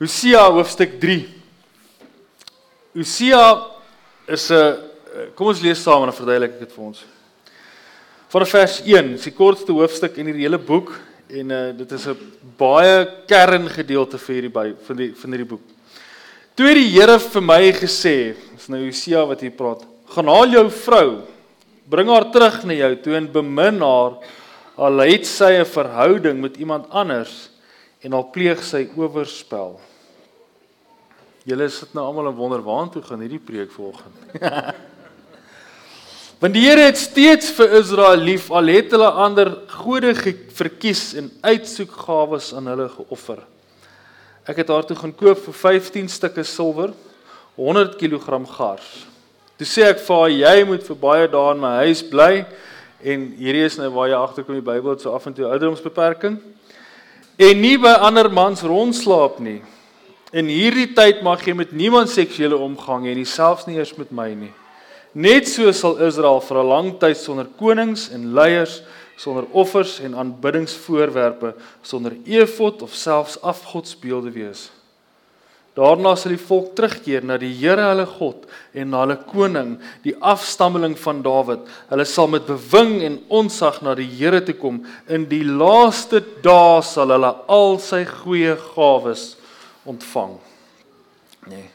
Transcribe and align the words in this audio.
Hosea 0.00 0.46
hoofstuk 0.48 0.94
3. 0.96 1.26
Hosea 2.96 3.40
is 4.32 4.50
'n 4.50 4.78
kom 5.36 5.48
ons 5.48 5.60
lees 5.60 5.82
saam 5.82 6.00
en 6.00 6.08
dan 6.08 6.16
verduidelik 6.16 6.54
ek 6.54 6.60
dit 6.60 6.72
vir 6.72 6.84
ons. 6.84 7.04
Vanaf 8.32 8.48
vers 8.48 8.80
1, 8.80 9.12
is 9.14 9.24
die 9.28 9.36
kortste 9.36 9.72
hoofstuk 9.76 10.16
in 10.16 10.30
hierdie 10.30 10.46
hele 10.48 10.56
boek 10.56 10.94
en 11.28 11.50
uh, 11.50 11.72
dit 11.76 11.92
is 11.92 12.06
'n 12.08 12.16
baie 12.56 13.04
kerngedeelte 13.28 14.16
vir 14.16 14.34
hierdie 14.34 14.54
by 14.54 14.72
van 14.88 14.96
die 14.96 15.10
van 15.12 15.30
hierdie 15.30 15.50
boek. 15.52 15.66
Toe 16.56 16.66
het 16.66 16.80
die 16.80 16.96
Here 16.96 17.18
vir 17.18 17.42
my 17.42 17.72
gesê, 17.72 18.34
is 18.56 18.68
nou 18.70 18.80
Hosea 18.86 19.26
wat 19.26 19.42
hier 19.42 19.52
praat. 19.52 19.84
Gaan 20.16 20.32
haal 20.32 20.48
jou 20.48 20.70
vrou, 20.70 21.22
bring 21.84 22.08
haar 22.08 22.32
terug 22.32 22.64
na 22.64 22.72
jou 22.72 22.96
toe 22.96 23.16
en 23.16 23.28
bemin 23.28 23.84
haar 23.84 24.16
al 24.78 24.98
het 25.04 25.26
sy 25.26 25.60
'n 25.60 25.66
verhouding 25.66 26.40
met 26.40 26.56
iemand 26.56 26.88
anders 26.88 27.50
en 28.00 28.12
al 28.12 28.30
pleeg 28.30 28.64
sy 28.64 28.88
oorspel. 28.96 29.89
Julle 31.50 31.66
sit 31.72 31.96
nou 31.96 32.04
almal 32.06 32.28
en 32.30 32.36
wonder 32.38 32.60
waartoe 32.62 33.02
gaan 33.02 33.22
hierdie 33.24 33.42
preek 33.42 33.72
volgens. 33.74 34.38
Want 36.40 36.54
die 36.54 36.62
Here 36.62 36.84
het 36.86 36.96
steeds 36.96 37.50
vir 37.56 37.74
Israel 37.80 38.22
lief 38.22 38.46
al 38.54 38.70
het 38.70 38.94
hulle 38.94 39.08
ander 39.24 39.50
gode 39.82 40.14
verkies 40.56 41.02
en 41.18 41.26
uitsoekgawes 41.42 42.52
aan 42.56 42.70
hulle 42.70 42.86
geoffer. 42.94 43.42
Ek 44.48 44.62
het 44.62 44.70
haar 44.72 44.86
toe 44.88 44.96
gaan 44.96 45.12
koop 45.12 45.42
vir 45.48 45.56
15 45.66 46.08
stukke 46.08 46.44
silwer, 46.46 46.94
100 47.58 47.98
kg 48.00 48.38
gars. 48.54 48.86
Toe 49.58 49.68
sê 49.68 49.84
ek 49.90 50.00
vir 50.06 50.22
haar 50.22 50.36
jy 50.36 50.64
moet 50.70 50.86
vir 50.86 51.00
baie 51.02 51.26
dae 51.34 51.56
in 51.56 51.60
my 51.66 51.74
huis 51.82 52.04
bly 52.14 52.30
en 53.02 53.26
hierdie 53.36 53.66
is 53.66 53.76
nou 53.80 53.90
waar 53.98 54.08
jy 54.08 54.22
agterkom 54.22 54.56
die 54.56 54.68
Bybel 54.70 54.96
so 55.02 55.12
af 55.12 55.26
en 55.28 55.36
toe 55.36 55.50
ouderdomsbeperking 55.50 56.38
en 57.40 57.60
nie 57.60 57.76
by 57.80 57.98
ander 58.06 58.30
mans 58.32 58.64
rondslaap 58.64 59.42
nie. 59.44 59.60
In 60.30 60.46
hierdie 60.46 60.92
tyd 60.94 61.24
mag 61.26 61.42
jy 61.42 61.56
met 61.58 61.72
niemand 61.74 62.10
seksuele 62.12 62.54
omgang 62.54 63.08
hê 63.08 63.16
nie, 63.18 63.26
selfs 63.26 63.66
nie 63.66 63.80
eers 63.80 63.96
met 63.98 64.12
my 64.14 64.28
nie. 64.30 64.52
Net 65.10 65.48
so 65.50 65.72
sal 65.74 65.98
Israel 66.06 66.38
vir 66.38 66.58
'n 66.62 66.68
lang 66.68 66.90
tyd 67.00 67.16
sonder 67.18 67.48
konings 67.58 68.12
en 68.14 68.32
leiers, 68.34 68.82
sonder 69.18 69.44
offers 69.52 69.98
en 69.98 70.14
aanbiddingsvoorwerpe, 70.14 71.54
sonder 71.82 72.14
efod 72.24 72.82
of 72.82 72.94
selfs 72.94 73.42
afgodsbeelde 73.42 74.30
wees. 74.30 74.70
Daarna 75.74 76.14
sal 76.14 76.30
die 76.30 76.46
volk 76.46 76.76
terugkeer 76.76 77.24
na 77.24 77.36
die 77.36 77.52
Here 77.52 77.90
hulle 77.90 78.06
God 78.06 78.46
en 78.72 78.90
na 78.90 79.00
hulle 79.00 79.16
koning, 79.16 79.78
die 80.04 80.14
afstammeling 80.14 80.96
van 80.98 81.22
Dawid. 81.22 81.66
Hulle 81.90 82.04
sal 82.04 82.28
met 82.28 82.46
bewing 82.46 83.02
en 83.02 83.20
onsag 83.28 83.82
na 83.82 83.94
die 83.94 84.06
Here 84.06 84.40
toe 84.40 84.54
kom. 84.54 84.86
In 85.08 85.26
die 85.26 85.44
laaste 85.44 86.22
dae 86.42 86.82
sal 86.82 87.10
hulle 87.10 87.34
al 87.48 87.78
sy 87.78 88.04
goeie 88.04 88.56
gawes 88.56 89.39
ontvang. 89.88 90.38
Nee. 91.48 91.68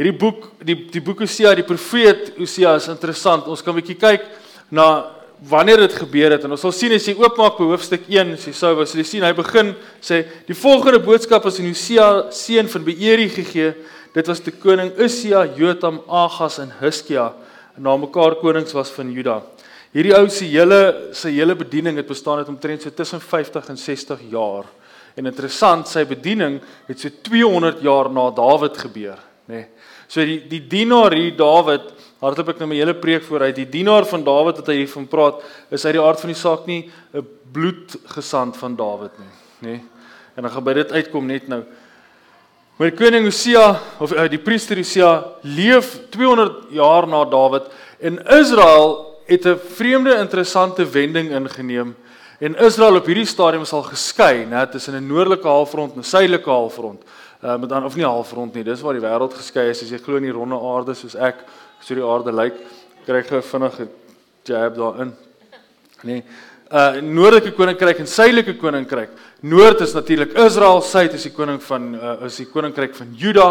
Hierdie 0.00 0.16
boek, 0.16 0.46
die 0.64 0.76
die 0.94 1.02
boek 1.04 1.24
Hosea, 1.24 1.54
die 1.58 1.66
profeet 1.66 2.32
Hosea 2.38 2.76
is 2.78 2.88
interessant. 2.88 3.48
Ons 3.50 3.62
kan 3.62 3.74
'n 3.74 3.80
bietjie 3.80 3.98
kyk 3.98 4.22
na 4.70 5.12
wanneer 5.48 5.76
dit 5.76 5.92
gebeur 5.92 6.32
het 6.32 6.44
en 6.44 6.50
ons 6.50 6.60
sal 6.60 6.72
sien 6.72 6.92
as 6.92 7.06
jy 7.06 7.14
oopmaak 7.16 7.58
by 7.58 7.64
hoofstuk 7.64 8.08
1, 8.08 8.32
as 8.32 8.46
jy 8.46 8.52
sou 8.52 8.74
was, 8.76 8.94
jy 8.94 9.04
sien 9.04 9.22
hy 9.22 9.32
begin 9.32 9.74
sê 10.00 10.24
die 10.46 10.54
volgende 10.54 11.00
boodskap 11.00 11.46
is 11.46 11.60
aan 11.60 11.68
Hosea 11.68 12.30
seun 12.30 12.68
van 12.68 12.84
Beeri 12.84 13.28
gegee. 13.28 13.74
Dit 14.14 14.26
was 14.26 14.40
te 14.40 14.50
koning 14.50 14.92
Usia, 14.98 15.46
Jotam, 15.56 16.00
Agas 16.08 16.58
en 16.58 16.72
Hiskia, 16.80 17.32
na 17.78 17.96
mekaar 17.96 18.34
konings 18.40 18.74
was 18.74 18.90
van 18.90 19.12
Juda. 19.12 19.42
Hierdie 19.94 20.14
ou 20.14 20.28
se 20.28 20.44
hele 20.46 21.10
sy 21.12 21.30
hele 21.34 21.54
bediening 21.54 21.96
het 21.96 22.06
bestaan 22.06 22.38
het 22.38 22.48
omtrent 22.48 22.82
so 22.82 22.90
tussen 22.90 23.20
50 23.20 23.68
en 23.68 23.76
60 23.76 24.20
jaar. 24.30 24.64
En 25.14 25.26
interessant, 25.26 25.88
sy 25.88 26.04
bediening 26.04 26.60
het 26.86 27.00
so 27.00 27.08
200 27.22 27.82
jaar 27.82 28.10
na 28.10 28.30
Dawid 28.30 28.78
gebeur, 28.78 29.18
nê. 29.46 29.54
Nee. 29.54 29.66
So 30.10 30.24
die 30.26 30.40
die 30.50 30.62
dienaar 30.66 31.14
hier 31.14 31.36
Dawid, 31.38 31.92
hardloop 32.20 32.48
ek 32.48 32.58
nou 32.58 32.66
my 32.72 32.80
hele 32.80 32.96
preek 32.98 33.22
vooruit. 33.22 33.54
Die 33.54 33.68
dienaar 33.70 34.04
van 34.10 34.24
Dawid 34.26 34.58
wat 34.58 34.70
hy 34.72 34.80
hiervan 34.80 35.06
praat, 35.06 35.44
is 35.70 35.84
uit 35.86 35.94
die 35.94 36.02
aard 36.02 36.20
van 36.20 36.32
die 36.32 36.40
saak 36.40 36.66
nie 36.66 36.90
'n 37.14 37.26
bloedgesand 37.52 38.56
van 38.56 38.74
Dawid 38.76 39.14
nie, 39.18 39.34
nê. 39.60 39.76
Nee. 39.76 39.80
En 40.36 40.42
dan 40.42 40.50
gaan 40.50 40.64
by 40.64 40.74
dit 40.74 40.92
uitkom 40.92 41.26
net 41.26 41.48
nou. 41.48 41.62
Maar 42.80 42.94
koning 42.96 43.24
Hosea 43.24 43.80
of 44.00 44.12
uh, 44.12 44.24
die 44.30 44.38
priester 44.40 44.76
Hosea 44.76 45.24
leef 45.42 45.98
200 46.10 46.70
jaar 46.72 47.06
na 47.06 47.24
Dawid 47.24 47.66
en 48.00 48.18
Israel 48.24 49.20
het 49.26 49.44
'n 49.44 49.58
vreemde 49.76 50.16
interessante 50.16 50.88
wending 50.88 51.30
ingeneem. 51.30 51.94
En 52.40 52.56
Israel 52.56 52.96
op 52.96 53.08
hierdie 53.08 53.28
stadium 53.28 53.66
sal 53.68 53.82
geskei, 53.84 54.46
né, 54.48 54.64
tussen 54.70 54.94
'n 54.94 55.06
noordelike 55.06 55.48
halfrond 55.48 55.92
en 55.92 56.00
'n 56.00 56.04
suidelike 56.04 56.50
halfrond. 56.50 57.02
Uh 57.44 57.56
met 57.58 57.68
dan 57.68 57.84
of 57.84 57.96
nie 57.96 58.04
halfrond 58.04 58.54
nie, 58.54 58.64
dis 58.64 58.80
waar 58.80 58.94
die 58.94 59.02
wêreld 59.02 59.34
geskei 59.34 59.68
is 59.68 59.82
as 59.82 59.90
jy 59.90 59.98
glo 59.98 60.16
in 60.16 60.22
die 60.22 60.32
ronde 60.32 60.56
aarde 60.56 60.94
soos 60.94 61.14
ek, 61.14 61.36
so 61.80 61.94
die 61.94 62.04
aarde 62.04 62.32
lyk, 62.32 62.54
kry 63.04 63.22
jy 63.22 63.42
vinnige 63.42 63.88
jab 64.44 64.74
daarin. 64.74 65.12
Nee 66.02 66.24
uh 66.70 67.00
noordelike 67.02 67.50
koninkryk 67.52 67.98
en 67.98 68.06
suidelike 68.06 68.54
koninkryk. 68.56 69.10
Noord 69.40 69.80
is 69.80 69.94
natuurlik 69.96 70.34
Israel, 70.36 70.82
suid 70.84 71.14
is 71.16 71.22
die 71.24 71.32
koning 71.32 71.62
van 71.64 71.84
uh, 71.96 72.10
is 72.26 72.34
die 72.42 72.44
koninkryk 72.50 72.92
van 72.92 73.14
Juda. 73.16 73.46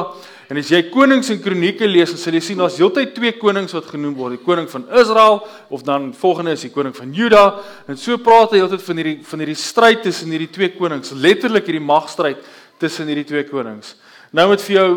En 0.46 0.60
as 0.62 0.70
jy 0.70 0.84
konings 0.94 1.32
en 1.34 1.40
kronieke 1.42 1.88
lees, 1.90 2.12
dan 2.14 2.22
sal 2.22 2.36
jy 2.38 2.42
sien 2.46 2.62
daar's 2.62 2.78
heeltyd 2.78 3.16
twee 3.16 3.32
konings 3.42 3.74
wat 3.74 3.88
genoem 3.90 4.14
word, 4.18 4.36
die 4.38 4.46
koning 4.46 4.68
van 4.70 4.86
Israel 5.02 5.40
of 5.74 5.82
dan 5.88 6.12
volgende 6.20 6.54
is 6.54 6.68
die 6.68 6.70
koning 6.76 6.94
van 6.94 7.16
Juda. 7.18 7.42
En 7.90 7.98
so 7.98 8.22
praat 8.22 8.54
hy 8.54 8.62
heeltyd 8.62 8.86
van 8.86 9.02
hierdie 9.02 9.16
van 9.32 9.42
hierdie 9.42 9.58
stryd 9.58 10.06
tussen 10.06 10.30
hierdie 10.36 10.52
twee 10.54 10.70
konings, 10.76 11.16
letterlik 11.18 11.66
hierdie 11.72 11.88
magstryd 11.88 12.46
tussen 12.78 13.10
hierdie 13.10 13.26
twee 13.32 13.50
konings. 13.50 13.96
Nou 14.30 14.46
met 14.54 14.62
vir 14.68 14.76
jou 14.76 14.90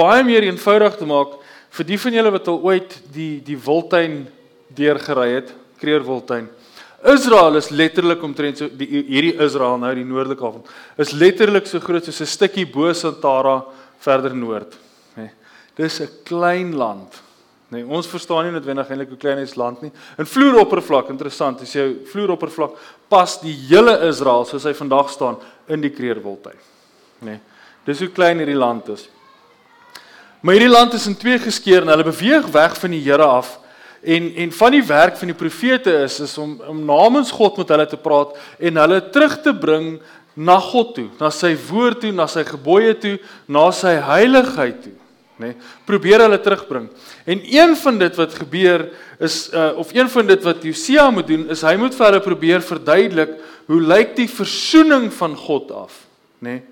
baie 0.00 0.24
meer 0.24 0.48
eenvoudig 0.48 0.96
te 0.96 1.12
maak 1.12 1.36
vir 1.76 1.90
die 1.92 2.00
van 2.00 2.16
julle 2.16 2.32
wat 2.38 2.48
al 2.48 2.64
ooit 2.72 2.96
die 3.12 3.34
die 3.44 3.60
Wildtuin 3.68 4.22
deurgery 4.72 5.28
het, 5.36 5.52
Kreer 5.76 6.00
Wildtuin. 6.08 6.48
Israel 7.04 7.56
is 7.58 7.70
letterlik 7.70 8.22
omtrent 8.22 8.58
so 8.58 8.68
die 8.68 8.86
hierdie 8.86 9.34
Israel 9.42 9.78
nou 9.78 9.90
die 9.94 10.06
noordelike 10.06 10.44
half 10.44 11.00
is 11.02 11.12
letterlik 11.12 11.66
so 11.66 11.80
groot 11.80 12.04
soos 12.04 12.20
'n 12.20 12.26
stukkie 12.26 12.66
bo 12.66 12.92
Santara 12.92 13.64
verder 13.98 14.34
noord, 14.34 14.76
nê. 15.16 15.30
Dis 15.76 16.00
'n 16.00 16.08
klein 16.24 16.74
land. 16.76 17.22
Nee, 17.70 17.86
ons 17.86 18.06
verstaan 18.06 18.44
nie 18.44 18.52
noodwendig 18.52 18.90
eintlik 18.90 19.08
hoe 19.08 19.16
klein 19.16 19.38
is 19.38 19.56
land 19.56 19.80
nie. 19.80 19.90
In 20.18 20.26
vloeroppervlak, 20.26 21.08
interessant, 21.08 21.62
as 21.62 21.72
jou 21.72 22.04
vloeroppervlak 22.04 22.76
pas 23.08 23.40
die 23.40 23.54
hele 23.70 24.08
Israel 24.08 24.44
soos 24.44 24.64
hy 24.64 24.74
vandag 24.74 25.08
staan 25.10 25.38
in 25.68 25.80
die 25.80 25.90
Kreerwoudtuin. 25.90 26.58
Nê. 27.22 27.30
Nee, 27.30 27.40
dis 27.86 28.00
hoe 28.00 28.08
klein 28.08 28.38
hierdie 28.38 28.58
land 28.58 28.88
is. 28.88 29.08
Maar 30.42 30.54
hierdie 30.54 30.72
land 30.72 30.92
is 30.92 31.06
in 31.06 31.16
twee 31.16 31.38
geskeur 31.38 31.82
en 31.82 31.88
hulle 31.88 32.04
beweeg 32.04 32.46
weg 32.52 32.76
van 32.76 32.90
die 32.90 33.00
Here 33.00 33.24
af 33.24 33.58
En 34.02 34.32
en 34.34 34.52
van 34.52 34.74
die 34.74 34.82
werk 34.82 35.16
van 35.16 35.30
die 35.30 35.38
profete 35.38 35.92
is 36.02 36.18
is 36.20 36.34
om 36.38 36.56
om 36.68 36.80
namens 36.84 37.30
God 37.30 37.60
met 37.62 37.68
hulle 37.70 37.86
te 37.86 37.98
praat 38.00 38.34
en 38.58 38.80
hulle 38.82 38.98
terug 39.14 39.36
te 39.44 39.54
bring 39.54 40.00
na 40.34 40.56
God 40.58 40.94
toe, 40.96 41.06
na 41.20 41.30
sy 41.30 41.52
woord 41.68 42.00
toe, 42.02 42.10
na 42.16 42.26
sy 42.30 42.42
gebooie 42.48 42.94
toe, 42.98 43.18
na 43.46 43.66
sy 43.76 43.92
heiligheid 44.00 44.80
toe, 44.80 44.94
nê? 45.36 45.52
Nee, 45.52 45.70
probeer 45.86 46.24
hulle 46.24 46.40
terugbring. 46.40 46.88
En 47.28 47.42
een 47.44 47.76
van 47.76 48.00
dit 48.00 48.16
wat 48.16 48.34
gebeur 48.40 48.86
is 49.22 49.36
uh, 49.52 49.70
of 49.78 49.92
een 49.94 50.08
van 50.08 50.26
dit 50.26 50.42
wat 50.48 50.64
Josia 50.64 51.10
moet 51.12 51.28
doen 51.28 51.46
is 51.52 51.62
hy 51.66 51.76
moet 51.80 51.94
vir 51.94 52.08
hulle 52.08 52.24
probeer 52.24 52.64
verduidelik 52.64 53.36
hoe 53.68 53.80
lyk 53.92 54.16
die 54.18 54.28
versoening 54.30 55.10
van 55.14 55.36
God 55.38 55.70
af, 55.84 56.04
nê? 56.40 56.58
Nee? 56.58 56.62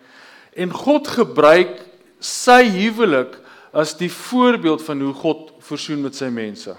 En 0.66 0.72
God 0.74 1.06
gebruik 1.06 1.76
sy 2.18 2.64
huwelik 2.74 3.36
as 3.70 3.94
die 3.94 4.10
voorbeeld 4.10 4.82
van 4.82 5.00
hoe 5.06 5.12
God 5.14 5.52
versoen 5.62 6.02
met 6.02 6.18
sy 6.18 6.26
mense. 6.34 6.74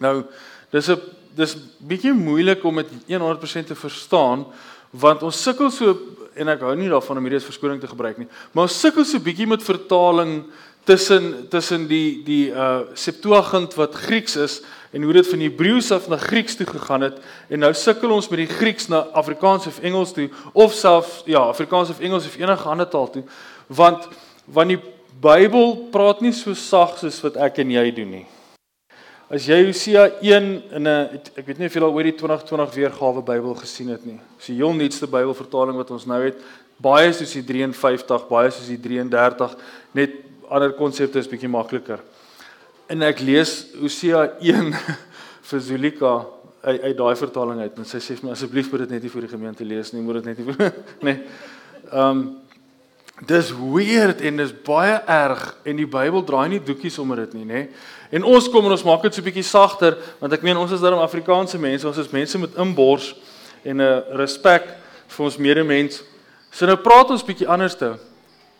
Nou, 0.00 0.24
dis 0.72 0.88
'n 0.88 1.00
dis 1.36 1.56
bietjie 1.78 2.12
moeilik 2.12 2.64
om 2.64 2.80
dit 2.80 2.90
100% 3.06 3.66
te 3.66 3.74
verstaan 3.74 4.46
want 4.90 5.22
ons 5.22 5.42
sukkel 5.42 5.70
so 5.70 5.94
en 6.34 6.48
ek 6.48 6.64
hou 6.66 6.74
nie 6.74 6.88
daarvan 6.90 7.18
om 7.20 7.26
hierdie 7.26 7.38
as 7.38 7.46
verskoning 7.46 7.80
te 7.80 7.90
gebruik 7.90 8.18
nie, 8.18 8.28
maar 8.52 8.66
ons 8.66 8.80
sukkel 8.80 9.04
so 9.06 9.22
bietjie 9.22 9.46
met 9.46 9.62
vertaling 9.62 10.44
tussen 10.88 11.48
tussen 11.52 11.86
die 11.86 12.22
die 12.24 12.50
uh 12.50 12.80
Septuagint 12.94 13.74
wat 13.78 13.94
Grieks 13.94 14.36
is 14.36 14.60
en 14.90 15.02
hoe 15.02 15.12
dit 15.12 15.28
van 15.28 15.44
Hebreëus 15.44 15.92
af 15.92 16.08
na 16.08 16.16
Grieks 16.16 16.56
toe 16.56 16.66
gegaan 16.66 17.06
het 17.06 17.20
en 17.48 17.62
nou 17.62 17.72
sukkel 17.74 18.10
ons 18.10 18.28
met 18.28 18.42
die 18.42 18.50
Grieks 18.50 18.88
na 18.88 19.04
Afrikaans 19.12 19.66
of 19.66 19.78
Engels 19.80 20.12
toe 20.12 20.30
of 20.52 20.72
self 20.74 21.22
ja, 21.26 21.44
Afrikaans 21.52 21.90
of 21.90 22.00
Engels 22.00 22.26
of 22.26 22.36
enige 22.40 22.68
ander 22.68 22.88
taal 22.88 23.10
toe 23.10 23.24
want 23.66 24.08
want 24.46 24.74
die 24.74 24.80
Bybel 25.20 25.74
praat 25.92 26.22
nie 26.24 26.32
so 26.32 26.54
sag 26.56 26.96
soos 26.98 27.18
wat 27.20 27.36
ek 27.36 27.58
en 27.60 27.70
jy 27.74 27.90
doen 27.92 28.14
nie. 28.14 28.26
As 29.30 29.44
jy 29.46 29.60
Hosea 29.62 30.08
1 30.18 30.46
in 30.74 30.88
'n 30.88 31.20
ek 31.38 31.46
weet 31.46 31.58
nie 31.58 31.66
of 31.66 31.74
jy 31.74 31.80
al 31.80 31.94
ooit 31.94 32.08
die 32.10 32.18
2020 32.18 32.74
weergawe 32.74 33.22
Bybel 33.22 33.54
gesien 33.54 33.88
het 33.88 34.04
nie. 34.04 34.18
Dis 34.38 34.46
die 34.46 34.56
heel 34.56 34.74
nuutste 34.74 35.06
Bybelvertaling 35.06 35.76
wat 35.76 35.90
ons 35.90 36.04
nou 36.04 36.18
het. 36.18 36.34
Baie 36.82 37.12
soos 37.12 37.32
die 37.32 37.44
53, 37.44 38.26
baie 38.26 38.50
soos 38.50 38.66
die 38.66 38.80
33, 38.80 39.54
net 39.94 40.10
ander 40.50 40.72
konsepte 40.72 41.20
is 41.20 41.28
bietjie 41.28 41.48
makliker. 41.48 42.00
En 42.88 43.02
ek 43.02 43.20
lees 43.20 43.70
Hosea 43.78 44.32
1 44.40 44.74
vir 45.52 45.60
Zulika 45.60 46.26
uit 46.62 46.82
uit 46.82 46.96
daai 46.96 47.14
vertaling 47.14 47.60
uit 47.60 47.78
en 47.78 47.84
sy 47.84 47.98
sê 47.98 48.18
vir 48.18 48.26
my 48.26 48.32
asseblief 48.32 48.72
moet 48.72 48.80
dit 48.80 48.90
net 48.90 49.02
nie 49.02 49.10
vir 49.14 49.22
die 49.22 49.30
gemeente 49.30 49.64
lees 49.64 49.92
nie, 49.92 50.02
moet 50.02 50.24
dit 50.24 50.24
net 50.24 50.38
nie 50.38 50.50
vir 50.50 50.74
nee. 51.06 51.22
Ehm 51.92 52.18
um, 52.18 52.40
Dis 53.20 53.50
weird 53.52 54.22
en 54.24 54.38
dis 54.40 54.52
baie 54.64 54.94
erg 55.04 55.42
en 55.68 55.76
die 55.76 55.88
Bybel 55.88 56.22
draai 56.24 56.48
nie 56.48 56.60
doekies 56.64 56.96
om 57.02 57.10
dit 57.18 57.34
nie, 57.36 57.44
nê? 57.44 57.66
En 58.10 58.24
ons 58.26 58.48
kom 58.50 58.64
en 58.66 58.74
ons 58.74 58.86
maak 58.88 59.02
dit 59.06 59.14
so 59.14 59.22
bietjie 59.22 59.46
sagter 59.46 59.96
want 60.18 60.32
ek 60.34 60.42
meen 60.42 60.58
ons 60.58 60.72
is 60.74 60.82
darem 60.82 61.02
Afrikaanse 61.02 61.58
mense, 61.62 61.86
ons 61.86 62.00
is 62.02 62.10
mense 62.10 62.38
met 62.42 62.56
inbors 62.58 63.14
en 63.62 63.76
'n 63.76 63.80
uh, 63.80 64.16
respek 64.18 64.66
vir 65.08 65.24
ons 65.24 65.36
medemens. 65.36 66.02
So 66.50 66.66
nou 66.66 66.76
praat 66.76 67.10
ons 67.10 67.24
bietjie 67.24 67.48
anderste. 67.48 67.98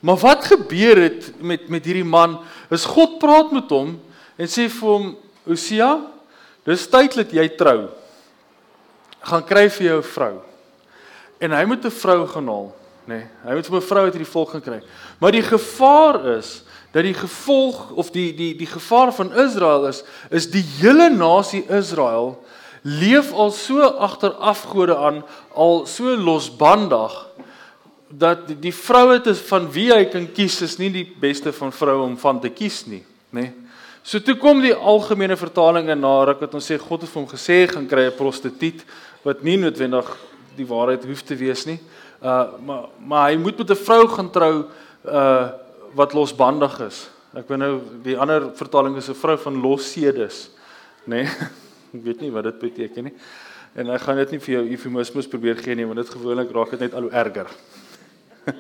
Maar 0.00 0.16
wat 0.16 0.44
gebeur 0.44 0.96
het 0.96 1.32
met 1.42 1.68
met 1.68 1.84
hierdie 1.84 2.06
man? 2.06 2.38
Is 2.70 2.84
God 2.84 3.18
praat 3.18 3.52
met 3.52 3.70
hom 3.70 4.00
en 4.38 4.46
sê 4.46 4.68
vir 4.68 4.88
hom, 4.88 5.16
"Osia, 5.46 6.00
dis 6.64 6.86
tyd 6.86 7.14
dat 7.14 7.32
jy 7.32 7.48
trou. 7.56 7.88
Gaan 9.20 9.44
kry 9.44 9.68
vir 9.68 9.86
jou 9.86 9.98
'n 9.98 10.12
vrou." 10.14 10.34
En 11.40 11.50
hy 11.50 11.64
moet 11.64 11.84
'n 11.84 11.90
vrou 11.90 12.26
gaan 12.26 12.46
haal 12.46 12.72
nê. 13.06 13.18
Nee, 13.18 13.26
hy 13.44 13.54
moet 13.54 13.66
vir 13.66 13.76
'n 13.76 13.88
vrou 13.88 14.04
uit 14.04 14.14
hierdie 14.14 14.32
volk 14.32 14.50
gaan 14.50 14.62
kry. 14.62 14.80
Maar 15.18 15.32
die 15.32 15.42
gevaar 15.42 16.36
is 16.38 16.62
dat 16.92 17.02
die 17.06 17.14
gevolg 17.14 17.90
of 17.90 18.10
die 18.10 18.34
die 18.34 18.54
die 18.56 18.66
gevaar 18.66 19.12
van 19.14 19.32
Israel 19.32 19.86
is 19.86 20.04
is 20.30 20.50
die 20.50 20.64
hele 20.80 21.10
nasie 21.10 21.64
Israel 21.68 22.38
leef 22.82 23.32
al 23.32 23.50
so 23.52 23.82
agter 23.82 24.32
afgode 24.32 24.96
aan, 24.96 25.22
al 25.52 25.86
so 25.86 26.16
losbandig 26.16 27.12
dat 28.08 28.46
die, 28.48 28.56
die 28.58 28.74
vroue 28.74 29.20
te 29.20 29.34
van 29.34 29.68
wie 29.70 29.90
hy 29.92 30.04
kan 30.10 30.26
kies 30.32 30.60
is 30.64 30.78
nie 30.80 30.90
die 30.90 31.06
beste 31.20 31.52
van 31.52 31.72
vroue 31.72 32.08
om 32.08 32.16
van 32.18 32.40
te 32.40 32.50
kies 32.50 32.84
nie, 32.86 33.04
nê. 33.30 33.50
Nee. 33.50 33.52
So 34.02 34.18
toe 34.24 34.34
kom 34.40 34.62
die 34.64 34.72
algemene 34.72 35.36
vertaling 35.36 35.90
en 35.92 36.00
na 36.00 36.14
ruk 36.24 36.40
wat 36.40 36.54
ons 36.56 36.70
sê 36.70 36.78
God 36.80 37.04
het 37.04 37.10
vir 37.12 37.20
hom 37.20 37.28
gesê 37.28 37.58
gaan 37.68 37.86
kry 37.86 38.08
'n 38.08 38.16
prostituut 38.16 38.80
wat 39.22 39.42
nie 39.44 39.58
noodwendig 39.60 40.08
die 40.56 40.64
waarheid 40.64 41.04
hoef 41.04 41.22
te 41.22 41.36
wees 41.36 41.66
nie. 41.66 41.78
Uh 42.22 42.48
maar 42.64 42.88
maar 42.98 43.28
hy 43.30 43.36
moet 43.36 43.58
met 43.58 43.70
'n 43.70 43.84
vrou 43.84 44.08
gaan 44.08 44.30
trou 44.30 44.64
uh 45.04 45.48
wat 45.94 46.14
losbandig 46.14 46.80
is. 46.86 47.08
Ek 47.34 47.48
weet 47.48 47.60
nou 47.62 47.74
die 48.02 48.16
ander 48.18 48.50
vertaling 48.58 48.96
is 48.96 49.08
'n 49.08 49.14
vrou 49.14 49.36
van 49.38 49.60
lossedes, 49.62 50.50
nê? 51.06 51.22
Nee? 51.22 51.26
ek 51.94 52.02
weet 52.04 52.20
nie 52.20 52.30
wat 52.30 52.44
dit 52.44 52.58
beteken 52.58 53.04
nie. 53.04 53.14
En 53.74 53.90
ek 53.90 54.02
gaan 54.02 54.16
dit 54.16 54.30
nie 54.30 54.40
vir 54.40 54.54
jou 54.54 54.64
eufemismes 54.70 55.28
probeer 55.28 55.56
gee 55.56 55.74
nie, 55.74 55.86
want 55.86 55.96
dit 56.02 56.10
gewoonlik 56.10 56.50
raak 56.50 56.70
dit 56.70 56.80
net 56.80 56.94
al 56.94 57.02
hoe 57.06 57.12
erger. 57.14 57.46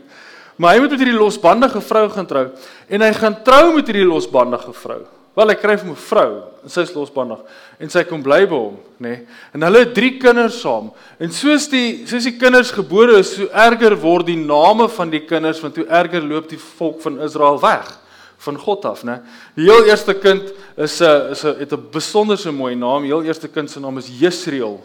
maar 0.60 0.74
hy 0.74 0.80
moet 0.80 0.90
met 0.90 1.00
hierdie 1.00 1.18
losbandige 1.18 1.80
vrou 1.80 2.08
gaan 2.08 2.26
trou 2.26 2.46
en 2.88 3.00
hy 3.00 3.12
gaan 3.12 3.42
trou 3.42 3.74
met 3.74 3.86
hierdie 3.86 4.06
losbandige 4.06 4.72
vrou. 4.72 5.02
Wel 5.34 5.50
ek 5.50 5.60
kry 5.62 5.76
'n 5.78 5.94
vrou 5.94 6.42
en 6.62 6.68
sy 6.68 6.82
is 6.82 6.94
losbandig 6.94 7.38
en 7.78 7.88
sy 7.88 8.02
kom 8.04 8.22
bly 8.22 8.46
by 8.46 8.56
hom, 8.56 8.76
nê. 8.98 9.08
Nee. 9.08 9.26
En 9.54 9.62
hulle 9.62 9.78
het 9.78 9.94
drie 9.94 10.18
kinders 10.18 10.60
saam. 10.60 10.90
En 11.18 11.30
soos 11.30 11.68
die 11.68 12.06
soos 12.06 12.24
die 12.24 12.36
kinders 12.36 12.72
gebore 12.72 13.18
is, 13.18 13.36
so 13.36 13.46
erger 13.52 13.96
word 13.96 14.26
die 14.26 14.36
name 14.36 14.88
van 14.88 15.10
die 15.10 15.24
kinders 15.24 15.60
want 15.60 15.76
hoe 15.76 15.86
erger 15.86 16.22
loop 16.22 16.48
die 16.48 16.58
volk 16.58 17.00
van 17.00 17.20
Israel 17.20 17.60
weg 17.60 17.98
van 18.40 18.56
God 18.56 18.84
af, 18.84 19.04
né. 19.04 19.20
Die 19.54 19.64
heel 19.68 19.84
eerste 19.84 20.14
kind 20.14 20.52
is 20.76 21.00
'n 21.00 21.30
is 21.30 21.44
'n 21.44 21.58
het 21.58 21.72
'n 21.72 21.90
besonderse 21.92 22.50
mooi 22.50 22.74
naam. 22.74 23.02
Die 23.02 23.12
heel 23.12 23.24
eerste 23.24 23.48
kind 23.48 23.70
se 23.70 23.80
naam 23.80 23.98
is 23.98 24.08
Jesreel. 24.08 24.80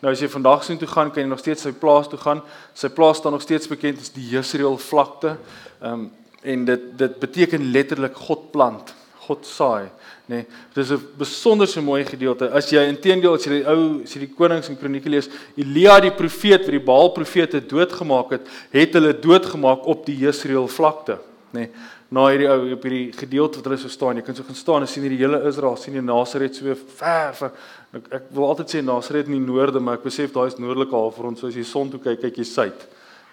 Nou 0.00 0.12
as 0.12 0.20
jy 0.20 0.28
vandag 0.28 0.64
sien 0.64 0.78
toe 0.78 0.88
gaan, 0.88 1.10
kan 1.10 1.22
jy 1.22 1.28
nog 1.28 1.38
steeds 1.38 1.62
sy 1.62 1.72
plaas 1.72 2.08
toe 2.08 2.18
gaan. 2.18 2.42
Sy 2.74 2.88
plaas 2.88 3.16
staan 3.16 3.32
nog 3.32 3.42
steeds 3.42 3.68
bekend 3.68 4.00
as 4.00 4.10
die 4.10 4.28
Jesreel 4.30 4.78
vlakte. 4.78 5.36
Ehm 5.82 5.92
um, 5.92 6.10
en 6.42 6.64
dit 6.64 6.98
dit 6.98 7.18
beteken 7.18 7.70
letterlik 7.70 8.16
God 8.16 8.50
plant. 8.50 8.94
God 9.32 9.48
saai, 9.48 9.88
nê. 10.28 10.42
Nee, 10.42 10.46
dit 10.74 10.84
is 10.84 10.92
'n 10.92 11.00
besonderse 11.18 11.80
mooi 11.80 12.04
gedeelte. 12.04 12.50
As 12.52 12.70
jy 12.70 12.86
intedeel 12.88 13.34
as 13.34 13.44
jy 13.44 13.62
die 13.62 13.66
ou 13.66 14.02
as 14.02 14.14
jy 14.14 14.20
die 14.20 14.34
konings 14.34 14.68
en 14.68 14.76
kronieke 14.76 15.08
lees, 15.08 15.28
Elia 15.56 16.00
die 16.00 16.10
profeet 16.10 16.62
wat 16.62 16.70
die 16.70 16.78
Baal 16.78 17.10
profete 17.10 17.60
doodgemaak 17.60 18.30
het, 18.30 18.46
het 18.70 18.92
hulle 18.92 19.12
doodgemaak 19.12 19.86
op 19.86 20.06
die 20.06 20.16
Jesreel 20.16 20.68
vlakte, 20.68 21.18
nê. 21.52 21.60
Nee, 21.60 21.70
na 22.12 22.26
hierdie 22.28 22.48
ou 22.50 22.72
op 22.74 22.82
hierdie 22.84 23.12
gedeelte 23.16 23.60
wat 23.60 23.68
hulle 23.70 23.78
so 23.80 23.88
staan, 23.88 24.18
jy 24.20 24.24
kan 24.26 24.36
so 24.36 24.44
gaan 24.44 24.58
staan 24.58 24.84
en 24.84 24.90
sien 24.90 25.04
hierdie 25.06 25.22
hele 25.22 25.38
Israel, 25.48 25.78
sien 25.80 25.94
jy 25.96 26.02
Nasaret 26.04 26.58
so 26.58 26.74
ver 26.98 27.32
ver. 27.38 27.52
Ek, 27.96 28.10
ek 28.18 28.26
wil 28.36 28.50
altyd 28.50 28.74
sê 28.74 28.82
Nasaret 28.84 29.30
in 29.30 29.38
die 29.38 29.46
noorde, 29.46 29.80
maar 29.80 29.96
ek 29.96 30.04
besef 30.04 30.32
daai 30.32 30.50
is 30.50 30.58
noordelike 30.60 30.92
halfrond, 30.92 31.40
so 31.40 31.48
as 31.48 31.56
jy 31.56 31.64
son 31.64 31.90
toe 31.92 32.00
kyk, 32.00 32.20
kyk 32.26 32.42
jy 32.42 32.44
suid, 32.44 32.84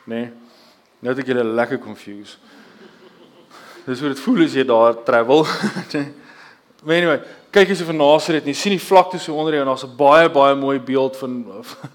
nê. 0.05 0.21
Nee, 0.21 0.31
nou 1.03 1.11
het 1.11 1.19
ek 1.23 1.31
julle 1.31 1.43
lekker 1.43 1.79
confused. 1.83 2.39
Dis 3.89 4.03
hoe 4.03 4.11
dit 4.11 4.19
voel 4.21 4.43
as 4.45 4.53
jy 4.53 4.63
daar 4.69 4.97
travel. 5.01 5.47
maar 6.85 6.99
anyway, 6.99 7.17
kyk 7.49 7.71
as 7.73 7.79
jy 7.81 7.87
van 7.87 7.97
Nasaret, 7.97 8.45
jy 8.45 8.53
sien 8.53 8.75
die 8.75 8.83
vlakte 8.83 9.17
so 9.17 9.33
onder 9.33 9.55
jou 9.57 9.63
en 9.63 9.71
daar's 9.71 9.85
'n 9.87 9.95
baie 9.97 10.29
baie 10.29 10.55
mooi 10.55 10.77
beeld 10.77 11.17
van 11.17 11.31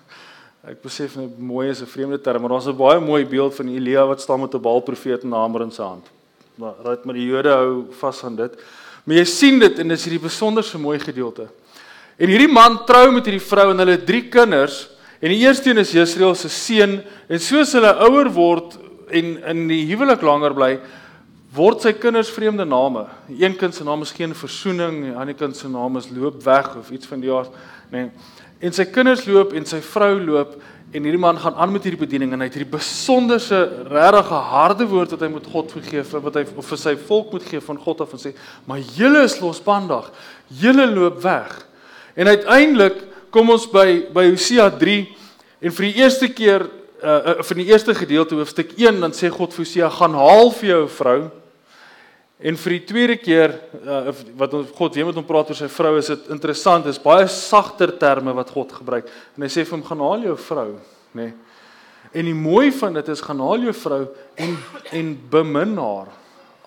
ek 0.70 0.80
besef 0.82 1.14
net 1.16 1.38
mooi 1.38 1.68
is 1.70 1.82
'n 1.82 1.86
vreemde 1.86 2.18
term, 2.18 2.42
maar 2.42 2.50
daar's 2.50 2.66
'n 2.66 2.74
baie 2.76 2.98
mooi 2.98 3.22
beeld 3.24 3.54
van 3.54 3.68
Elia 3.68 4.06
wat 4.06 4.20
staan 4.20 4.40
met 4.40 4.54
'n 4.54 4.60
Baal 4.60 4.80
profeet 4.80 5.22
en 5.22 5.30
'n 5.30 5.38
hamer 5.38 5.62
in 5.62 5.70
sy 5.70 5.82
hand. 5.82 6.10
Maar 6.56 6.74
raai 6.82 6.98
maar 7.04 7.14
die 7.14 7.26
Jode 7.26 7.50
hou 7.50 7.86
vas 7.90 8.24
aan 8.24 8.36
dit. 8.36 8.52
Maar 9.04 9.16
jy 9.16 9.24
sien 9.24 9.58
dit 9.58 9.78
en 9.78 9.88
dis 9.88 10.04
hierdie 10.04 10.22
besonderse 10.22 10.78
mooi 10.78 10.98
gedeelte. 10.98 11.46
En 12.18 12.28
hierdie 12.28 12.52
man 12.52 12.84
trou 12.86 13.12
met 13.12 13.24
hierdie 13.24 13.46
vrou 13.46 13.70
en 13.70 13.78
hulle 13.78 14.04
drie 14.04 14.28
kinders. 14.28 14.88
En 15.20 15.28
die 15.28 15.46
eerste 15.46 15.70
een 15.70 15.78
is 15.78 15.92
Jesreel 15.92 16.34
se 16.34 16.48
seun 16.48 17.02
en 17.28 17.38
soos 17.38 17.72
hulle 17.72 17.94
ouer 18.08 18.30
word 18.32 18.78
en 19.10 19.38
in 19.44 19.68
die 19.68 19.86
huwelik 19.86 20.22
langer 20.22 20.54
bly, 20.54 20.80
word 21.54 21.84
sy 21.84 21.92
kinders 21.94 22.30
vreemde 22.34 22.64
name. 22.66 23.06
Een 23.30 23.56
kind 23.58 23.74
se 23.74 23.84
naam 23.86 24.02
is 24.02 24.12
geen 24.14 24.34
versoening, 24.34 25.00
die 25.06 25.14
ander 25.14 25.36
kind 25.38 25.56
se 25.56 25.68
naam 25.70 25.98
is 26.00 26.08
loop 26.10 26.42
weg 26.42 26.72
of 26.80 26.90
iets 26.90 27.06
van 27.06 27.22
die 27.22 27.32
aard, 27.32 27.52
nê. 27.92 28.06
Nee. 28.06 28.32
En 28.64 28.72
sy 28.72 28.86
kinders 28.88 29.26
loop 29.28 29.52
en 29.52 29.66
sy 29.68 29.80
vrou 29.84 30.14
loop 30.22 30.54
en 30.94 31.04
hierdie 31.04 31.20
man 31.20 31.36
gaan 31.42 31.56
aan 31.58 31.72
met 31.74 31.84
hierdie 31.84 32.00
bediening 32.00 32.32
en 32.32 32.40
hy 32.40 32.46
het 32.48 32.54
hierdie 32.56 32.70
besonderse 32.70 33.58
regtige 33.90 34.38
harde 34.50 34.86
woord 34.88 35.12
wat 35.16 35.24
hy 35.26 35.28
moet 35.32 35.48
God 35.52 35.74
vergee 35.74 36.04
vir 36.06 36.22
wat 36.24 36.38
hy 36.38 36.44
vir 36.46 36.80
sy 36.80 36.94
volk 37.08 37.34
moet 37.34 37.44
gee 37.50 37.60
van 37.66 37.80
God 37.82 38.04
af 38.04 38.14
en 38.14 38.22
sê, 38.22 38.32
"Maar 38.64 38.78
julle 38.96 39.24
is 39.26 39.40
losbandig. 39.40 40.10
Julle 40.48 40.86
loop 40.86 41.20
weg." 41.22 41.66
En 42.16 42.26
uiteindelik 42.26 42.96
kom 43.30 43.50
ons 43.50 43.66
by 43.66 44.06
by 44.14 44.30
Hosea 44.30 44.70
3 44.70 45.08
en 45.60 45.72
vir 45.72 45.86
die 45.86 46.02
eerste 46.02 46.28
keer 46.28 46.62
uh, 47.02 47.08
uh 47.10 47.42
vir 47.42 47.56
die 47.56 47.66
eerste 47.66 47.94
gedeelte 47.94 48.34
hoofstuk 48.34 48.72
1 48.78 49.00
dan 49.00 49.12
sê 49.12 49.28
God 49.28 49.52
vir 49.52 49.64
Hosea 49.64 49.90
gaan 49.90 50.14
haal 50.14 50.50
vir 50.50 50.68
jou 50.68 50.88
vrou 50.88 51.30
En 52.42 52.56
vir 52.58 52.74
die 52.74 52.84
tweede 52.84 53.16
keer 53.22 53.52
uh, 53.78 54.10
wat 54.36 54.54
God 54.74 54.96
weer 54.98 55.06
met 55.06 55.18
hom 55.20 55.26
praat 55.26 55.52
oor 55.52 55.58
sy 55.58 55.68
vrou 55.70 55.94
is 56.00 56.10
dit 56.10 56.30
interessant, 56.34 56.86
is 56.90 56.98
baie 56.98 57.28
sagter 57.30 57.92
terme 57.98 58.34
wat 58.34 58.50
God 58.50 58.74
gebruik. 58.74 59.10
En 59.36 59.46
hy 59.46 59.50
sê 59.52 59.62
vir 59.62 59.76
hom 59.76 59.84
gaan 59.86 60.02
haal 60.02 60.26
jou 60.26 60.36
vrou, 60.48 60.70
nê. 61.14 61.28
Nee. 61.28 61.34
En 62.14 62.28
die 62.28 62.36
mooi 62.36 62.68
van 62.74 62.94
dit 62.94 63.08
is 63.10 63.22
gaan 63.24 63.40
haal 63.42 63.64
jou 63.66 63.72
vrou 63.74 64.02
en 64.38 64.52
en 64.94 65.14
bemin 65.30 65.72
haar. 65.80 66.12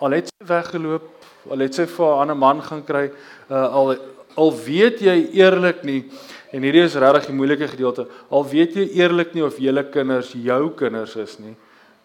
Al 0.04 0.16
het 0.18 0.28
sy 0.28 0.48
weggeloop, 0.48 1.06
al 1.48 1.64
het 1.64 1.78
sy 1.78 1.86
vir 1.88 2.06
'n 2.06 2.20
ander 2.24 2.36
man 2.36 2.60
gaan 2.62 2.82
kry, 2.84 3.10
uh, 3.48 3.68
al 3.72 3.96
al 4.36 4.52
weet 4.52 5.00
jy 5.00 5.30
eerlik 5.34 5.84
nie 5.84 6.04
en 6.52 6.62
hierdie 6.62 6.84
is 6.84 6.94
regtig 6.94 7.26
die 7.26 7.36
moeilike 7.36 7.68
gedeelte. 7.68 8.06
Al 8.30 8.44
weet 8.44 8.76
jy 8.76 8.88
eerlik 8.96 9.34
nie 9.34 9.44
of 9.44 9.58
julle 9.58 9.84
kinders 9.84 10.32
jou 10.32 10.70
kinders 10.76 11.16
is 11.16 11.38
nie, 11.38 11.56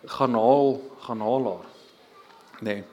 gaan 0.08 0.34
haal, 0.34 0.82
gaan 1.06 1.20
haal 1.20 1.44
haar. 1.44 1.68
Nê. 2.62 2.76
Nee. 2.76 2.93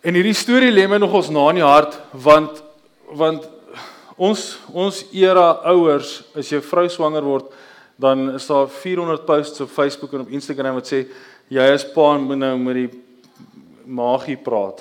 En 0.00 0.16
hierdie 0.16 0.32
storie 0.32 0.70
lê 0.72 0.86
my 0.88 0.96
nogals 0.96 1.28
na 1.28 1.42
in 1.52 1.58
die 1.60 1.66
hart 1.66 1.98
want 2.24 2.62
want 3.20 3.44
ons 4.16 4.44
ons 4.72 5.00
era 5.12 5.58
ouers 5.72 6.20
as 6.38 6.48
jou 6.48 6.60
vrou 6.64 6.86
swanger 6.88 7.26
word 7.26 7.50
dan 8.00 8.30
is 8.38 8.46
daar 8.48 8.70
400 8.72 9.26
posts 9.28 9.60
op 9.60 9.68
Facebook 9.74 10.14
en 10.16 10.24
op 10.24 10.32
Instagram 10.32 10.78
wat 10.78 10.88
sê 10.88 11.02
jy 11.52 11.66
is 11.74 11.84
pa 11.92 12.14
moet 12.16 12.40
nou 12.40 12.54
met 12.62 12.78
die 12.78 12.88
magie 13.84 14.38
praat. 14.40 14.80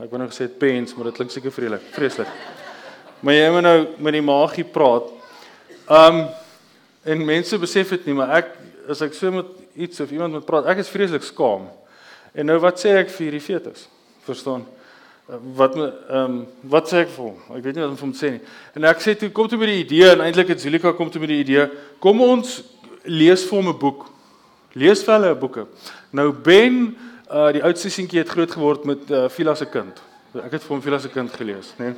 Ek 0.00 0.08
wou 0.08 0.22
nou 0.22 0.30
gesê 0.30 0.46
pens, 0.48 0.94
maar 0.96 1.10
dit 1.10 1.18
klink 1.18 1.34
seker 1.34 1.52
vreeslik, 1.52 1.84
vreeslik. 1.92 2.30
Maar 3.20 3.36
jy 3.36 3.50
moet 3.52 3.66
nou 3.66 3.78
met 4.06 4.16
die 4.16 4.24
magie 4.24 4.64
praat. 4.64 5.10
Um 5.92 6.22
en 7.04 7.26
mense 7.28 7.58
besef 7.60 7.92
dit 7.98 8.06
nie, 8.08 8.16
maar 8.16 8.38
ek 8.40 8.54
as 8.88 9.04
ek 9.04 9.12
so 9.12 9.28
met 9.34 9.50
iets 9.76 10.00
of 10.00 10.12
iemand 10.14 10.38
moet 10.38 10.48
praat, 10.48 10.70
ek 10.72 10.80
is 10.80 10.92
vreeslik 10.92 11.26
skaam. 11.26 11.68
En 12.32 12.48
nou 12.48 12.56
wat 12.64 12.80
sê 12.80 12.94
ek 13.02 13.12
vir 13.12 13.28
hierdie 13.28 13.44
fetus? 13.44 13.90
Verstaan. 14.24 14.64
Wat 15.56 15.74
me 15.74 15.86
ehm 15.88 16.24
um, 16.24 16.46
wat 16.68 16.90
sê 16.90 17.00
ek 17.00 17.12
vir 17.14 17.24
hom? 17.24 17.36
Ek 17.56 17.62
weet 17.64 17.76
nie 17.76 17.82
wat 17.82 17.92
om 17.94 17.96
vir 17.96 18.06
hom 18.06 18.16
sê 18.16 18.30
nie. 18.34 18.40
En 18.76 18.84
ek 18.90 18.98
sê 19.00 19.14
toe 19.16 19.30
kom 19.32 19.48
toe 19.48 19.58
met 19.60 19.70
die 19.72 19.80
idee 19.80 20.10
en 20.12 20.20
eintlik 20.20 20.50
het 20.52 20.60
Zulika 20.60 20.92
kom 20.92 21.08
toe 21.10 21.22
met 21.22 21.32
die 21.32 21.40
idee 21.40 21.64
kom 21.98 22.20
ons 22.20 22.58
lees 23.08 23.46
vir 23.48 23.56
hom 23.56 23.70
'n 23.72 23.78
boek. 23.78 24.04
Lees 24.76 25.04
vir 25.04 25.14
hulle 25.14 25.30
'n 25.32 25.40
boeke. 25.40 25.64
Nou 26.12 26.32
Ben 26.32 26.96
uh, 27.32 27.52
die 27.56 27.64
oudste 27.64 27.88
seentjie 27.88 28.20
het 28.20 28.28
groot 28.28 28.52
geword 28.52 28.84
met 28.84 29.10
uh, 29.10 29.28
Vila 29.28 29.54
se 29.54 29.64
kind. 29.64 30.02
Ek 30.44 30.52
het 30.52 30.62
vir 30.62 30.74
hom 30.76 30.82
Vila 30.82 30.98
se 30.98 31.08
kind 31.08 31.32
gelees 31.32 31.72
nê 31.78 31.92
nee? 31.92 31.96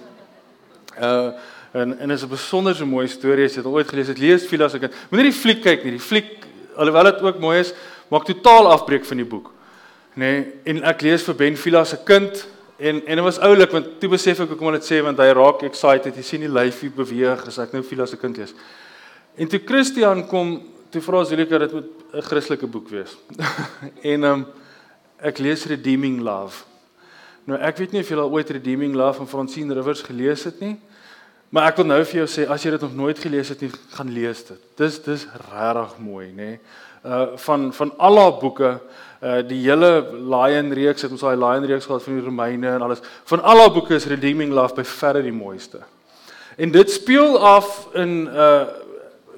uh 1.02 1.33
en 1.75 1.99
en 1.99 2.11
is 2.11 2.23
'n 2.23 2.30
besonderse 2.30 2.85
mooi 2.85 3.09
storie 3.09 3.45
as 3.45 3.54
jy 3.56 3.62
dit 3.62 3.73
ooit 3.73 3.88
gelees 3.88 4.09
het 4.09 4.18
lees 4.18 4.47
Vila 4.47 4.68
se 4.68 4.78
kind. 4.78 4.95
Moenie 5.11 5.33
die 5.33 5.40
fliek 5.40 5.62
kyk 5.62 5.85
nie. 5.85 5.99
Die 5.99 6.00
fliek 6.00 6.47
alhoewel 6.76 7.11
dit 7.11 7.21
ook 7.23 7.38
mooi 7.38 7.59
is 7.59 7.75
maak 8.09 8.25
totaal 8.25 8.71
afbreek 8.71 9.04
van 9.04 9.16
die 9.16 9.26
boek 9.26 9.56
nê 10.17 10.31
nee, 10.33 10.45
en 10.73 10.83
ek 10.89 11.03
lees 11.07 11.25
vir 11.29 11.39
Ben 11.39 11.57
Vila 11.61 11.85
se 11.85 11.99
kind 12.05 12.47
en 12.79 13.03
en 13.07 13.21
dit 13.21 13.25
was 13.25 13.41
oulik 13.45 13.73
want 13.73 13.99
toe 14.01 14.11
besef 14.13 14.41
ek 14.41 14.53
hoekom 14.53 14.73
hy 14.73 14.79
dit 14.79 14.89
sê 14.89 15.03
want 15.05 15.21
hy 15.21 15.31
raak 15.37 15.65
excited 15.69 16.17
jy 16.17 16.25
sien 16.25 16.45
die 16.45 16.53
lyfie 16.53 16.91
beweeg 16.93 17.47
as 17.49 17.59
ek 17.59 17.73
nou 17.77 17.83
Vila 17.85 18.07
se 18.07 18.17
kind 18.21 18.37
lees 18.37 18.55
en 19.37 19.49
toe 19.49 19.61
Christian 19.65 20.27
kom 20.29 20.59
toe 20.91 21.03
vra 21.05 21.25
Zulika 21.25 21.59
dit 21.59 21.73
moet 21.73 21.91
'n 22.15 22.23
Christelike 22.23 22.67
boek 22.67 22.89
wees 22.89 23.17
en 24.15 24.25
um, 24.25 24.47
ek 25.21 25.39
lees 25.41 25.65
Redeeming 25.67 26.21
Love. 26.21 26.65
Nou 27.47 27.59
ek 27.63 27.79
weet 27.81 27.95
nie 27.95 28.03
of 28.03 28.11
jy 28.11 28.19
al 28.19 28.33
ooit 28.33 28.51
Redeeming 28.51 28.97
Love 28.97 29.23
van 29.23 29.31
Francine 29.31 29.75
Rivers 29.75 30.03
gelees 30.05 30.45
het 30.49 30.61
nie. 30.61 30.77
Maar 31.55 31.71
ek 31.71 31.79
wil 31.81 31.89
nou 31.89 32.01
vir 32.05 32.21
jou 32.23 32.27
sê 32.29 32.47
as 32.51 32.65
jy 32.65 32.73
dit 32.75 32.85
nog 32.85 32.97
nooit 32.97 33.21
gelees 33.23 33.53
het 33.53 33.63
nie, 33.63 33.71
gaan 33.95 34.11
lees 34.13 34.43
dit. 34.49 34.65
Dis 34.77 34.99
dis 35.05 35.27
regtig 35.47 35.95
mooi, 36.03 36.33
nê. 36.35 36.57
Uh 37.07 37.27
van 37.37 37.73
van 37.73 37.93
al 37.97 38.19
haar 38.19 38.39
boeke, 38.41 38.71
uh 39.23 39.43
die 39.49 39.61
hele 39.63 39.91
Lion 40.13 40.73
reeks, 40.75 41.03
het 41.03 41.11
ons 41.15 41.23
daai 41.23 41.37
Lion 41.37 41.65
reeks 41.65 41.87
gehad 41.87 42.03
van 42.03 42.19
die 42.19 42.25
Romeine 42.25 42.73
en 42.75 42.83
alles. 42.83 43.03
Van 43.25 43.43
al 43.43 43.63
haar 43.63 43.73
boeke 43.73 43.95
is 43.95 44.09
Redeeming 44.11 44.53
Love 44.53 44.75
by 44.75 44.85
verre 44.85 45.23
die 45.23 45.33
mooiste. 45.33 45.85
En 46.57 46.73
dit 46.73 46.91
speel 46.91 47.39
af 47.39 47.87
in 47.95 48.27
uh 48.27 48.65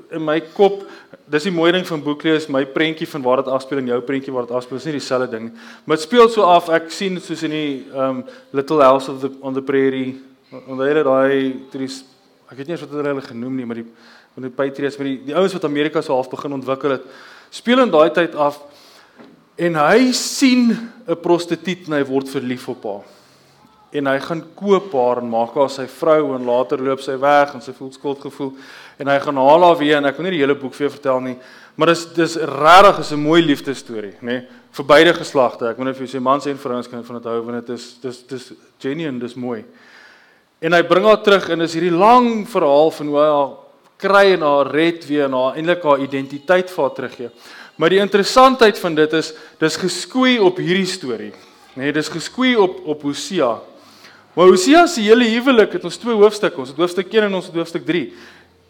in 0.09 0.23
my 0.25 0.39
kop 0.57 0.87
dis 1.29 1.45
die 1.45 1.53
mooi 1.53 1.69
ding 1.73 1.85
van 1.85 2.01
boeklees, 2.01 2.47
my 2.49 2.63
prentjie 2.73 3.09
van 3.09 3.23
waar 3.23 3.43
dit 3.43 3.51
afspeel 3.53 3.83
en 3.83 3.91
jou 3.91 3.99
prentjie 4.01 4.33
waar 4.33 4.47
dit 4.47 4.55
afspeel, 4.57 4.79
is 4.81 4.87
nie 4.89 4.95
dieselfde 4.97 5.29
ding. 5.35 5.51
Maar 5.85 6.01
dit 6.01 6.07
speel 6.07 6.31
so 6.33 6.47
af, 6.49 6.71
ek 6.73 6.89
sien 6.95 7.21
soos 7.21 7.43
in 7.45 7.53
die 7.53 7.73
um 7.93 8.23
Little 8.57 8.81
House 8.81 9.13
of 9.13 9.21
the 9.21 9.31
on 9.45 9.53
the 9.53 9.63
Prairie, 9.63 10.15
onder 10.65 10.89
hulle 10.89 11.05
daai 11.05 11.37
ek 12.49 12.57
weet 12.57 12.71
nie 12.71 12.79
eens 12.79 12.85
wat 12.87 12.95
hulle 12.97 13.21
genoem 13.27 13.59
nie, 13.59 13.67
maar 13.69 13.83
die 13.83 13.91
van 14.39 14.47
die 14.47 14.55
Patriots, 14.55 14.97
maar 14.97 15.11
die 15.11 15.19
die 15.29 15.37
ouens 15.37 15.53
wat 15.53 15.67
Amerika 15.67 16.01
so 16.01 16.15
half 16.15 16.31
begin 16.31 16.55
ontwikkel 16.57 16.97
het, 16.97 17.05
speel 17.51 17.83
in 17.83 17.91
daai 17.91 18.11
tyd 18.11 18.35
af 18.35 18.59
en 19.57 19.75
hy 19.75 20.13
sien 20.13 20.71
'n 21.09 21.17
prostituut 21.23 21.87
en 21.87 21.93
hy 21.93 22.05
word 22.05 22.29
verlief 22.29 22.69
op 22.69 22.85
haar. 22.85 23.07
En 23.93 24.07
hy 24.07 24.19
gaan 24.19 24.43
koop 24.55 24.93
haar 24.93 25.19
en 25.19 25.31
maak 25.31 25.55
haar 25.55 25.71
sy 25.71 25.87
vrou 25.87 26.35
en 26.35 26.45
later 26.45 26.79
loop 26.79 27.01
sy 27.01 27.17
weg 27.17 27.55
en 27.55 27.61
sy 27.61 27.73
voel 27.73 27.93
skuldgevoel. 27.93 28.53
En 28.99 29.07
hy 29.07 29.19
gaan 29.19 29.37
haal 29.37 29.65
haar 29.65 29.79
weer 29.79 29.97
en 29.97 30.05
ek 30.05 30.17
wil 30.17 30.25
nie 30.25 30.37
die 30.37 30.45
hele 30.45 30.55
boek 30.55 30.75
vir 30.75 30.89
jou 30.89 30.97
vertel 30.99 31.21
nie 31.21 31.39
maar 31.79 31.93
dis 31.93 32.07
dis 32.15 32.35
regtig 32.37 32.99
is 32.99 33.13
'n 33.13 33.23
mooi 33.23 33.43
liefdesstorie 33.43 34.17
nê? 34.21 34.27
Nee, 34.27 34.49
vir 34.73 34.85
beide 34.85 35.15
geslagte. 35.15 35.69
Ek 35.69 35.79
net 35.79 35.97
vir 35.97 36.07
jou 36.07 36.19
sê 36.19 36.23
mans 36.23 36.47
en 36.47 36.59
vrouens 36.59 36.89
kan 36.89 37.05
van 37.05 37.17
dit 37.17 37.25
hou 37.25 37.41
want 37.43 37.67
dit 37.67 37.75
is 37.77 37.99
dis 38.03 38.23
dis 38.27 38.53
genuine 38.81 39.21
dis 39.21 39.35
mooi. 39.35 39.65
En 40.61 40.73
hy 40.73 40.83
bring 40.83 41.05
haar 41.05 41.23
terug 41.23 41.49
en 41.51 41.61
is 41.61 41.75
hierdie 41.75 41.97
lang 41.97 42.47
verhaal 42.49 42.91
van 42.91 43.07
hoe 43.07 43.17
hy 43.17 43.27
haar 43.27 43.57
kry 43.99 44.35
en 44.35 44.47
haar 44.47 44.73
red 44.75 45.07
weer 45.09 45.27
en 45.27 45.37
haar 45.39 45.57
eintlik 45.59 45.83
haar 45.85 46.05
identiteit 46.05 46.71
vir 46.71 46.85
haar 46.85 46.95
teruggee 46.97 47.31
maar 47.79 47.95
die 47.95 48.03
interessantheid 48.03 48.79
van 48.79 48.95
dit 48.99 49.19
is 49.19 49.33
dis 49.61 49.81
geskoei 49.85 50.39
op 50.39 50.59
hierdie 50.63 50.89
storie 50.89 51.33
nê 51.75 51.89
nee, 51.89 51.93
dis 51.93 52.11
geskoei 52.11 52.57
op 52.59 52.81
op 52.95 53.03
Hosea 53.07 53.57
Maar 54.39 54.47
Hosea 54.47 54.87
se 54.87 55.03
hele 55.03 55.27
huwelik 55.33 55.73
het 55.75 55.85
ons 55.89 55.97
twee 55.99 56.15
hoofstukke. 56.15 56.61
Ons 56.63 56.71
het 56.71 56.79
hoofstuk 56.79 57.09
1 57.11 57.25
en 57.27 57.33
ons 57.35 57.49
het 57.49 57.57
hoofstuk 57.59 57.83
3. 57.89 58.05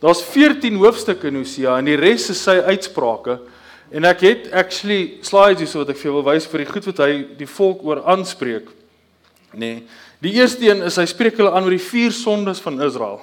Daar's 0.01 0.23
14 0.25 0.79
hoofstukke 0.81 1.29
in 1.29 1.37
Hosea 1.43 1.75
en 1.77 1.91
die 1.91 1.99
res 2.01 2.31
is 2.33 2.41
sy 2.41 2.55
uitsprake. 2.71 3.37
En 3.93 4.09
ek 4.09 4.25
het 4.25 4.47
actually 4.57 5.19
slides 5.21 5.61
hier 5.61 5.69
so 5.69 5.83
wat 5.83 5.93
ek 5.93 6.01
vir 6.01 6.09
julle 6.09 6.23
wil 6.23 6.29
wys 6.31 6.49
vir 6.49 6.63
die 6.63 6.69
goed 6.71 6.89
wat 6.89 7.03
hy 7.05 7.11
die 7.37 7.51
volk 7.59 7.85
oor 7.85 8.01
aanspreek. 8.09 8.71
Nee. 9.61 9.83
Die 10.25 10.33
eerste 10.39 10.65
een 10.71 10.81
is 10.89 10.97
hy 10.97 11.05
spreek 11.13 11.37
hulle 11.37 11.53
aan 11.53 11.69
oor 11.69 11.77
die 11.77 11.85
vier 11.91 12.17
sondes 12.17 12.65
van 12.65 12.81
Israel. 12.89 13.21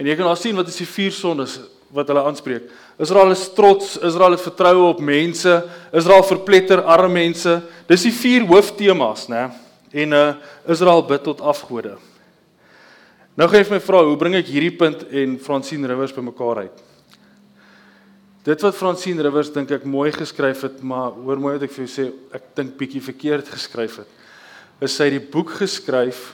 En 0.00 0.08
jy 0.08 0.16
kan 0.16 0.30
daar 0.30 0.38
sien 0.40 0.56
wat 0.56 0.70
is 0.72 0.80
die 0.80 0.88
vier 0.88 1.12
sondes 1.12 1.58
wat 1.92 2.08
hulle 2.08 2.22
aanspreek. 2.24 2.70
Israel 3.02 3.34
is 3.34 3.42
trots, 3.52 3.96
Israel 4.06 4.36
het 4.36 4.44
vertroue 4.44 4.86
op 4.94 5.00
mense, 5.04 5.56
Israel 5.92 6.22
verpletter 6.24 6.80
arme 6.88 7.18
mense. 7.18 7.56
Dis 7.90 8.06
die 8.06 8.14
vier 8.14 8.46
hooftemas, 8.48 9.26
né? 9.28 9.48
En 9.90 10.14
uh 10.16 10.28
Israel 10.70 11.02
bid 11.04 11.26
tot 11.26 11.42
afgode. 11.42 11.98
Nou 13.36 13.48
gee 13.50 13.64
ek 13.64 13.74
my 13.74 13.80
vra, 13.82 14.04
hoe 14.06 14.16
bring 14.20 14.38
ek 14.38 14.48
hierdie 14.48 14.72
punt 14.78 15.04
en 15.10 15.36
Francine 15.42 15.88
Rivers 15.90 16.14
bymekaar 16.16 16.64
uit? 16.64 16.82
Dit 18.46 18.64
wat 18.64 18.78
Francine 18.78 19.22
Rivers 19.26 19.52
dink 19.52 19.70
ek 19.74 19.84
mooi 19.84 20.08
geskryf 20.14 20.64
het, 20.64 20.80
maar 20.80 21.12
hoor 21.12 21.42
mooi 21.42 21.58
wat 21.58 21.66
ek 21.66 21.74
vir 21.74 21.84
jou 21.84 21.92
sê, 21.92 22.06
ek 22.36 22.54
dink 22.56 22.78
bietjie 22.80 23.02
verkeerd 23.04 23.50
geskryf 23.52 24.00
het. 24.00 24.20
Is 24.80 24.96
sy 24.96 25.10
die 25.12 25.20
boek 25.20 25.58
geskryf 25.58 26.30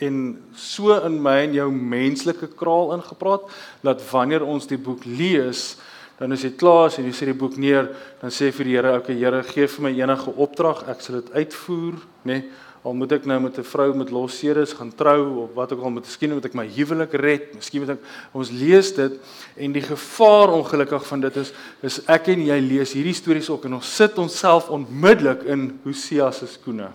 en 0.00 0.16
so 0.56 0.96
in 1.06 1.20
my 1.22 1.36
en 1.44 1.56
jou 1.58 1.68
menslike 1.70 2.50
kraal 2.58 2.94
ingepraat 2.96 3.46
dat 3.86 4.02
wanneer 4.10 4.44
ons 4.46 4.66
die 4.70 4.80
boek 4.80 5.04
lees, 5.04 5.76
dan 6.20 6.32
as 6.36 6.44
jy 6.44 6.52
klaar 6.60 6.88
is 6.90 6.98
en 7.00 7.06
jy 7.08 7.12
sê 7.16 7.30
die 7.30 7.36
boek 7.36 7.56
neer, 7.60 7.88
dan 8.20 8.32
sê 8.34 8.50
vir 8.52 8.68
die 8.68 8.74
Here, 8.76 8.96
okay 8.98 9.16
Here, 9.16 9.42
gee 9.48 9.68
vir 9.68 9.86
my 9.86 9.92
enige 9.96 10.34
opdrag, 10.36 10.82
ek 10.92 11.04
sal 11.04 11.20
dit 11.20 11.30
uitvoer, 11.38 12.02
nê? 12.24 12.40
Nee, 12.40 12.50
al 12.80 12.94
moet 12.96 13.12
ek 13.12 13.26
nou 13.28 13.36
met 13.44 13.58
'n 13.58 13.64
vrou 13.64 13.92
met 13.94 14.10
lossedes 14.10 14.72
gaan 14.72 14.92
trou 14.94 15.44
of 15.44 15.50
wat 15.54 15.72
ook 15.72 15.82
al 15.82 15.90
moet 15.90 16.04
miskien 16.04 16.32
moet 16.32 16.44
ek 16.44 16.54
my 16.54 16.66
huwelik 16.66 17.12
red, 17.12 17.54
miskien 17.54 17.80
moet 17.80 17.90
ek 17.90 18.00
ons 18.32 18.50
lees 18.50 18.92
dit 18.94 19.12
en 19.56 19.72
die 19.72 19.82
gevaar 19.82 20.48
ongelukkig 20.48 21.06
van 21.06 21.20
dit 21.20 21.36
is 21.36 21.52
is 21.82 22.00
ek 22.08 22.28
en 22.28 22.40
jy 22.40 22.58
lees 22.60 22.92
hierdie 22.92 23.14
stories 23.14 23.50
ook 23.50 23.64
en 23.64 23.74
ons 23.74 23.96
sit 23.96 24.18
onsself 24.18 24.70
onmiddellik 24.70 25.44
in 25.44 25.78
Hosea 25.84 26.30
se 26.32 26.46
skoene. 26.46 26.88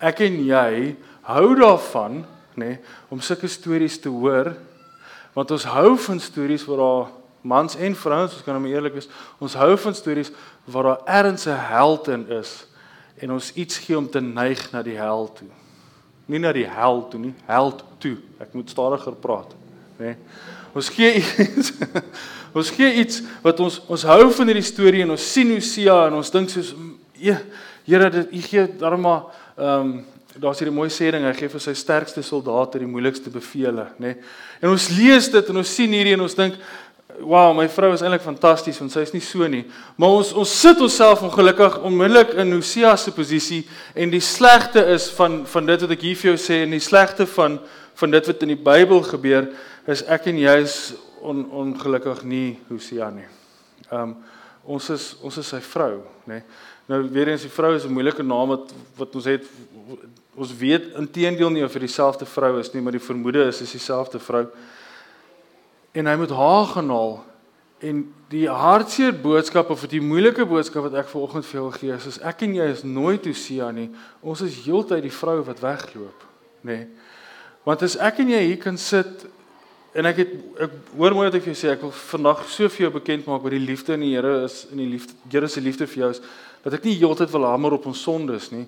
Ek 0.00 0.20
en 0.20 0.44
jy 0.44 0.96
hou 1.28 1.52
daarvan, 1.58 2.22
nê, 2.58 2.64
nee, 2.64 2.78
om 3.12 3.20
sulke 3.22 3.48
stories 3.50 4.00
te 4.00 4.10
hoor 4.12 4.54
want 5.36 5.52
ons 5.54 5.68
hou 5.70 5.92
van 6.02 6.18
stories 6.18 6.64
waar 6.66 6.80
daar 6.82 7.10
mans 7.46 7.76
en 7.76 7.94
vrouens, 7.94 8.32
ons 8.34 8.42
kan 8.42 8.56
hom 8.56 8.66
eerlik 8.66 8.96
wees, 8.96 9.06
ons 9.38 9.54
hou 9.54 9.76
van 9.78 9.94
stories 9.94 10.32
waar 10.66 10.88
daar 10.88 11.04
erns 11.22 11.46
'n 11.46 11.54
held 11.70 12.08
in 12.08 12.26
is 12.40 12.66
en 13.22 13.32
ons 13.32 13.52
iets 13.54 13.78
gee 13.78 13.98
om 13.98 14.10
te 14.10 14.20
neig 14.20 14.72
na 14.72 14.82
die 14.82 14.96
held 14.96 15.36
toe. 15.36 15.48
Nie 16.26 16.38
na 16.38 16.52
die 16.52 16.66
held 16.66 17.10
toe 17.10 17.20
nie, 17.20 17.34
held 17.46 17.84
toe. 17.98 18.16
Ek 18.38 18.52
moet 18.52 18.70
stadiger 18.70 19.14
praat, 19.14 19.54
nê. 19.98 20.04
Nee. 20.04 20.16
Ons 20.74 20.88
gee 20.88 21.14
iets 21.14 21.72
Ons 22.58 22.70
gee 22.70 22.94
iets 22.94 23.22
wat 23.42 23.60
ons 23.60 23.80
ons 23.86 24.02
hou 24.08 24.30
van 24.32 24.46
hierdie 24.46 24.64
storie 24.64 25.02
en 25.04 25.10
ons 25.10 25.32
sien 25.32 25.50
Hosea 25.52 26.06
en 26.08 26.18
ons 26.18 26.30
dink 26.30 26.50
soos 26.50 26.74
Here 27.88 28.10
dit 28.10 28.32
u 28.32 28.40
gee 28.42 28.66
daarom 28.78 29.00
maar 29.00 29.22
ehm 29.56 29.90
um, 29.90 30.04
daar's 30.40 30.60
hierdie 30.62 30.74
mooi 30.74 30.88
sê 30.92 31.10
ding 31.12 31.24
hy 31.26 31.32
gee 31.36 31.50
vir 31.52 31.62
sy 31.62 31.74
sterkste 31.76 32.22
soldate 32.22 32.78
die 32.78 32.90
moeilikste 32.90 33.30
bevele, 33.30 33.88
nê. 33.98 34.14
Nee. 34.14 34.16
En 34.62 34.72
ons 34.72 34.90
lees 34.96 35.30
dit 35.32 35.50
en 35.50 35.60
ons 35.62 35.74
sien 35.74 35.92
hierdie 35.92 36.14
en 36.16 36.24
ons 36.26 36.38
dink 36.38 36.58
wow, 37.18 37.50
my 37.56 37.66
vrou 37.72 37.90
is 37.94 38.02
eintlik 38.04 38.22
fantasties 38.22 38.78
want 38.78 38.92
sy 38.94 39.02
is 39.06 39.14
nie 39.14 39.22
so 39.24 39.46
nie. 39.50 39.64
Maar 39.98 40.20
ons 40.20 40.30
ons 40.38 40.54
sit 40.62 40.80
onsself 40.84 41.24
ongelukkig 41.26 41.80
onmiddellik 41.86 42.34
in 42.38 42.54
Hosea 42.54 42.94
se 42.96 43.12
posisie 43.14 43.64
en 43.98 44.12
die 44.12 44.22
slegte 44.22 44.84
is 44.94 45.08
van 45.16 45.42
van 45.48 45.66
dit 45.66 45.84
wat 45.84 45.96
ek 45.96 46.06
hier 46.06 46.20
vir 46.20 46.30
jou 46.32 46.38
sê 46.42 46.62
en 46.64 46.76
die 46.76 46.84
slegte 46.84 47.26
van 47.34 47.58
van 47.98 48.14
dit 48.14 48.30
wat 48.30 48.46
in 48.46 48.54
die 48.54 48.62
Bybel 48.70 49.02
gebeur 49.08 49.50
is 49.90 50.04
ek 50.06 50.28
en 50.30 50.38
jy 50.38 50.56
is 50.62 50.78
on, 51.18 51.42
ongelukkig 51.50 52.22
nie 52.28 52.58
Hosea 52.68 53.10
nie. 53.10 53.26
Um 53.90 54.18
ons 54.68 54.90
is 54.92 55.14
ons 55.24 55.38
is 55.40 55.48
sy 55.48 55.62
vrou, 55.64 56.02
nê. 56.28 56.42
Nou 56.88 57.02
weer 57.08 57.32
eens 57.32 57.44
die 57.44 57.52
vrou 57.52 57.74
is 57.74 57.84
'n 57.84 57.92
moeilike 57.92 58.22
naam 58.22 58.54
wat 58.54 58.72
wat 58.96 59.14
ons 59.14 59.24
het 59.24 59.44
ons 60.38 60.52
weet 60.56 60.92
intedeel 61.00 61.50
nie 61.50 61.64
of 61.66 61.74
dit 61.74 61.84
dieselfde 61.84 62.26
vrou 62.28 62.52
is 62.60 62.70
nie, 62.72 62.82
maar 62.82 62.94
die 62.94 63.02
vermoede 63.02 63.48
is 63.50 63.62
is 63.64 63.74
dieselfde 63.74 64.20
vrou. 64.22 64.44
En 65.98 66.06
hy 66.06 66.14
moet 66.20 66.34
haar 66.38 66.70
gaan 66.74 66.92
haal. 66.94 67.16
En 67.78 68.02
die 68.30 68.46
hartseer 68.50 69.14
boodskap 69.14 69.70
of 69.70 69.84
die 69.90 70.02
moeilike 70.02 70.46
boodskap 70.46 70.88
wat 70.88 70.98
ek 71.02 71.10
vanoggend 71.10 71.46
vir 71.46 71.60
jou 71.60 71.68
gee 71.76 71.98
is 72.10 72.18
ek 72.26 72.42
en 72.46 72.56
jy 72.58 72.66
is 72.72 72.84
nooit 72.86 73.26
Hosea 73.26 73.70
nie. 73.74 73.88
Ons 74.20 74.42
is 74.46 74.58
heeltyd 74.64 75.06
die 75.06 75.14
vrou 75.14 75.40
wat 75.46 75.62
wegloop 75.62 76.26
nê. 76.62 76.74
Nee. 76.74 76.86
want 77.64 77.82
as 77.84 77.98
ek 78.00 78.22
en 78.22 78.30
jy 78.32 78.40
hier 78.46 78.60
kan 78.60 78.78
sit 78.80 79.26
en 79.94 80.08
ek 80.08 80.22
het 80.22 80.34
ek 80.64 80.76
hoor 80.96 81.14
mooi 81.16 81.26
wat 81.28 81.38
ek 81.38 81.44
vir 81.44 81.52
jou 81.52 81.60
sê 81.60 81.72
ek 81.72 81.82
wil 81.84 81.92
vandag 81.94 82.44
so 82.50 82.68
vir 82.72 82.86
jou 82.86 82.92
bekend 82.94 83.26
maak 83.28 83.42
wat 83.44 83.54
die 83.54 83.62
liefde 83.62 83.96
in 83.96 84.06
die 84.06 84.14
Here 84.14 84.44
is 84.44 84.62
in 84.72 84.82
die 84.82 84.88
liefde 84.88 85.16
Here 85.30 85.48
se 85.48 85.62
liefde 85.64 85.88
vir 85.90 86.02
jou 86.02 86.10
is 86.16 86.22
dat 86.64 86.78
ek 86.78 86.86
nie 86.88 86.96
heeltyd 86.98 87.32
wil 87.34 87.46
hamer 87.48 87.76
op 87.78 87.88
ons 87.90 88.02
sondes 88.02 88.50
nie 88.54 88.66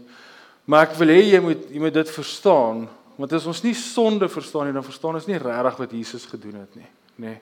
maar 0.64 0.88
ek 0.88 0.96
wil 1.00 1.08
hê 1.08 1.20
jy 1.32 1.40
moet 1.44 1.68
jy 1.70 1.82
moet 1.82 1.94
dit 1.94 2.10
verstaan 2.10 2.88
want 3.20 3.32
as 3.36 3.46
ons 3.46 3.62
nie 3.62 3.74
sonde 3.76 4.28
verstaan 4.28 4.66
nie 4.66 4.76
dan 4.76 4.86
verstaan 4.86 5.18
ons 5.18 5.28
nie 5.28 5.38
regtig 5.38 5.78
wat 5.82 5.92
Jesus 5.92 6.26
gedoen 6.26 6.62
het 6.62 6.76
nie 6.76 6.88
nê. 7.20 7.36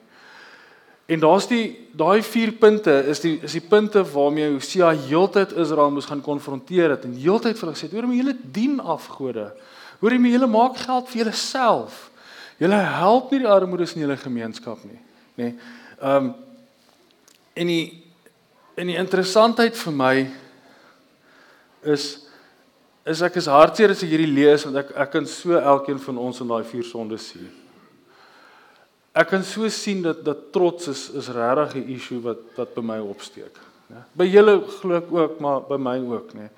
En 1.09 1.21
daar's 1.23 1.47
die 1.49 1.87
daai 1.97 2.21
vier 2.21 2.51
punte 2.61 2.93
is 3.09 3.21
die 3.23 3.39
is 3.41 3.55
die 3.57 3.65
punte 3.65 4.03
waarmee 4.05 4.51
Hosea 4.53 4.91
heeltyd 5.07 5.55
Israel 5.57 5.89
moes 5.95 6.05
gaan 6.05 6.21
konfronteer 6.21 6.93
het 6.93 7.07
en 7.07 7.15
heeltyd 7.17 7.57
vir 7.57 7.67
hulle 7.67 7.77
gesê, 7.77 7.89
"Hoor, 7.91 8.07
my 8.07 8.15
hele 8.15 8.35
dien 8.51 8.79
afgode. 8.79 9.51
Hoor, 10.01 10.19
my 10.19 10.29
hele 10.29 10.47
maak 10.47 10.77
geld 10.77 11.09
vir 11.09 11.23
julleself. 11.23 12.11
Julle 12.59 12.75
help 12.75 13.31
nie 13.31 13.39
die 13.39 13.47
armoedes 13.47 13.95
in 13.95 14.01
julle 14.01 14.17
gemeenskap 14.17 14.83
nie." 14.83 14.99
Nê. 15.37 15.43
Nee. 15.43 15.55
Ehm 16.01 16.25
um, 16.25 16.35
en 17.55 17.67
die 17.67 18.03
en 18.75 18.87
die 18.87 18.97
interessantheid 18.97 19.75
vir 19.75 19.93
my 19.93 20.31
is 21.83 22.28
is 23.09 23.21
ek 23.25 23.39
is 23.41 23.49
hartseer 23.49 23.91
as 23.91 24.03
ek 24.03 24.13
hierdie 24.13 24.33
lees 24.33 24.65
want 24.67 24.83
ek 24.83 24.93
ek 25.05 25.11
kan 25.17 25.25
so 25.25 25.57
elkeen 25.57 25.99
van 25.99 26.21
ons 26.27 26.41
in 26.41 26.51
daai 26.51 26.63
vier 26.63 26.85
sondes 26.85 27.31
sien 27.33 27.49
ek 29.19 29.31
kan 29.33 29.43
so 29.43 29.67
sien 29.73 30.03
dat 30.05 30.21
dat 30.25 30.51
trots 30.53 30.87
is 30.87 31.09
is 31.21 31.29
regtig 31.33 31.75
'n 31.75 31.95
issue 31.95 32.19
wat 32.21 32.39
wat 32.55 32.75
by 32.75 32.81
my 32.81 32.99
opsteek, 32.99 33.53
né? 33.89 34.03
By 34.15 34.25
julle 34.25 34.61
glo 34.79 34.95
ek 34.95 35.11
ook, 35.11 35.39
maar 35.39 35.61
by 35.61 35.77
my 35.77 35.97
ook, 35.99 36.33
né? 36.33 36.49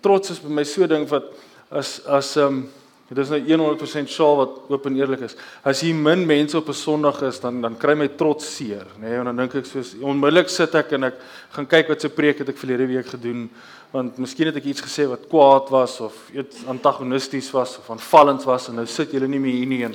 Trots 0.00 0.30
is 0.30 0.38
by 0.38 0.48
my 0.48 0.64
so 0.64 0.86
ding 0.86 1.08
wat 1.08 1.24
as 1.70 2.00
as 2.06 2.36
ehm 2.36 2.46
um, 2.46 2.68
Dit 3.10 3.24
is 3.24 3.30
nou 3.32 3.40
100% 3.42 4.06
sjaal 4.06 4.36
wat 4.38 4.58
oop 4.70 4.84
en 4.86 4.94
eerlik 4.94 5.24
is. 5.26 5.32
As 5.66 5.80
hier 5.82 5.96
min 5.98 6.22
mense 6.28 6.54
op 6.56 6.68
'n 6.68 6.78
Sondag 6.78 7.22
is, 7.26 7.40
dan 7.40 7.60
dan 7.60 7.76
kry 7.76 7.94
my 7.94 8.06
trots 8.08 8.56
seer, 8.56 8.86
nê? 9.00 9.08
Nee, 9.08 9.18
en 9.18 9.24
dan 9.24 9.36
dink 9.36 9.54
ek 9.54 9.66
soos 9.66 9.94
onmiddellik 10.00 10.48
sit 10.48 10.74
ek 10.74 10.92
en 10.92 11.04
ek 11.04 11.14
gaan 11.50 11.66
kyk 11.66 11.88
wat 11.88 12.00
se 12.00 12.08
preek 12.08 12.38
het 12.38 12.48
ek 12.48 12.58
verlede 12.58 12.86
week 12.86 13.06
gedoen, 13.06 13.50
want 13.90 14.18
miskien 14.18 14.46
het 14.46 14.56
ek 14.56 14.64
iets 14.64 14.80
gesê 14.80 15.08
wat 15.08 15.26
kwaad 15.28 15.68
was 15.70 16.00
of 16.00 16.14
iets 16.32 16.64
antagonisties 16.66 17.50
was 17.50 17.78
of 17.78 17.90
aanvallend 17.90 18.44
was 18.44 18.68
en 18.68 18.76
nou 18.76 18.86
sit 18.86 19.10
julle 19.10 19.26
nie 19.26 19.40
meer 19.40 19.52
hier 19.52 19.66
nie 19.66 19.84
en, 19.84 19.92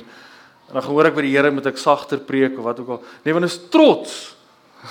en 0.68 0.74
dan 0.74 0.82
hoor 0.82 1.06
ek 1.06 1.14
by 1.14 1.22
die 1.22 1.36
Here 1.36 1.50
moet 1.50 1.66
ek 1.66 1.78
sagter 1.78 2.18
preek 2.18 2.58
of 2.58 2.64
wat 2.64 2.80
ook 2.80 2.88
al. 2.88 3.02
Nee, 3.24 3.32
want 3.32 3.46
is 3.46 3.60
trots. 3.70 4.36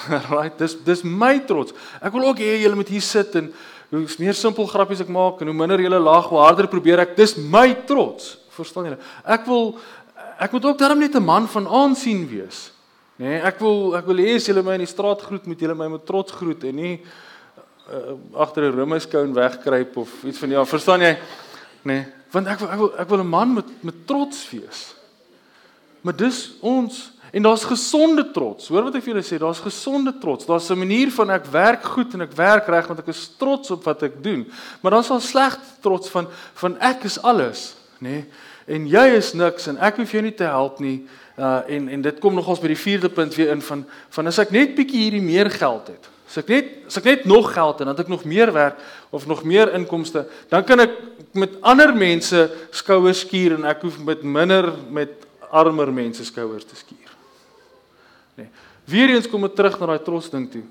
right, 0.34 0.58
dis 0.58 0.76
dis 0.84 1.04
my 1.04 1.40
trots. 1.46 1.74
Ek 2.02 2.12
wil 2.12 2.26
ook 2.26 2.40
hê 2.42 2.58
julle 2.64 2.76
moet 2.76 2.90
hier 2.90 3.06
sit 3.06 3.36
en 3.36 3.54
hoe 3.90 4.06
meer 4.20 4.34
simpel 4.34 4.66
grappies 4.66 5.02
ek 5.02 5.12
maak 5.12 5.42
en 5.42 5.48
hoe 5.48 5.58
minder 5.58 5.80
julle 5.80 6.00
lag, 6.00 6.30
hoe 6.30 6.40
harder 6.40 6.68
probeer 6.68 7.00
ek. 7.06 7.16
Dis 7.18 7.36
my 7.38 7.74
trots. 7.88 8.38
Verstaan 8.56 8.90
julle? 8.90 9.00
Ek 9.24 9.46
wil 9.46 9.76
ek 10.40 10.52
moet 10.52 10.66
ook 10.66 10.80
darm 10.80 11.00
net 11.00 11.16
'n 11.16 11.24
man 11.24 11.48
van 11.48 11.68
aansien 11.68 12.28
wees. 12.28 12.72
Nê, 13.16 13.26
nee, 13.26 13.42
ek 13.42 13.60
wil 13.60 13.96
ek 13.96 14.06
wil 14.06 14.18
hê 14.18 14.36
as 14.36 14.46
julle 14.46 14.64
my 14.64 14.74
in 14.74 14.84
die 14.84 14.92
straat 14.92 15.22
groet, 15.22 15.46
moet 15.48 15.60
julle 15.60 15.76
my 15.76 15.88
met 15.88 16.06
trots 16.06 16.32
groet 16.32 16.64
en 16.64 16.76
nie 16.76 17.02
uh, 17.88 18.16
agter 18.34 18.64
'n 18.64 18.76
roomyskoon 18.76 19.34
wegkruip 19.34 19.98
of 19.98 20.24
iets 20.24 20.38
van 20.38 20.50
ja, 20.50 20.66
verstaan 20.66 21.02
jy? 21.02 21.18
Nê, 21.84 21.94
nee, 21.94 22.06
want 22.32 22.48
ek 22.48 22.60
wil 22.60 22.70
ek 22.70 22.78
wil 22.78 22.92
ek 23.00 23.10
wil 23.10 23.20
'n 23.24 23.28
man 23.28 23.54
met 23.54 23.84
met 23.84 24.08
trots 24.08 24.50
wees. 24.52 24.96
Maar 26.02 26.16
dis 26.16 26.54
ons 26.62 27.12
En 27.36 27.42
daar's 27.42 27.64
gesonde 27.64 28.32
trots. 28.32 28.68
Hoor 28.72 28.86
wat 28.88 28.96
ek 28.96 29.04
vir 29.04 29.12
julle 29.12 29.26
sê, 29.28 29.36
daar's 29.42 29.60
gesonde 29.60 30.14
trots. 30.24 30.48
Daar's 30.48 30.70
'n 30.72 30.80
manier 30.80 31.12
van 31.12 31.30
ek 31.36 31.46
werk 31.52 31.84
goed 31.84 32.14
en 32.14 32.22
ek 32.22 32.32
werk 32.32 32.68
reg 32.68 32.88
want 32.88 33.00
ek 33.00 33.12
is 33.12 33.32
trots 33.38 33.72
op 33.72 33.84
wat 33.84 34.04
ek 34.04 34.24
doen. 34.24 34.48
Maar 34.82 34.92
daar's 34.92 35.10
al 35.10 35.20
sleg 35.20 35.60
trots 35.82 36.10
van 36.10 36.28
van 36.54 36.80
ek 36.80 37.04
is 37.04 37.22
alles, 37.22 37.76
nê? 38.00 38.10
Nee? 38.10 38.26
En 38.66 38.88
jy 38.88 39.06
is 39.18 39.34
niks 39.34 39.68
en 39.68 39.78
ek 39.78 39.98
hoef 39.98 40.12
jou 40.12 40.22
nie 40.22 40.34
te 40.34 40.44
help 40.44 40.80
nie. 40.80 41.08
Uh 41.38 41.60
en 41.68 41.90
en 41.90 42.02
dit 42.02 42.20
kom 42.20 42.34
nogals 42.34 42.60
by 42.60 42.68
die 42.68 42.84
vierde 42.84 43.10
punt 43.10 43.36
weer 43.36 43.52
in 43.52 43.62
van 43.62 43.86
van 44.10 44.28
as 44.28 44.40
ek 44.40 44.52
net 44.52 44.76
bietjie 44.76 45.02
hierdie 45.02 45.22
meer 45.22 45.50
geld 45.50 45.88
het. 45.88 46.08
As 46.28 46.38
ek 46.38 46.48
net 46.48 46.66
as 46.88 46.98
ek 46.98 47.04
net 47.04 47.26
nog 47.26 47.54
geld 47.54 47.80
het 47.80 47.88
en 47.88 47.96
dat 47.96 48.00
ek 48.00 48.08
nog 48.08 48.24
meer 48.24 48.54
werk 48.54 48.80
of 49.12 49.28
nog 49.28 49.44
meer 49.44 49.74
inkomste, 49.74 50.26
dan 50.50 50.64
kan 50.64 50.80
ek 50.80 50.92
met 51.34 51.60
ander 51.62 51.96
mense 51.96 52.52
skouers 52.72 53.20
skuur 53.20 53.60
en 53.60 53.66
ek 53.66 53.82
hoef 53.82 54.00
met 54.00 54.24
minder 54.24 54.72
met 54.90 55.10
armer 55.52 55.92
mense 55.94 56.26
skouers 56.26 56.64
te 56.64 56.76
skuur. 56.76 57.05
Nee. 58.36 58.50
Weereens 58.86 59.30
kom 59.30 59.48
ek 59.48 59.56
terug 59.56 59.80
na 59.80 59.94
daai 59.94 60.04
trots 60.04 60.30
ding 60.30 60.50
toe. 60.52 60.64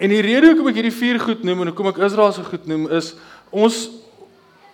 En 0.00 0.12
die 0.12 0.22
rede 0.24 0.52
hoekom 0.52 0.70
ek 0.70 0.80
hierdie 0.80 0.96
vier 0.96 1.20
goed 1.20 1.42
noem 1.44 1.64
en 1.64 1.72
hoekom 1.72 1.90
ek 1.92 2.02
Israel 2.06 2.32
se 2.32 2.44
goed 2.46 2.68
noem 2.70 2.86
is 2.96 3.14
ons 3.50 3.88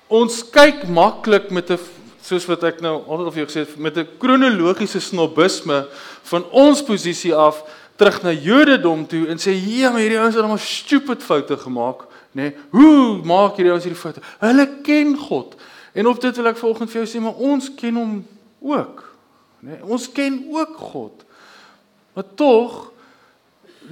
ons 0.06 0.42
kyk 0.54 0.84
maklik 0.86 1.50
met 1.50 1.70
'n 1.70 1.78
soos 2.22 2.46
wat 2.46 2.62
ek 2.64 2.80
nou 2.80 3.02
altyd 3.06 3.26
al 3.26 3.32
vir 3.34 3.42
jou 3.42 3.48
gesê 3.50 3.60
het 3.66 3.78
met 3.78 3.96
'n 3.96 4.08
kronologiese 4.18 5.00
snobisme 5.00 5.86
van 6.22 6.44
ons 6.50 6.82
posisie 6.82 7.34
af 7.34 7.62
terug 7.96 8.22
na 8.22 8.32
Jodendom 8.32 9.06
toe 9.06 9.26
en 9.26 9.38
sê 9.38 9.52
ja, 9.54 9.90
maar 9.90 10.00
hierdie 10.00 10.20
ouens 10.20 10.34
het 10.34 10.42
almal 10.42 10.58
stupid 10.58 11.22
foute 11.22 11.56
gemaak, 11.56 12.06
nê? 12.32 12.52
Nee, 12.52 12.54
hoe 12.70 13.22
maak 13.24 13.56
hierdie 13.56 13.72
ouens 13.72 13.84
hierdie 13.84 14.00
foute? 14.00 14.20
Hulle 14.38 14.66
ken 14.82 15.16
God. 15.16 15.56
En 15.94 16.06
op 16.06 16.20
dit 16.20 16.36
wil 16.36 16.46
ek 16.46 16.56
volgens 16.56 16.90
vir 16.90 17.02
jou 17.02 17.08
sê, 17.08 17.22
maar 17.22 17.34
ons 17.34 17.70
ken 17.74 17.94
hom 17.94 18.26
ook. 18.60 19.04
Nê? 19.60 19.70
Nee, 19.70 19.84
ons 19.84 20.12
ken 20.12 20.44
ook 20.52 20.76
God. 20.76 21.25
Maar 22.16 22.34
tog 22.34 22.92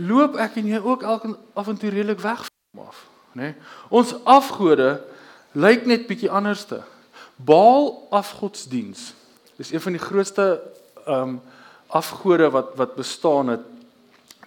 loop 0.00 0.38
ek 0.40 0.56
en 0.56 0.68
jy 0.70 0.78
ook 0.80 1.02
elke 1.04 1.34
af 1.52 1.68
en 1.68 1.76
toe 1.76 1.90
redelik 1.92 2.22
weg 2.24 2.46
van 2.46 2.86
af, 2.86 3.02
nê? 3.36 3.50
Nee? 3.52 3.54
Ons 3.92 4.14
afgode 4.24 5.02
lyk 5.52 5.84
net 5.86 6.06
bietjie 6.08 6.30
anderste. 6.32 6.80
Baal 7.36 8.06
afgodsdiens. 8.10 9.12
Dis 9.60 9.74
een 9.74 9.84
van 9.84 9.98
die 9.98 10.00
grootste 10.00 10.46
ehm 11.04 11.36
um, 11.36 11.42
afgode 11.92 12.48
wat 12.50 12.72
wat 12.80 12.94
bestaan 12.96 13.52
het 13.52 13.66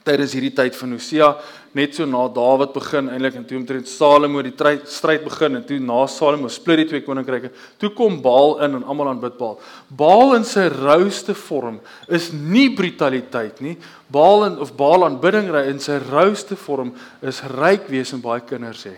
tydens 0.07 0.33
hierdie 0.35 0.53
tyd 0.55 0.75
van 0.79 0.95
Hosea 0.95 1.29
net 1.77 1.93
so 1.97 2.07
na 2.09 2.23
Dawid 2.31 2.71
begin 2.73 3.09
eintlik 3.11 3.37
en 3.37 3.45
toe 3.47 3.57
omtrent 3.59 3.89
Salomo 3.91 4.41
die 4.45 4.53
stryd 4.87 5.25
begin 5.25 5.59
en 5.59 5.65
toe 5.67 5.79
na 5.83 5.99
Salomo 6.09 6.49
split 6.49 6.81
die 6.81 6.87
twee 6.93 7.05
koninkryke 7.05 7.51
toe 7.81 7.91
kom 7.95 8.21
Baal 8.23 8.57
in 8.65 8.79
en 8.79 8.85
almal 8.87 9.11
aanbid 9.11 9.37
Baal. 9.37 9.57
Baal 9.89 10.35
in 10.39 10.48
sy 10.48 10.67
rouste 10.74 11.35
vorm 11.37 11.81
is 12.07 12.31
nie 12.33 12.70
brutaliteit 12.75 13.61
nie. 13.61 13.75
Baal 14.09 14.48
in 14.48 14.59
of 14.63 14.74
Baal 14.79 15.05
aanbidding 15.05 15.51
in 15.67 15.81
sy 15.83 16.00
rouste 16.07 16.57
vorm 16.57 16.96
is 17.22 17.43
ryk 17.57 17.89
wees 17.91 18.13
en 18.15 18.24
baie 18.24 18.41
kinders 18.48 18.87
hê. 18.87 18.96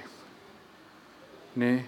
Nee. 1.60 1.82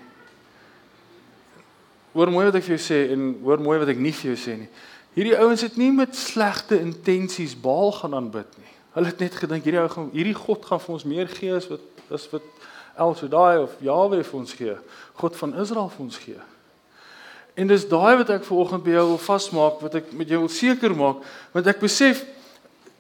Hoor 2.12 2.32
mooi 2.34 2.50
wat 2.50 2.58
ek 2.60 2.66
vir 2.68 2.76
jou 2.76 2.84
sê 2.84 3.06
en 3.14 3.30
hoor 3.46 3.62
mooi 3.64 3.78
wat 3.80 3.94
ek 3.94 4.02
nie 4.02 4.12
vir 4.16 4.34
jou 4.34 4.40
sê 4.40 4.58
nie. 4.60 4.72
Hierdie 5.16 5.38
ouens 5.40 5.64
het 5.64 5.78
nie 5.80 5.92
met 5.96 6.16
slegte 6.16 6.80
intensies 6.80 7.56
Baal 7.60 7.92
gaan 8.00 8.16
aanbid 8.18 8.52
nie. 8.60 8.76
Hulle 8.96 9.12
het 9.12 9.20
net 9.24 9.36
gedink 9.40 9.64
hierdie 9.64 9.82
ou 9.82 9.90
gaan 9.90 10.10
hierdie 10.12 10.36
God 10.36 10.66
gaan 10.68 10.82
vir 10.84 10.96
ons 10.98 11.08
meer 11.08 11.30
gee 11.32 11.54
as 11.56 11.68
wat 11.72 11.86
as 12.12 12.26
wat 12.32 12.44
El 13.00 13.16
Shaddai 13.16 13.62
of 13.64 13.78
Jahwe 13.80 14.20
vir 14.24 14.40
ons 14.40 14.54
gee. 14.54 14.74
God 15.16 15.38
van 15.40 15.56
Israel 15.64 15.88
vir 15.94 16.04
ons 16.04 16.18
gee. 16.20 16.42
En 17.56 17.68
dis 17.68 17.88
daai 17.88 18.18
wat 18.20 18.30
ek 18.36 18.44
vanoggend 18.48 18.84
by 18.84 18.96
jou 18.96 19.06
wil 19.14 19.22
vasmaak, 19.22 19.80
wat 19.84 19.96
ek 20.02 20.12
met 20.16 20.30
jou 20.32 20.42
wil 20.44 20.52
seker 20.52 20.96
maak, 20.96 21.24
want 21.56 21.68
ek 21.72 21.80
besef 21.84 22.26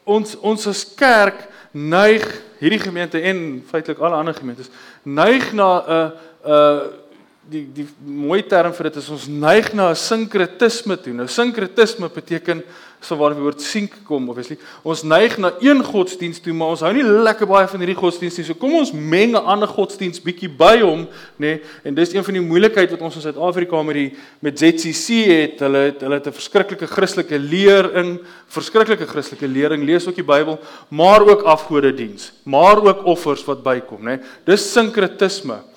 ons 0.07 0.35
ons 0.39 0.67
as 0.71 0.85
kerk 0.97 1.43
neig 1.71 2.23
hierdie 2.59 2.81
gemeente 2.81 3.19
en 3.19 3.61
feitelik 3.67 4.01
alle 4.03 4.19
ander 4.19 4.35
gemeentes 4.35 4.71
neig 5.03 5.51
na 5.55 5.69
'n 5.79 5.83
uh, 5.87 6.09
'n 6.45 6.51
uh, 6.51 7.00
die 7.49 7.63
die 7.73 7.87
mooi 8.05 8.43
term 8.45 8.73
vir 8.75 8.91
dit 8.91 9.01
is 9.01 9.09
ons 9.09 9.27
neig 9.27 9.73
na 9.73 9.89
'n 9.89 9.95
sinkretisme 9.95 10.97
toe. 10.97 11.13
Nou 11.13 11.27
sinkretisme 11.27 12.09
beteken 12.09 12.63
so 13.01 13.15
waar 13.17 13.33
die 13.33 13.41
woord 13.41 13.61
sink 13.61 13.95
kom 14.05 14.29
obviously. 14.29 14.57
Ons 14.83 15.01
neig 15.03 15.37
na 15.37 15.53
een 15.59 15.83
godsdiens 15.83 16.39
toe, 16.39 16.53
maar 16.53 16.75
ons 16.75 16.81
hou 16.81 16.93
nie 16.93 17.03
lekker 17.03 17.47
baie 17.47 17.67
van 17.67 17.79
hierdie 17.79 17.97
godsdiens 17.97 18.37
nie. 18.37 18.45
So 18.45 18.53
kom 18.53 18.75
ons 18.75 18.91
meng 18.91 19.33
'n 19.33 19.43
ander 19.43 19.67
godsdiens 19.67 20.21
bietjie 20.21 20.49
by 20.49 20.81
hom, 20.81 21.07
nê? 21.37 21.39
Nee, 21.39 21.61
en 21.83 21.95
dis 21.95 22.13
een 22.13 22.23
van 22.23 22.33
die 22.33 22.41
moeilikheid 22.41 22.91
wat 22.91 23.01
ons 23.01 23.15
in 23.15 23.21
Suid-Afrika 23.21 23.83
met 23.83 23.95
die 23.95 24.15
met 24.39 24.59
ZCC 24.59 25.07
het. 25.25 25.59
Hulle 25.59 25.77
het 25.77 26.01
hulle 26.01 26.15
het 26.15 26.27
'n 26.27 26.31
verskriklike 26.31 26.87
Christelike 26.87 27.39
lering, 27.39 28.19
verskriklike 28.47 29.07
Christelike 29.07 29.47
lering, 29.47 29.83
lees 29.83 30.07
ook 30.07 30.15
die 30.15 30.23
Bybel, 30.23 30.59
maar 30.89 31.21
ook 31.21 31.41
afgodediens, 31.41 32.33
maar 32.45 32.77
ook 32.77 33.05
offers 33.05 33.43
wat 33.45 33.63
bykom, 33.63 33.99
nê? 33.99 34.17
Nee. 34.17 34.19
Dis 34.45 34.71
sinkretisme. 34.71 35.70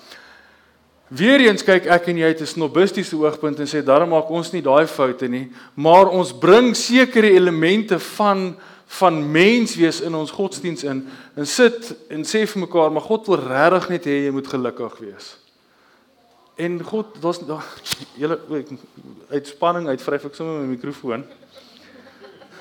Weereens 1.15 1.63
kyk 1.63 1.85
ek 1.91 2.09
en 2.11 2.17
jy 2.17 2.27
uit 2.33 2.41
'n 2.41 2.49
snobistiese 2.49 3.15
oogpunt 3.15 3.59
en 3.59 3.67
sê 3.67 3.83
daarom 3.83 4.09
maak 4.09 4.29
ons 4.29 4.51
nie 4.51 4.61
daai 4.61 4.87
foute 4.87 5.27
nie, 5.27 5.51
maar 5.75 6.09
ons 6.09 6.33
bring 6.33 6.75
sekere 6.75 7.31
elemente 7.31 7.99
van 7.99 8.55
van 8.87 9.31
menswees 9.31 10.01
in 10.01 10.15
ons 10.15 10.31
godsdiens 10.31 10.83
in 10.83 11.07
en 11.35 11.45
sit 11.45 11.95
en 12.09 12.23
sê 12.23 12.45
vir 12.45 12.61
mekaar 12.61 12.91
maar 12.91 13.01
God 13.01 13.27
wil 13.27 13.39
regtig 13.39 13.89
net 13.89 14.05
hê 14.05 14.25
jy 14.25 14.31
moet 14.31 14.47
gelukkig 14.47 14.97
wees. 14.99 15.37
En 16.55 16.83
God, 16.83 17.05
daar's 17.21 17.39
julle 18.21 18.39
uitspanning 19.29 19.87
uitvryf 19.87 20.25
ek 20.25 20.35
sommer 20.35 20.61
my 20.61 20.67
mikrofoon. 20.75 21.25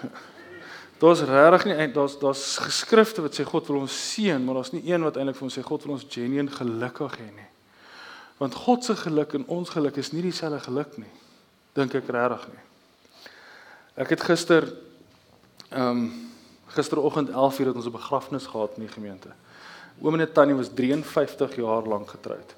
Daar's 1.02 1.22
regtig 1.26 1.64
nie 1.66 1.88
daar's 1.92 2.18
daar's 2.18 2.58
geskrifte 2.58 3.22
wat 3.22 3.34
sê 3.34 3.44
God 3.44 3.66
wil 3.68 3.82
ons 3.82 4.14
seën, 4.14 4.40
maar 4.44 4.54
daar's 4.54 4.72
nie 4.72 4.86
een 4.86 5.02
wat 5.02 5.16
eintlik 5.16 5.36
vir 5.36 5.48
ons 5.48 5.58
sê 5.58 5.62
God 5.62 5.82
wil 5.84 5.96
ons 5.98 6.06
genuen 6.08 6.48
gelukkig 6.48 7.18
hê 7.18 7.28
nie. 7.34 7.53
Want 8.36 8.54
God 8.54 8.84
se 8.84 8.96
geluk 8.96 9.32
en 9.32 9.46
ons 9.46 9.70
geluk 9.70 9.96
is 9.96 10.12
nie 10.12 10.22
dieselfde 10.22 10.60
geluk 10.66 10.96
nie. 10.98 11.10
Dink 11.74 11.94
ek 11.94 12.10
regtig 12.10 12.48
nie. 12.50 12.62
Ek 13.94 14.14
het 14.14 14.26
gister 14.26 14.68
ehm 15.70 15.90
um, 15.90 16.06
gisteroggend 16.74 17.28
11:00 17.30 17.68
het 17.68 17.76
ons 17.76 17.86
'n 17.86 17.94
begrafnis 17.94 18.46
gehad 18.46 18.76
in 18.76 18.82
die 18.82 18.92
gemeente. 18.92 19.30
Oom 20.02 20.18
en 20.18 20.32
tannie 20.32 20.54
was 20.54 20.68
53 20.74 21.56
jaar 21.56 21.86
lank 21.86 22.08
getroud. 22.08 22.54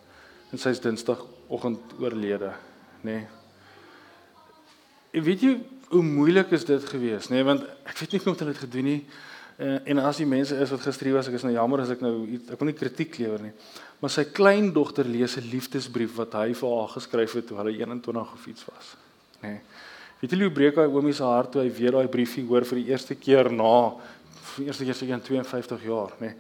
En 0.51 0.59
sy 0.59 0.69
is 0.69 0.81
Dinsdagoggend 0.81 1.81
oorlede, 2.01 2.53
nê. 3.01 3.11
Nee. 3.11 3.27
En 5.11 5.23
weet 5.23 5.41
jy 5.41 5.61
hoe 5.89 6.03
moeilik 6.03 6.51
is 6.51 6.65
dit 6.65 6.85
geweest, 6.85 7.29
nê, 7.29 7.35
nee? 7.35 7.45
want 7.45 7.63
ek 7.85 7.99
weet 7.99 8.13
nie 8.13 8.21
hoe 8.25 8.37
om 8.39 8.47
dit 8.47 8.57
gedoen 8.57 8.85
nie. 8.85 9.07
En, 9.57 9.85
en 9.85 9.99
as 9.99 10.17
die 10.17 10.27
mense 10.27 10.57
is 10.57 10.71
wat 10.71 10.81
gister 10.81 11.13
was, 11.13 11.29
ek 11.29 11.35
is 11.35 11.43
nou 11.43 11.53
jammer 11.53 11.81
as 11.81 11.91
ek 11.91 12.01
nou 12.01 12.25
ek 12.49 12.59
wil 12.59 12.67
nie 12.67 12.79
kritiek 12.79 13.19
lewer 13.19 13.43
nie 13.43 13.53
maar 14.01 14.13
sy 14.13 14.25
kleindogter 14.25 15.05
lees 15.05 15.37
'n 15.37 15.51
liefdesbrief 15.51 16.17
wat 16.17 16.33
hy 16.33 16.53
vir 16.55 16.69
haar 16.79 16.89
geskryf 16.89 17.33
het 17.33 17.47
toe 17.47 17.57
hulle 17.57 17.73
21 17.73 18.33
of 18.33 18.47
iets 18.47 18.65
was, 18.65 18.97
nê. 19.43 19.49
Nee. 19.49 19.61
Weet 20.21 20.33
jy 20.33 20.39
hoe 20.41 20.51
breek 20.51 20.77
hy 20.77 20.87
oomie 20.89 21.13
se 21.13 21.23
hart 21.23 21.53
toe 21.53 21.63
hy 21.63 21.71
weer 21.71 21.93
daai 21.93 22.09
briefie 22.09 22.45
hoor 22.47 22.65
vir 22.65 22.79
die 22.79 22.91
eerste 22.91 23.15
keer 23.15 23.51
na 23.53 23.93
vir 24.57 24.65
die 24.65 24.67
eerste 24.67 24.85
keer 24.85 24.95
seker 24.95 25.15
in 25.15 25.21
52 25.21 25.85
jaar, 25.85 26.13
nê. 26.21 26.27
Nee. 26.27 26.35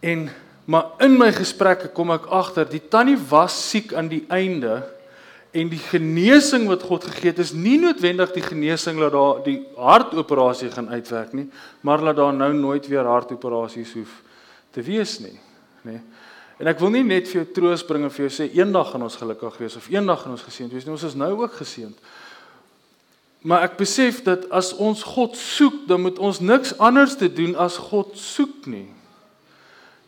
En 0.00 0.30
maar 0.68 0.90
in 1.00 1.14
my 1.16 1.30
gesprekke 1.32 1.88
kom 1.96 2.10
ek 2.12 2.26
agter 2.28 2.68
die 2.68 2.82
tannie 2.92 3.16
was 3.30 3.54
siek 3.70 3.94
aan 3.96 4.08
die 4.08 4.26
einde 4.28 4.82
en 5.56 5.70
die 5.72 5.80
genesing 5.80 6.66
wat 6.68 6.84
God 6.84 7.06
gegee 7.08 7.32
het 7.32 7.40
is 7.40 7.54
nie 7.56 7.78
noodwendig 7.80 8.34
die 8.34 8.44
genesing 8.44 8.98
dat 9.00 9.14
daar 9.14 9.40
die 9.46 9.62
hartoperasie 9.78 10.68
gaan 10.74 10.90
uitwerk 10.92 11.32
nie, 11.32 11.46
maar 11.80 12.04
dat 12.04 12.18
daar 12.20 12.36
nou 12.36 12.52
nooit 12.52 12.86
weer 12.86 13.08
hartoperasies 13.08 13.94
hoef 13.96 14.12
te 14.76 14.84
wees 14.84 15.16
nie, 15.24 15.38
nê. 15.82 15.98
Nee. 15.98 16.02
En 16.58 16.66
ek 16.66 16.80
wil 16.82 16.90
nie 16.90 17.04
net 17.06 17.28
vir 17.30 17.40
jou 17.40 17.48
troos 17.54 17.84
bring 17.86 18.02
en 18.08 18.10
vir 18.10 18.24
jou 18.26 18.32
sê 18.34 18.48
eendag 18.58 18.90
gaan 18.90 19.04
ons 19.06 19.18
gelukkig 19.20 19.60
wees 19.62 19.76
of 19.78 19.86
eendag 19.92 20.24
gaan 20.24 20.34
ons 20.34 20.42
geseënd 20.42 20.74
wees 20.74 20.86
nie. 20.86 20.94
Ons 20.96 21.06
is 21.06 21.18
nou 21.18 21.30
ook 21.38 21.54
geseënd. 21.60 21.98
Maar 23.46 23.68
ek 23.68 23.76
besef 23.78 24.24
dat 24.26 24.48
as 24.50 24.72
ons 24.74 25.04
God 25.06 25.38
soek, 25.38 25.84
dan 25.86 26.02
moet 26.02 26.18
ons 26.18 26.40
niks 26.42 26.74
anders 26.82 27.14
te 27.20 27.28
doen 27.30 27.54
as 27.54 27.78
God 27.78 28.16
soek 28.18 28.66
nie. 28.66 28.88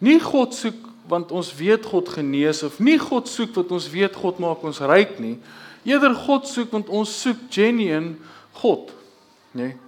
Nie 0.02 0.18
God 0.18 0.56
soek 0.58 0.88
want 1.10 1.30
ons 1.34 1.52
weet 1.54 1.86
God 1.86 2.10
genees 2.10 2.64
of 2.66 2.80
nie 2.82 2.98
God 2.98 3.30
soek 3.30 3.54
want 3.54 3.70
ons 3.74 3.86
weet 3.90 4.18
God 4.18 4.42
maak 4.42 4.64
ons 4.66 4.82
ryk 4.82 5.20
nie. 5.22 5.36
Eerder 5.86 6.16
God 6.18 6.50
soek 6.50 6.74
want 6.74 6.90
ons 6.90 7.14
soek 7.22 7.46
genuine 7.54 8.16
God, 8.58 8.90
nê? 9.54 9.70
Nee. 9.70 9.78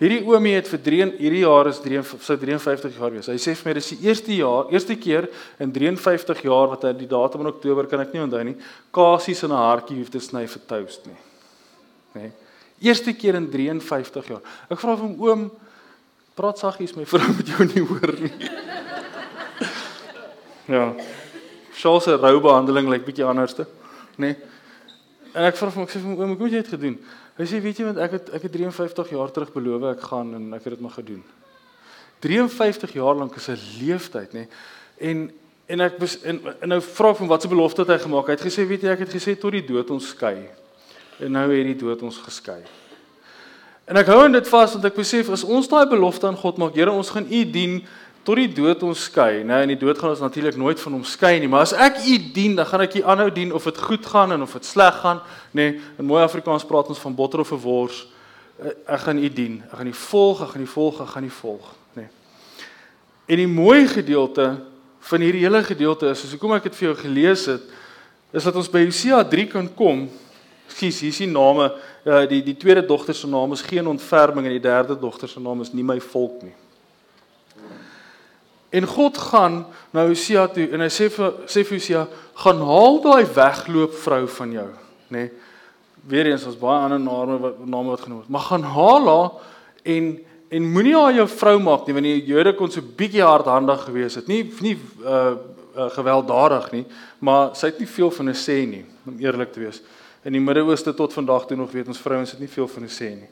Hierdie 0.00 0.22
oomie 0.24 0.54
het 0.56 0.68
vir 0.72 0.80
3 0.80 1.06
hierdie 1.18 1.42
jaar 1.42 1.68
is 1.68 1.78
3 1.84 2.00
sou 2.24 2.36
53 2.40 2.94
jaar 2.96 3.10
wees. 3.12 3.26
Hy 3.28 3.36
sê 3.36 3.52
vir 3.52 3.68
my 3.68 3.74
dis 3.76 3.90
die 3.92 4.06
eerste 4.08 4.32
jaar, 4.32 4.70
eerste 4.72 4.96
keer 4.96 5.26
in 5.60 5.74
53 5.74 6.40
jaar 6.46 6.70
wat 6.72 6.86
hy 6.88 6.94
die 6.96 7.08
datum 7.08 7.44
in 7.44 7.50
Oktober 7.50 7.88
kan 7.90 8.00
ek 8.00 8.14
nie 8.16 8.22
onthou 8.24 8.40
nie, 8.48 8.56
kasies 8.96 9.44
in 9.44 9.52
'n 9.52 9.60
hartjie 9.60 9.98
hoef 9.98 10.08
te 10.08 10.20
sny 10.20 10.46
vir 10.46 10.62
toast 10.66 11.04
nie. 11.04 11.20
Nê? 12.14 12.20
Nee. 12.22 12.32
Eerste 12.80 13.12
keer 13.12 13.34
in 13.34 13.50
53 13.50 14.28
jaar. 14.28 14.40
Ek 14.70 14.80
vra 14.80 14.96
vir 14.96 15.04
hom 15.04 15.20
oom, 15.20 15.50
praat 16.34 16.56
saggies 16.56 16.96
my 16.96 17.04
vrou 17.04 17.28
met 17.36 17.46
jou 17.46 17.64
nie 17.68 17.84
hoor 17.84 18.12
nie. 18.16 18.32
ja. 20.76 20.94
Charles 21.76 22.04
se 22.04 22.16
roubehandeling 22.16 22.88
lyk 22.88 23.04
bietjie 23.04 23.28
anderste, 23.28 23.66
nê? 24.16 24.32
Nee. 24.32 24.36
En 25.34 25.44
ek 25.44 25.56
vra 25.60 25.68
vir 25.68 25.76
hom, 25.76 25.84
ek 25.84 25.92
sê 25.92 26.00
vir 26.00 26.08
hom 26.08 26.20
oom, 26.20 26.38
hoe 26.38 26.48
het 26.48 26.56
jy 26.56 26.62
dit 26.62 26.72
gedoen? 26.72 26.96
Hy 27.40 27.46
sê 27.48 27.58
weet 27.64 27.78
jy 27.80 27.86
want 27.88 28.00
ek 28.04 28.18
het 28.18 28.26
ek 28.36 28.42
het 28.44 28.52
53 28.52 29.12
jaar 29.14 29.30
terug 29.32 29.52
beloof 29.54 29.86
ek 29.94 30.02
gaan 30.10 30.34
en 30.36 30.48
ek 30.58 30.66
het 30.66 30.74
dit 30.76 30.82
maar 30.84 30.92
gedoen. 30.92 31.22
53 32.20 32.92
jaar 32.98 33.16
lank 33.16 33.36
is 33.36 33.48
'n 33.48 33.56
leeftyd, 33.80 34.34
nê? 34.36 34.44
En 35.00 35.30
en 35.70 35.80
ek 35.80 35.98
bes, 35.98 36.18
en, 36.26 36.40
en 36.60 36.68
nou 36.68 36.80
vra 36.82 37.10
ek 37.10 37.20
hom 37.22 37.28
wat 37.30 37.42
se 37.42 37.48
belofte 37.48 37.80
het 37.80 37.88
hy 37.88 37.98
gemaak? 38.02 38.26
Hy 38.26 38.34
het 38.34 38.44
gesê 38.44 38.66
weet 38.66 38.82
jy 38.82 38.90
ek 38.90 39.04
het 39.06 39.14
gesê 39.14 39.38
tot 39.38 39.52
die 39.52 39.64
dood 39.64 39.90
ons 39.90 40.08
skei 40.08 40.50
en 41.20 41.32
nou 41.32 41.46
het 41.48 41.66
die 41.66 41.78
dood 41.78 42.02
ons 42.02 42.18
geskei. 42.18 42.60
En 43.86 43.96
ek 43.96 44.06
hou 44.06 44.20
aan 44.24 44.32
dit 44.32 44.48
vas 44.48 44.72
want 44.72 44.84
ek 44.84 44.98
besef 44.98 45.30
as 45.30 45.44
ons 45.44 45.68
daai 45.68 45.86
belofte 45.88 46.26
aan 46.26 46.36
God 46.36 46.58
maak, 46.58 46.74
Here, 46.74 46.92
ons 46.92 47.10
gaan 47.10 47.24
U 47.24 47.44
dien 47.44 47.80
tot 48.26 48.36
die 48.36 48.50
dood 48.52 48.82
ons 48.86 49.06
skei. 49.08 49.42
Nou 49.46 49.58
in 49.64 49.72
die 49.72 49.78
dood 49.80 49.98
gaan 49.98 50.12
ons 50.12 50.22
natuurlik 50.22 50.56
nooit 50.60 50.80
van 50.80 50.96
hom 50.98 51.04
skei 51.08 51.38
nie, 51.40 51.48
maar 51.48 51.66
as 51.66 51.74
ek 51.74 52.02
U 52.04 52.16
dien, 52.34 52.54
dan 52.58 52.68
gaan 52.68 52.84
ek 52.84 52.98
U 53.00 53.02
aanhou 53.02 53.28
dien 53.34 53.52
of 53.56 53.66
dit 53.68 53.82
goed 53.88 54.06
gaan 54.06 54.34
en 54.36 54.46
of 54.46 54.56
dit 54.58 54.68
sleg 54.68 55.00
gaan, 55.02 55.22
nê. 55.50 55.70
Nee, 55.72 55.80
in 55.98 56.08
mooi 56.08 56.22
Afrikaans 56.22 56.66
praat 56.68 56.92
ons 56.92 57.02
van 57.02 57.14
botter 57.16 57.44
of 57.44 57.52
wors. 57.64 58.06
Eh, 58.60 58.74
ek 58.96 59.04
gaan 59.06 59.18
U 59.18 59.30
dien. 59.40 59.60
Ek 59.70 59.76
gaan 59.80 59.92
U 59.92 59.94
volg, 60.04 60.42
ek 60.44 60.54
gaan 60.54 60.64
U 60.64 60.70
volg, 60.76 61.02
ek 61.04 61.12
gaan 61.16 61.28
U 61.28 61.34
volg, 61.40 61.68
nê. 61.98 62.06
Nee. 62.06 62.64
En 63.30 63.44
die 63.44 63.50
mooi 63.50 63.86
gedeelte 63.88 64.48
van 65.10 65.22
hierdie 65.24 65.44
hele 65.46 65.62
gedeelte 65.64 66.10
is, 66.10 66.20
soos 66.20 66.34
hoekom 66.36 66.56
ek 66.58 66.68
dit 66.68 66.80
vir 66.80 66.90
jou 66.90 66.96
gelees 67.02 67.46
het, 67.48 67.70
is 68.36 68.44
dat 68.46 68.56
ons 68.56 68.68
by 68.70 68.84
Hosea 68.84 69.22
3 69.26 69.46
kan 69.50 69.70
kom 69.74 70.08
Skus, 70.70 71.00
hier 71.02 71.10
is 71.10 71.18
die 71.18 71.30
name, 71.30 71.66
uh, 72.06 72.22
die 72.30 72.40
die 72.46 72.56
tweede 72.58 72.84
dogter 72.86 73.14
se 73.14 73.28
naam 73.28 73.52
is 73.56 73.64
geen 73.66 73.86
ontferming 73.90 74.46
en 74.46 74.54
die 74.54 74.62
derde 74.62 74.96
dogter 74.98 75.28
se 75.28 75.40
naam 75.42 75.64
is 75.64 75.72
nie 75.74 75.84
my 75.84 75.98
volk 76.12 76.44
nie. 76.46 76.54
En 78.70 78.86
God 78.86 79.18
gaan 79.18 79.66
na 79.90 80.06
Hosea 80.06 80.46
toe 80.54 80.68
en 80.70 80.80
hy 80.84 80.90
sê 80.92 81.08
vir 81.10 81.32
sê 81.50 81.64
vir 81.66 81.78
Hosea, 81.78 82.06
gaan 82.44 82.62
haal 82.66 83.00
daai 83.02 83.24
wegloop 83.34 83.94
vrou 84.04 84.26
van 84.38 84.52
jou, 84.52 84.68
nê? 85.10 85.24
Nee, 85.26 85.30
Weereens 86.08 86.46
ons 86.48 86.56
baie 86.56 86.80
ander 86.80 87.00
name 87.00 87.36
wat 87.42 87.58
name 87.60 87.92
wat 87.92 88.04
genoem 88.06 88.22
word, 88.22 88.32
maar 88.32 88.46
gaan 88.48 88.62
haal 88.74 89.08
haar 89.10 89.30
en 89.94 90.10
en 90.50 90.64
moenie 90.74 90.96
haar 90.96 91.12
jou 91.14 91.26
vrou 91.30 91.58
maak 91.62 91.86
nie 91.86 91.94
want 91.94 92.08
die 92.08 92.26
Jode 92.26 92.54
kon 92.58 92.72
so 92.72 92.82
bietjie 92.82 93.22
hardhandig 93.22 93.84
gewees 93.86 94.16
het. 94.18 94.26
Nie 94.26 94.42
nie 94.64 94.76
uh, 95.04 95.36
uh 95.76 95.88
gewelddadig 95.94 96.70
nie, 96.72 96.84
maar 97.22 97.52
sy 97.54 97.68
het 97.70 97.78
nie 97.78 97.86
veel 97.86 98.10
van 98.10 98.28
'n 98.30 98.34
sê 98.34 98.56
nie, 98.66 98.84
om 99.06 99.18
eerlik 99.20 99.52
te 99.52 99.60
wees 99.60 99.82
in 100.24 100.34
die 100.36 100.42
Midde-Ooste 100.42 100.92
tot 100.94 101.14
vandag 101.16 101.46
toe 101.46 101.56
nog 101.56 101.70
weet 101.72 101.88
ons 101.88 102.00
vrouens 102.00 102.30
het 102.30 102.40
nie 102.40 102.48
veel 102.48 102.68
van 102.68 102.82
'n 102.84 102.92
sê 102.92 103.08
nie. 103.16 103.30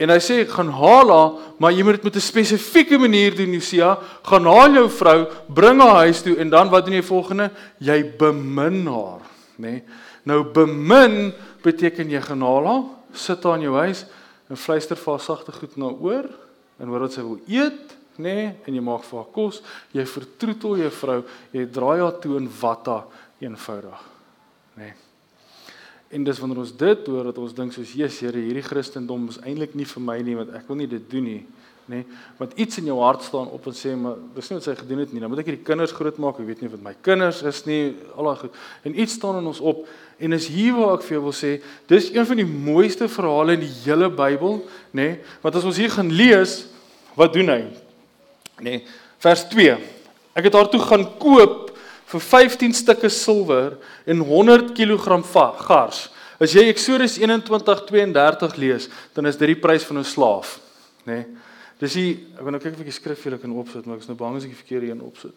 En 0.00 0.08
hy 0.08 0.16
sê 0.24 0.38
gaan 0.48 0.70
haal 0.72 1.10
haar, 1.12 1.32
maar 1.60 1.74
jy 1.76 1.84
moet 1.84 1.98
dit 1.98 2.06
met 2.08 2.16
'n 2.16 2.24
spesifieke 2.24 2.98
manier 2.98 3.36
doen, 3.36 3.52
Josia. 3.52 3.98
Gaan 4.22 4.46
haal 4.46 4.72
jou 4.72 4.88
vrou, 4.88 5.28
bring 5.48 5.80
haar 5.80 6.06
huis 6.06 6.22
toe 6.22 6.36
en 6.36 6.48
dan 6.48 6.70
wat 6.70 6.84
doen 6.84 6.94
jy 6.94 7.02
volgende? 7.02 7.50
Jy 7.78 8.16
bemin 8.16 8.86
haar, 8.86 9.20
nê? 9.58 9.70
Nee. 9.70 9.82
Nou 10.24 10.44
bemin 10.44 11.32
beteken 11.62 12.10
jy 12.10 12.20
gaan 12.20 12.40
haal 12.40 12.66
haar, 12.66 12.84
sit 13.12 13.42
haar 13.44 13.56
in 13.56 13.62
jou 13.62 13.76
huis 13.76 14.06
en 14.48 14.56
fluister 14.56 14.96
vir 14.96 15.12
haar 15.12 15.20
sagte 15.20 15.52
goed 15.52 15.76
na 15.76 15.86
oor 15.86 16.28
en 16.78 16.88
hoor 16.88 17.00
wat 17.00 17.12
sy 17.12 17.22
wil 17.22 17.38
eet, 17.46 17.96
nê? 18.16 18.34
Nee, 18.34 18.54
en 18.66 18.74
jy 18.74 18.80
maak 18.80 19.04
vir 19.04 19.18
haar 19.18 19.32
kos. 19.32 19.62
Jy 19.92 20.06
vertroetel 20.06 20.76
jou 20.76 20.90
vrou, 20.90 21.24
jy 21.52 21.66
draai 21.66 22.00
haar 22.00 22.18
toe 22.20 22.36
in 22.36 22.50
watta 22.60 23.04
eenvoudig, 23.40 24.00
nê? 24.76 24.84
Nee. 24.84 25.09
En 26.10 26.24
dis 26.26 26.38
wanneer 26.42 26.58
ons 26.58 26.72
dit 26.76 27.06
hoor 27.06 27.28
dat 27.30 27.38
ons 27.38 27.52
dink 27.54 27.74
soos 27.74 27.92
Jesus 27.94 28.18
Here, 28.24 28.42
hierdie 28.42 28.66
Christendom 28.66 29.28
is 29.30 29.38
eintlik 29.46 29.76
nie 29.78 29.86
vir 29.86 30.02
my 30.02 30.16
nie 30.26 30.34
want 30.40 30.50
ek 30.58 30.66
wil 30.66 30.80
nie 30.80 30.88
dit 30.90 31.04
doen 31.12 31.22
nie, 31.22 31.42
nê? 31.90 32.00
Want 32.40 32.56
iets 32.58 32.80
in 32.82 32.88
jou 32.90 32.96
hart 32.98 33.22
staan 33.22 33.46
op 33.54 33.68
en 33.70 33.76
sê 33.78 33.92
maar 33.98 34.16
dis 34.34 34.50
nie 34.50 34.58
wat 34.58 34.66
sy 34.66 34.74
gedoen 34.80 35.04
het 35.04 35.14
nie. 35.14 35.22
Dan 35.22 35.30
moet 35.30 35.44
ek 35.44 35.52
hierdie 35.52 35.66
kinders 35.68 35.94
grootmaak. 35.94 36.40
Ek 36.42 36.48
weet 36.48 36.64
nie 36.64 36.72
wat 36.72 36.82
my 36.82 36.96
kinders 37.06 37.44
is 37.46 37.62
nie, 37.68 37.94
al 38.18 38.32
daai 38.32 38.42
goed. 38.42 38.58
En 38.90 38.98
iets 39.06 39.14
staan 39.20 39.38
in 39.38 39.46
ons 39.52 39.62
op 39.62 39.86
en 40.18 40.34
is 40.34 40.50
hier 40.50 40.74
waar 40.80 40.96
ek 40.98 41.06
vir 41.06 41.16
jou 41.16 41.22
wil 41.28 41.36
sê, 41.36 41.54
dis 41.90 42.10
een 42.10 42.26
van 42.26 42.42
die 42.42 42.48
mooiste 42.50 43.06
verhale 43.08 43.54
in 43.54 43.62
die 43.68 43.72
hele 43.84 44.10
Bybel, 44.10 44.58
nê? 44.90 45.08
Want 45.46 45.62
as 45.62 45.70
ons 45.70 45.78
hier 45.78 45.94
gaan 45.94 46.10
lees, 46.10 46.64
wat 47.14 47.38
doen 47.38 47.54
hy? 47.54 47.62
Nê? 48.66 48.80
Vers 49.22 49.46
2. 49.54 49.78
Ek 50.34 50.50
het 50.50 50.58
daartoe 50.58 50.82
gaan 50.82 51.06
koop 51.22 51.69
vir 52.10 52.20
15 52.20 52.74
stukke 52.74 53.08
silwer 53.08 53.76
en 54.06 54.24
100 54.26 54.72
kg 54.74 55.22
gars. 55.66 56.08
As 56.40 56.54
jy 56.56 56.66
Eksodus 56.70 57.18
21:32 57.20 58.56
lees, 58.56 58.88
dan 59.14 59.26
is 59.26 59.36
dit 59.36 59.52
die 59.52 59.60
prys 59.60 59.84
van 59.84 59.98
'n 59.98 60.04
slaaf, 60.04 60.58
nê? 61.04 61.12
Nee. 61.12 61.26
Dis 61.80 61.94
die 61.94 62.26
ek 62.36 62.42
wil 62.44 62.52
nou 62.52 62.60
kyk 62.60 62.74
of 62.74 62.80
ek 62.80 62.90
die 62.90 62.92
skrif 62.92 63.18
vir 63.18 63.32
julle 63.32 63.40
kan 63.40 63.52
opsit, 63.56 63.86
maar 63.86 63.96
ek 63.96 64.02
is 64.02 64.08
nou 64.08 64.16
bang 64.16 64.36
as 64.36 64.44
ek 64.44 64.50
die 64.50 64.62
verkeerde 64.62 64.90
een 64.90 65.00
opsit. 65.00 65.32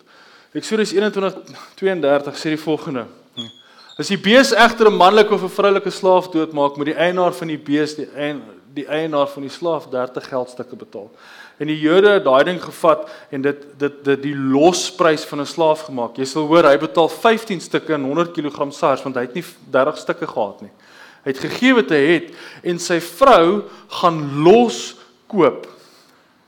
Eksodus 0.54 0.94
21:32 0.94 2.36
sê 2.36 2.50
die 2.50 2.58
volgende: 2.58 3.08
As 3.98 4.08
die 4.08 4.18
bees 4.18 4.52
egter 4.52 4.88
'n 4.90 4.98
manlike 4.98 5.34
of 5.34 5.44
'n 5.44 5.50
vroulike 5.50 5.92
slaaf 5.92 6.32
doodmaak, 6.32 6.78
moet 6.78 6.86
die 6.86 7.00
eienaar 7.00 7.34
van 7.34 7.48
die 7.48 7.58
bees 7.58 7.96
die 7.96 8.08
die 8.74 8.88
eienaar 8.88 9.28
van 9.28 9.44
die 9.46 9.52
slaaf 9.52 9.88
30 9.90 10.28
geldstukke 10.28 10.76
betaal. 10.76 11.12
En 11.62 11.70
die 11.70 11.80
Jode 11.80 12.16
het 12.16 12.26
daai 12.26 12.44
ding 12.48 12.62
gevat 12.62 13.06
en 13.30 13.42
dit 13.42 13.66
dit 13.78 14.00
dit 14.04 14.24
die 14.24 14.36
losprys 14.36 15.26
van 15.30 15.42
'n 15.42 15.46
slaaf 15.46 15.86
gemaak. 15.90 16.18
Jy 16.18 16.26
sal 16.26 16.48
hoor 16.48 16.64
hy 16.64 16.78
betaal 16.78 17.10
15 17.10 17.62
stukke 17.62 17.94
en 17.94 18.04
100 18.04 18.34
kg 18.34 18.72
sars 18.74 19.04
want 19.04 19.16
hy 19.16 19.22
het 19.22 19.34
nie 19.34 19.46
30 19.72 19.98
stukke 19.98 20.28
gehad 20.28 20.62
nie. 20.62 20.72
Hy 21.24 21.32
het 21.32 21.40
gegee 21.40 21.74
wat 21.74 21.90
hy 21.90 22.04
het 22.14 22.34
en 22.64 22.80
sy 22.80 23.00
vrou 23.00 23.64
gaan 23.88 24.44
los 24.44 24.96
koop. 25.28 25.68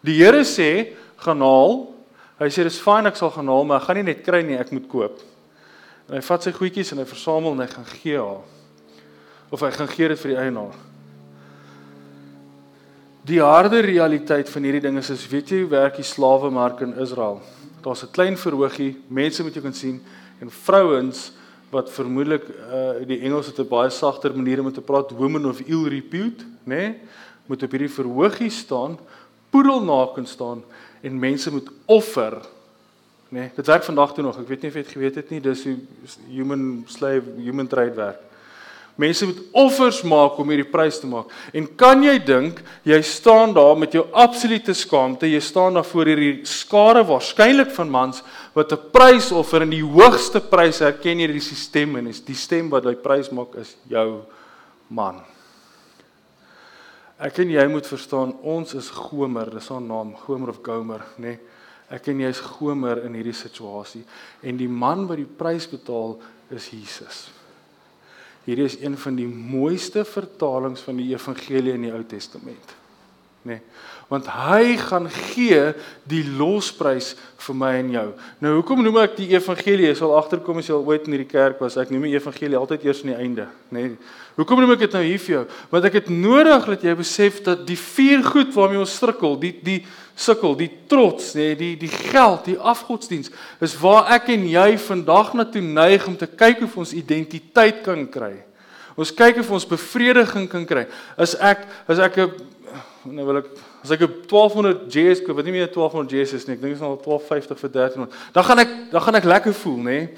Die 0.04 0.24
Here 0.24 0.44
sê 0.44 0.96
gaan 1.18 1.42
haal. 1.42 1.94
Hy 2.40 2.50
sê 2.52 2.64
dis 2.64 2.82
fyn 2.84 3.08
ek 3.08 3.16
sal 3.16 3.32
gaan 3.32 3.48
haal, 3.48 3.64
maar 3.64 3.80
ek 3.80 3.88
gaan 3.88 3.96
nie 3.96 4.10
net 4.12 4.26
kry 4.26 4.42
nie, 4.44 4.58
ek 4.60 4.72
moet 4.72 4.90
koop. 4.92 5.22
En 6.10 6.16
hy 6.16 6.22
vat 6.22 6.44
sy 6.44 6.52
goedjies 6.52 6.92
en 6.92 6.98
hy 7.02 7.06
versamel 7.06 7.56
en 7.56 7.64
hy 7.64 7.70
gaan 7.72 7.86
gee 7.86 8.20
haar. 8.20 8.44
Of 9.50 9.64
hy 9.64 9.72
gaan 9.72 9.88
gee 9.88 10.08
dit 10.12 10.20
vir 10.20 10.34
die 10.34 10.42
eienaar. 10.44 10.76
Die 13.26 13.40
harde 13.42 13.80
realiteit 13.82 14.50
van 14.54 14.66
hierdie 14.68 14.84
ding 14.84 15.00
is 15.00 15.10
is 15.10 15.24
weet 15.32 15.50
jy 15.50 15.64
hoe 15.64 15.72
werk 15.72 15.96
die 15.98 16.06
slawemark 16.06 16.84
in 16.86 16.92
Israel? 17.02 17.40
Daar's 17.82 18.04
'n 18.04 18.12
klein 18.14 18.38
verhoogie, 18.38 19.02
mense 19.08 19.42
moet 19.44 19.56
jy 19.56 19.62
kan 19.62 19.74
sien 19.74 20.02
en 20.42 20.50
vrouens 20.50 21.32
wat 21.72 21.90
vermoedelik 21.90 22.44
uh 22.50 23.02
die 23.08 23.22
Engels 23.22 23.48
het 23.48 23.60
'n 23.60 23.68
baie 23.68 23.90
sagter 23.90 24.36
manier 24.36 24.60
om 24.60 24.72
te 24.72 24.82
praat, 24.82 25.10
women 25.18 25.46
of 25.46 25.60
ill 25.62 25.88
repute, 25.88 26.46
né? 26.64 26.76
Nee, 26.76 27.00
moet 27.48 27.64
op 27.64 27.72
hierdie 27.72 27.90
verhoogie 27.90 28.50
staan, 28.50 28.98
poedelnaken 29.50 30.28
staan 30.28 30.64
en 31.02 31.20
mense 31.20 31.52
moet 31.52 31.70
offer. 31.86 32.34
Né? 33.30 33.40
Nee, 33.40 33.52
dit 33.56 33.66
werk 33.66 33.84
vandag 33.84 34.14
toe 34.14 34.24
nog. 34.24 34.40
Ek 34.40 34.48
weet 34.48 34.62
nie 34.62 34.70
of 34.70 34.76
jy 34.76 34.84
dit 34.84 34.92
geweet 34.92 35.16
het 35.16 35.30
nie, 35.30 35.42
dis 35.42 35.64
hoe 35.64 35.78
human 36.30 36.84
slave 36.88 37.24
human 37.38 37.68
trade 37.68 37.96
werk. 37.96 38.22
Mense 38.96 39.28
moet 39.28 39.40
offers 39.52 39.98
maak 40.08 40.38
om 40.40 40.52
hierdie 40.54 40.70
prys 40.72 41.02
te 41.02 41.08
maak. 41.08 41.32
En 41.52 41.66
kan 41.76 42.04
jy 42.04 42.16
dink 42.24 42.62
jy 42.88 43.02
staan 43.04 43.52
daar 43.56 43.76
met 43.76 43.92
jou 43.92 44.06
absolute 44.16 44.72
skaamte, 44.74 45.28
jy 45.28 45.42
staan 45.44 45.76
daar 45.76 45.88
voor 45.88 46.14
hierdie 46.14 46.46
skare 46.48 47.04
waarskynlik 47.04 47.74
van 47.76 47.92
mans 47.92 48.24
wat 48.56 48.72
'n 48.72 48.92
prys 48.92 49.32
offer 49.32 49.62
en 49.62 49.70
die 49.70 49.84
hoogste 49.84 50.40
prys 50.40 50.80
erken 50.82 51.20
hierdie 51.20 51.42
stelsel 51.42 51.98
en 51.98 52.08
is 52.08 52.22
die 52.22 52.36
stem 52.36 52.70
wat 52.70 52.86
hy 52.86 52.96
prys 52.96 53.32
maak 53.32 53.56
is 53.56 53.76
jou 53.90 54.24
man. 54.88 55.22
Ek 57.20 57.38
en 57.40 57.50
jy 57.50 57.68
moet 57.68 57.88
verstaan 57.88 58.34
ons 58.44 58.74
is 58.76 58.90
Gomer, 58.90 59.50
dis 59.50 59.70
haar 59.70 59.82
naam, 59.82 60.16
Gomer 60.16 60.50
of 60.50 60.60
Gomer, 60.64 61.02
nê? 61.18 61.22
Nee, 61.22 61.40
ek 61.90 62.08
en 62.08 62.20
jy 62.20 62.30
is 62.30 62.40
Gomer 62.40 63.06
in 63.06 63.14
hierdie 63.14 63.34
situasie 63.34 64.04
en 64.42 64.58
die 64.58 64.68
man 64.68 65.06
wat 65.08 65.18
die 65.18 65.26
prys 65.38 65.68
betaal 65.68 66.20
is 66.50 66.70
Jesus. 66.70 67.30
Hierdie 68.46 68.68
is 68.70 68.80
een 68.82 68.98
van 69.02 69.16
die 69.18 69.28
mooiste 69.28 70.06
vertalings 70.06 70.84
van 70.86 71.00
die 71.02 71.12
evangelie 71.14 71.74
in 71.74 71.88
die 71.88 71.94
Ou 71.94 72.04
Testament. 72.06 72.76
nê. 73.46 73.58
Nee. 73.58 73.62
Want 74.10 74.28
hy 74.30 74.76
gaan 74.78 75.08
gee 75.10 75.74
die 76.06 76.22
losprys 76.38 77.16
vir 77.42 77.56
my 77.58 77.72
en 77.80 77.90
jou. 77.94 78.06
Nou 78.42 78.52
hoekom 78.60 78.84
noem 78.86 79.00
ek 79.02 79.16
die 79.18 79.32
evangelie? 79.34 79.88
Jy 79.90 79.96
sal 79.98 80.14
agterkom 80.18 80.62
as 80.62 80.70
jy 80.70 80.76
al 80.78 80.86
ooit 80.86 81.08
in 81.08 81.16
hierdie 81.16 81.30
kerk 81.30 81.62
was. 81.62 81.78
Ek 81.82 81.90
noem 81.94 82.06
die 82.06 82.14
evangelie 82.14 82.58
altyd 82.58 82.86
eers 82.86 83.02
aan 83.02 83.14
die 83.16 83.18
einde, 83.24 83.48
nê. 83.74 83.88
Nee. 83.88 83.98
Hoekom 84.36 84.60
noem 84.62 84.76
ek 84.76 84.84
dit 84.84 84.98
nou 84.98 85.04
hier 85.06 85.22
vir 85.24 85.34
jou? 85.34 85.44
Want 85.72 85.86
ek 85.90 86.00
het 86.02 86.10
nodig 86.12 86.66
dat 86.74 86.82
jy 86.84 86.96
besef 87.00 87.38
dat 87.46 87.62
die 87.66 87.80
vier 87.80 88.26
goed 88.26 88.52
waarmee 88.54 88.82
ons 88.84 88.98
strukkel, 88.98 89.38
die 89.42 89.54
die 89.64 89.80
sukkel, 90.16 90.56
die 90.56 90.70
trots, 90.88 91.34
nê, 91.36 91.52
nee, 91.52 91.56
die 91.60 91.76
die 91.86 91.92
geld, 91.92 92.48
die 92.48 92.58
afgodsdiens, 92.60 93.32
is 93.64 93.76
waar 93.82 94.08
ek 94.16 94.32
en 94.34 94.48
jy 94.48 94.78
vandag 94.80 95.34
na 95.36 95.46
toe 95.46 95.62
neig 95.62 96.08
om 96.08 96.16
te 96.18 96.28
kyk 96.28 96.64
of 96.64 96.78
ons 96.80 96.96
identiteit 96.96 97.84
kan 97.84 98.06
kry. 98.08 98.34
Ons 98.96 99.12
kyk 99.12 99.42
of 99.44 99.52
ons 99.52 99.68
bevrediging 99.68 100.48
kan 100.52 100.64
kry. 100.68 100.86
As 101.20 101.36
ek 101.36 101.68
as 101.88 102.00
ek 102.00 102.18
'n 102.18 102.32
nou 103.12 103.26
wil 103.26 103.38
ek 103.38 103.48
as 103.84 103.92
ek 103.92 104.02
'n 104.02 104.14
1200 104.28 104.88
GS 104.88 105.22
koop, 105.22 105.36
wat 105.36 105.46
nie 105.46 105.52
meer 105.52 105.68
1200 105.68 106.10
GS 106.10 106.34
is 106.34 106.48
nie, 106.48 106.56
ek 106.56 106.62
dink 106.62 106.74
dit 106.74 106.82
is 106.82 106.82
al 106.82 106.98
1250 106.98 107.60
vir 107.60 107.70
1300. 107.70 108.14
Dan 108.34 108.44
gaan 108.44 108.60
ek 108.60 108.70
dan 108.92 109.02
gaan 109.02 109.16
ek 109.16 109.24
lekker 109.24 109.54
voel, 109.54 109.78
nê? 109.84 110.10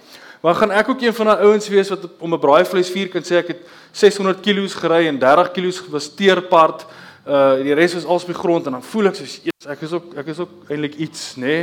Maar 0.41 0.55
gaan 0.55 0.71
ek 0.71 0.89
ook 0.89 1.01
een 1.01 1.13
van 1.13 1.25
daai 1.25 1.43
ouens 1.43 1.67
wees 1.67 1.89
wat 1.89 2.05
om 2.19 2.33
'n 2.33 2.39
braaivleis 2.39 2.91
vuur 2.91 3.10
kan 3.10 3.21
sê 3.21 3.41
ek 3.41 3.47
het 3.47 3.62
600 3.91 4.41
kg 4.41 4.69
gery 4.69 5.07
en 5.07 5.19
30 5.19 5.51
kg 5.51 5.89
was 5.89 6.13
teerpart. 6.13 6.86
Uh 7.27 7.57
die 7.59 7.73
res 7.75 7.93
was 7.93 8.05
als 8.05 8.23
op 8.23 8.31
die 8.31 8.39
grond 8.39 8.65
en 8.65 8.77
dan 8.77 8.83
voel 8.83 9.09
ek 9.11 9.15
soos 9.19 9.41
ek 9.67 9.81
is 9.83 9.91
ook 9.91 10.15
ek 10.15 10.27
is 10.31 10.39
ook 10.39 10.69
eintlik 10.71 10.95
iets, 10.95 11.35
nê? 11.35 11.57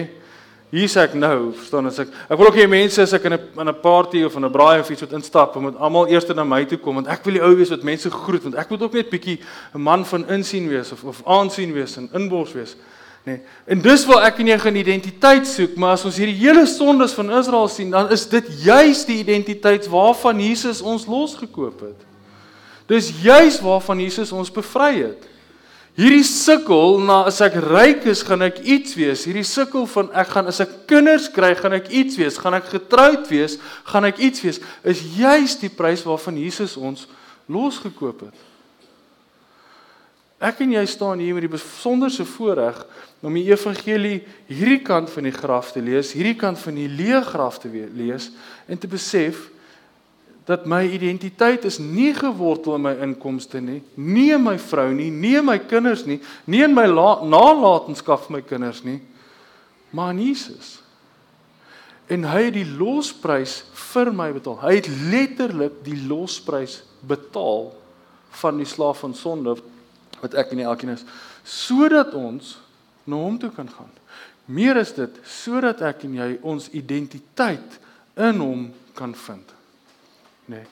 Hier 0.74 0.90
sê 0.90 1.04
ek 1.04 1.14
nou, 1.14 1.52
verstaan 1.54 1.86
as 1.88 2.00
ek 2.02 2.10
ek 2.28 2.36
wil 2.36 2.50
ook 2.50 2.58
hê 2.58 2.66
mense 2.68 3.00
as 3.00 3.14
ek 3.16 3.24
in 3.30 3.32
'n 3.32 3.60
in 3.62 3.68
'n 3.68 3.80
party 3.80 4.24
of 4.24 4.36
in 4.36 4.44
'n 4.44 4.52
braai 4.52 4.80
of 4.80 4.90
iets 4.90 5.00
moet 5.00 5.12
instap, 5.12 5.56
moet 5.56 5.76
almal 5.76 6.08
eers 6.08 6.26
na 6.28 6.44
my 6.44 6.64
toe 6.64 6.78
kom 6.78 6.96
want 6.96 7.08
ek 7.08 7.24
wil 7.24 7.34
die 7.34 7.42
ou 7.42 7.54
wees 7.56 7.70
wat 7.70 7.82
mense 7.82 8.10
groet 8.10 8.42
want 8.42 8.56
ek 8.56 8.70
moet 8.70 8.82
ook 8.82 8.92
net 8.92 9.10
bietjie 9.10 9.38
'n 9.74 9.80
man 9.80 10.04
van 10.04 10.28
insien 10.28 10.68
wees 10.68 10.92
of 10.92 11.04
of 11.04 11.22
aansien 11.24 11.72
wees 11.72 11.96
en 11.96 12.10
inbors 12.12 12.52
wees. 12.52 12.76
Nee. 13.24 13.40
En 13.66 13.80
dis 13.80 14.04
waar 14.04 14.26
ek 14.26 14.38
en 14.38 14.46
jy 14.46 14.58
gaan 14.58 14.76
identiteit 14.76 15.46
soek, 15.46 15.76
maar 15.76 15.92
as 15.92 16.04
ons 16.04 16.16
hierdie 16.16 16.36
hele 16.36 16.66
sondes 16.66 17.14
van 17.16 17.30
Israel 17.32 17.68
sien, 17.68 17.90
dan 17.90 18.10
is 18.10 18.28
dit 18.28 18.44
juis 18.64 19.04
die 19.04 19.18
identiteit 19.18 19.88
waarvan 19.88 20.40
Jesus 20.40 20.82
ons 20.82 21.06
losgekoop 21.06 21.80
het. 21.80 22.04
Dis 22.86 23.08
juis 23.22 23.60
waarvan 23.60 24.00
Jesus 24.00 24.32
ons 24.32 24.52
bevry 24.52 25.02
het. 25.06 25.28
Hierdie 25.94 26.24
sukkel 26.26 26.96
na 27.06 27.20
as 27.28 27.36
ek 27.44 27.54
ryk 27.62 28.08
is, 28.10 28.24
gaan 28.26 28.42
ek 28.42 28.56
iets 28.66 28.96
wees. 28.98 29.22
Hierdie 29.28 29.46
sukkel 29.46 29.84
van 29.92 30.08
ek 30.10 30.32
gaan 30.32 30.50
as 30.50 30.58
ek 30.64 30.72
kinders 30.90 31.28
kry, 31.30 31.52
gaan 31.54 31.76
ek 31.76 31.86
iets 31.94 32.18
wees. 32.18 32.38
Gaan 32.42 32.56
ek 32.58 32.66
getroud 32.72 33.28
wees, 33.30 33.60
gaan 33.86 34.08
ek 34.08 34.18
iets 34.26 34.42
wees. 34.42 34.58
Is 34.82 35.04
juis 35.14 35.54
die 35.60 35.70
prys 35.70 36.02
waarvan 36.02 36.40
Jesus 36.42 36.74
ons 36.74 37.06
losgekoop 37.46 38.26
het. 38.26 38.42
Ek 40.44 40.58
en 40.64 40.74
jy 40.74 40.82
staan 40.90 41.22
hier 41.22 41.36
met 41.36 41.46
die 41.46 41.54
besonderse 41.54 42.26
voorreg 42.26 42.82
om 43.24 43.38
die 43.38 43.46
evangelie 43.48 44.18
hierdie 44.50 44.82
kant 44.84 45.08
van 45.14 45.28
die 45.30 45.32
graf 45.32 45.70
te 45.72 45.80
lees, 45.80 46.10
hierdie 46.12 46.36
kant 46.36 46.58
van 46.60 46.76
die 46.76 46.90
leë 46.90 47.22
graf 47.30 47.62
te 47.62 47.70
lees 47.70 48.32
en 48.66 48.80
te 48.80 48.90
besef 48.90 49.46
dat 50.44 50.66
my 50.68 50.82
identiteit 50.84 51.64
is 51.64 51.78
nie 51.80 52.12
gewortel 52.16 52.76
in 52.76 52.84
my 52.84 52.92
inkomste 53.06 53.62
nie, 53.64 53.80
nie 53.96 54.28
in 54.34 54.42
my 54.44 54.58
vrou 54.60 54.90
nie, 54.92 55.08
nie 55.10 55.38
in 55.40 55.46
my 55.48 55.56
kinders 55.58 56.04
nie, 56.08 56.18
nie 56.44 56.60
in 56.66 56.74
my 56.76 56.84
nalatenskap 56.84 58.26
vir 58.26 58.36
my 58.36 58.42
kinders 58.44 58.82
nie, 58.84 58.98
maar 59.94 60.12
in 60.12 60.20
Jesus. 60.26 60.78
En 62.12 62.26
hy 62.28 62.42
het 62.50 62.58
die 62.58 62.68
losprys 62.68 63.62
vir 63.94 64.10
my 64.12 64.28
betaal. 64.34 64.58
Hy 64.60 64.74
het 64.76 64.90
letterlik 65.08 65.78
die 65.86 65.96
losprys 66.04 66.82
betaal 67.08 67.70
van 68.42 68.60
die 68.60 68.68
slaaf 68.68 69.00
van 69.00 69.16
sonde 69.16 69.56
wat 70.20 70.36
ek 70.36 70.52
en 70.52 70.64
elkeen 70.66 70.92
is, 70.98 71.06
sodat 71.44 72.12
ons 72.16 72.58
na 73.08 73.16
hom 73.16 73.40
toe 73.40 73.52
kan 73.54 73.68
gaan. 73.70 73.90
Meer 74.44 74.76
is 74.82 74.92
dit 74.92 75.16
sodat 75.24 75.80
ek 75.88 76.04
en 76.04 76.20
jy 76.20 76.30
ons 76.44 76.68
identiteit 76.76 77.80
in 78.20 78.44
hom 78.44 78.68
kan 78.96 79.16
vind 79.24 79.53
nê. 80.46 80.62
Nee. 80.62 80.66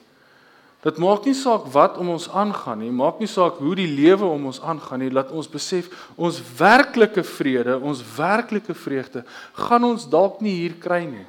Dit 0.82 0.98
maak 0.98 1.22
nie 1.28 1.34
saak 1.38 1.68
wat 1.70 1.98
om 2.02 2.08
ons 2.16 2.24
aangaan 2.34 2.80
nie, 2.82 2.90
maak 2.90 3.20
nie 3.22 3.30
saak 3.30 3.60
hoe 3.62 3.74
die 3.78 3.86
lewe 3.86 4.26
om 4.26 4.48
ons 4.50 4.58
aangaan 4.66 5.04
nie, 5.04 5.12
laat 5.14 5.30
ons 5.30 5.46
besef 5.46 5.92
ons 6.18 6.40
werklike 6.58 7.22
vrede, 7.22 7.76
ons 7.78 8.00
werklike 8.16 8.74
vreugde 8.74 9.22
gaan 9.68 9.86
ons 9.86 10.08
dalk 10.10 10.40
nie 10.42 10.56
hier 10.64 10.74
kry 10.82 11.04
nie. 11.06 11.22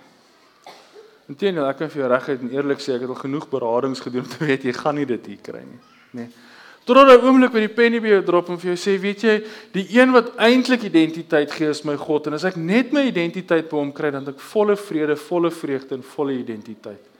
Inteendeel, 1.29 1.67
ek 1.69 1.83
kan 1.83 1.93
vir 1.93 2.01
jou 2.01 2.09
regtig 2.09 2.41
en 2.41 2.55
eerlik 2.55 2.81
sê 2.81 2.95
ek 2.95 3.05
het 3.05 3.13
al 3.13 3.21
genoeg 3.21 3.45
beradings 3.53 4.01
gedoen 4.01 4.25
om 4.25 4.33
te 4.33 4.41
weet 4.41 4.65
jy 4.65 4.73
gaan 4.79 4.97
nie 4.97 5.05
dit 5.13 5.29
hier 5.35 5.45
kry 5.45 5.61
nie, 5.61 5.79
nê. 6.17 6.25
Nee. 6.25 6.49
Totdat 6.83 7.21
'n 7.21 7.23
oomblik 7.23 7.53
by 7.53 7.61
die 7.63 7.71
penny 7.71 8.01
by 8.01 8.09
jou 8.09 8.23
drop 8.25 8.49
en 8.49 8.57
vir 8.57 8.73
jou 8.73 8.79
sê, 8.81 8.99
weet 8.99 9.21
jy, 9.23 9.37
die 9.71 9.87
een 9.95 10.11
wat 10.11 10.35
eintlik 10.35 10.83
identiteit 10.83 11.51
gee 11.51 11.69
is 11.69 11.85
my 11.85 11.95
God 11.95 12.27
en 12.27 12.33
as 12.33 12.43
ek 12.43 12.57
net 12.57 12.91
my 12.91 13.05
identiteit 13.07 13.69
by 13.69 13.77
hom 13.77 13.93
kry, 13.93 14.11
dan 14.11 14.25
het 14.25 14.35
ek 14.35 14.41
volle 14.41 14.75
vrede, 14.75 15.15
volle 15.15 15.51
vreugde 15.51 15.95
en 15.95 16.03
volle 16.03 16.33
identiteit. 16.33 17.12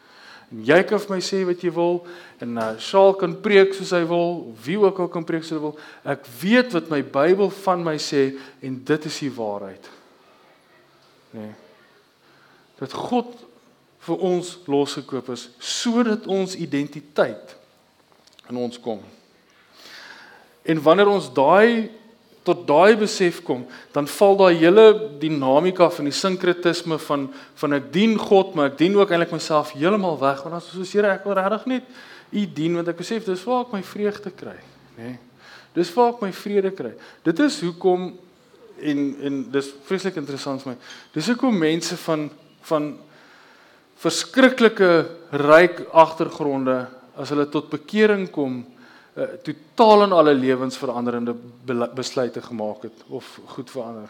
En 0.53 0.61
jy 0.61 0.77
kan 0.85 1.01
vir 1.01 1.15
my 1.15 1.19
sê 1.25 1.39
wat 1.47 1.63
jy 1.65 1.71
wil 1.73 2.03
en 2.43 2.59
uh, 2.61 2.67
Saul 2.81 3.15
kan 3.17 3.33
preek 3.41 3.73
soos 3.73 3.93
hy 3.95 4.03
wil 4.05 4.35
wie 4.61 4.77
ook 4.77 4.99
al 5.01 5.09
kan 5.09 5.25
preek 5.25 5.45
soos 5.47 5.57
hy 5.57 5.63
wil. 5.63 5.73
Ek 6.13 6.27
weet 6.43 6.75
wat 6.77 6.91
my 6.93 7.01
Bybel 7.01 7.49
van 7.63 7.81
my 7.85 7.95
sê 7.97 8.27
en 8.61 8.77
dit 8.85 9.07
is 9.09 9.17
die 9.25 9.31
waarheid. 9.33 9.89
Nee. 11.33 11.55
Dat 12.77 12.93
God 12.93 13.33
vir 14.03 14.23
ons 14.29 14.53
losgekoop 14.69 15.31
is 15.33 15.47
sodat 15.57 16.27
ons 16.29 16.53
identiteit 16.59 17.55
in 18.51 18.59
ons 18.59 18.77
kom. 18.83 19.01
En 20.63 20.81
wanneer 20.85 21.09
ons 21.09 21.31
daai 21.33 21.89
tot 22.43 22.65
daai 22.67 22.95
besef 22.99 23.41
kom, 23.43 23.63
dan 23.95 24.07
val 24.07 24.35
daai 24.37 24.55
hele 24.59 24.87
dinamika 25.19 25.89
van 25.95 26.09
die 26.09 26.15
sinkretisme 26.15 26.97
van 26.99 27.29
van 27.61 27.77
ek 27.79 27.91
dien 27.93 28.17
God, 28.19 28.55
maar 28.55 28.73
ek 28.73 28.81
dien 28.81 28.97
ook 28.99 29.11
eintlik 29.11 29.31
myself 29.31 29.71
heeltemal 29.77 30.19
weg 30.19 30.43
want 30.43 30.59
as 30.59 30.71
soos 30.71 30.91
Here 30.93 31.13
ek 31.15 31.23
wil 31.27 31.37
regtig 31.39 31.69
net 31.71 31.93
U 32.33 32.45
dien 32.57 32.75
want 32.75 32.89
ek 32.89 32.97
besef 32.97 33.25
dis 33.27 33.45
waar 33.45 33.67
ek 33.67 33.73
my 33.75 33.83
vreugde 33.85 34.31
kry, 34.33 34.57
nê. 34.97 35.13
Nee. 35.13 35.19
Dis 35.73 35.89
waar 35.95 36.13
ek 36.13 36.21
my 36.21 36.29
vrede 36.37 36.69
kry. 36.75 36.91
Dit 37.25 37.39
is 37.41 37.59
hoekom 37.65 38.11
en 38.83 38.99
en 39.25 39.39
dis 39.53 39.69
vreeslik 39.87 40.17
interessant 40.21 40.61
vir 40.61 40.73
my. 40.73 40.77
Dis 41.15 41.29
hoekom 41.31 41.57
mense 41.57 41.97
van 42.05 42.27
van 42.63 42.93
verskriklike 44.03 44.91
ryk 45.43 45.81
agtergronde 45.91 46.77
as 47.19 47.31
hulle 47.33 47.45
tot 47.51 47.69
bekering 47.71 48.27
kom 48.31 48.61
uh, 49.17 49.23
totaal 49.43 50.03
en 50.03 50.11
alle 50.11 50.33
lewensveranderende 50.33 51.35
besluite 51.95 52.41
gemaak 52.41 52.81
het 52.81 53.03
of 53.07 53.39
goed 53.45 53.71
verander. 53.71 54.09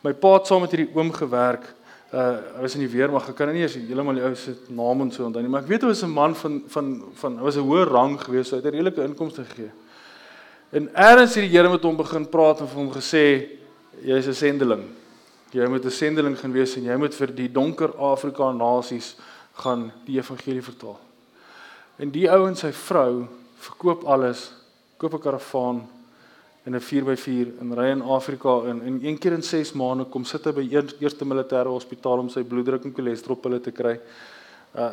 My 0.00 0.14
pa 0.16 0.32
het 0.38 0.46
saam 0.46 0.64
met 0.64 0.72
hierdie 0.72 0.94
oom 0.96 1.12
gewerk. 1.12 1.66
Uh 2.10 2.40
hy 2.56 2.62
was 2.64 2.74
in 2.74 2.82
die 2.82 2.90
weermag. 2.90 3.28
Ek 3.30 3.36
kan 3.38 3.52
nie 3.52 3.62
eers 3.62 3.76
heeltemal 3.78 4.16
die 4.18 4.24
ou 4.26 4.32
se 4.34 4.56
naam 4.74 5.04
en 5.04 5.12
so 5.14 5.26
onthou 5.28 5.42
nie, 5.44 5.50
maar 5.52 5.62
ek 5.62 5.68
weet 5.70 5.84
hy 5.84 5.92
was 5.92 6.02
'n 6.02 6.10
man 6.10 6.34
van 6.34 6.62
van 6.66 6.88
van 7.14 7.36
hy 7.38 7.42
was 7.42 7.56
'n 7.56 7.68
hoë 7.68 7.84
rang 7.86 8.16
gewees, 8.18 8.48
so 8.48 8.56
hy 8.56 8.62
het 8.62 8.72
'n 8.72 8.76
redelike 8.76 9.04
inkomste 9.04 9.44
gegee. 9.44 9.70
En 10.72 10.88
eers 10.94 11.34
het 11.34 11.44
die 11.44 11.50
Here 11.50 11.68
met 11.68 11.82
hom 11.82 11.96
begin 11.96 12.28
praat 12.28 12.60
en 12.60 12.68
vir 12.68 12.78
hom 12.78 12.92
gesê 12.92 13.48
jy's 14.02 14.26
'n 14.26 14.34
sendeling. 14.34 14.84
Jy 15.52 15.66
moet 15.66 15.84
'n 15.84 15.90
sendeling 15.90 16.38
gaan 16.38 16.52
wees 16.52 16.76
en 16.76 16.84
jy 16.84 16.96
moet 16.96 17.14
vir 17.14 17.26
die 17.26 17.48
donker 17.48 17.90
Afrika 17.98 18.52
nasies 18.52 19.16
gaan 19.54 19.92
die 20.06 20.16
evangelie 20.16 20.62
vertaal. 20.62 20.98
En 21.98 22.10
die 22.10 22.30
ou 22.30 22.48
en 22.48 22.56
sy 22.56 22.72
vrou 22.72 23.28
verkoop 23.60 24.04
alles, 24.08 24.50
koop 24.98 25.14
'n 25.14 25.22
karavaan 25.22 25.88
in 26.66 26.74
'n 26.74 26.80
4x4 26.80 27.60
en 27.60 27.74
ry 27.74 27.90
in 27.90 28.02
Afrika 28.02 28.62
in 28.68 28.82
en 28.82 29.00
een 29.02 29.18
keer 29.18 29.32
in 29.32 29.42
6 29.42 29.72
maande 29.72 30.04
kom 30.04 30.24
sit 30.24 30.44
hy 30.44 30.52
by 30.52 30.68
eerste 31.00 31.24
militêre 31.24 31.68
hospitaal 31.68 32.18
om 32.18 32.28
sy 32.28 32.42
bloeddruk 32.42 32.84
en 32.84 32.94
cholesterol 32.94 33.36
pille 33.36 33.60
te 33.60 33.70
kry. 33.70 33.98
Uh 34.74 34.92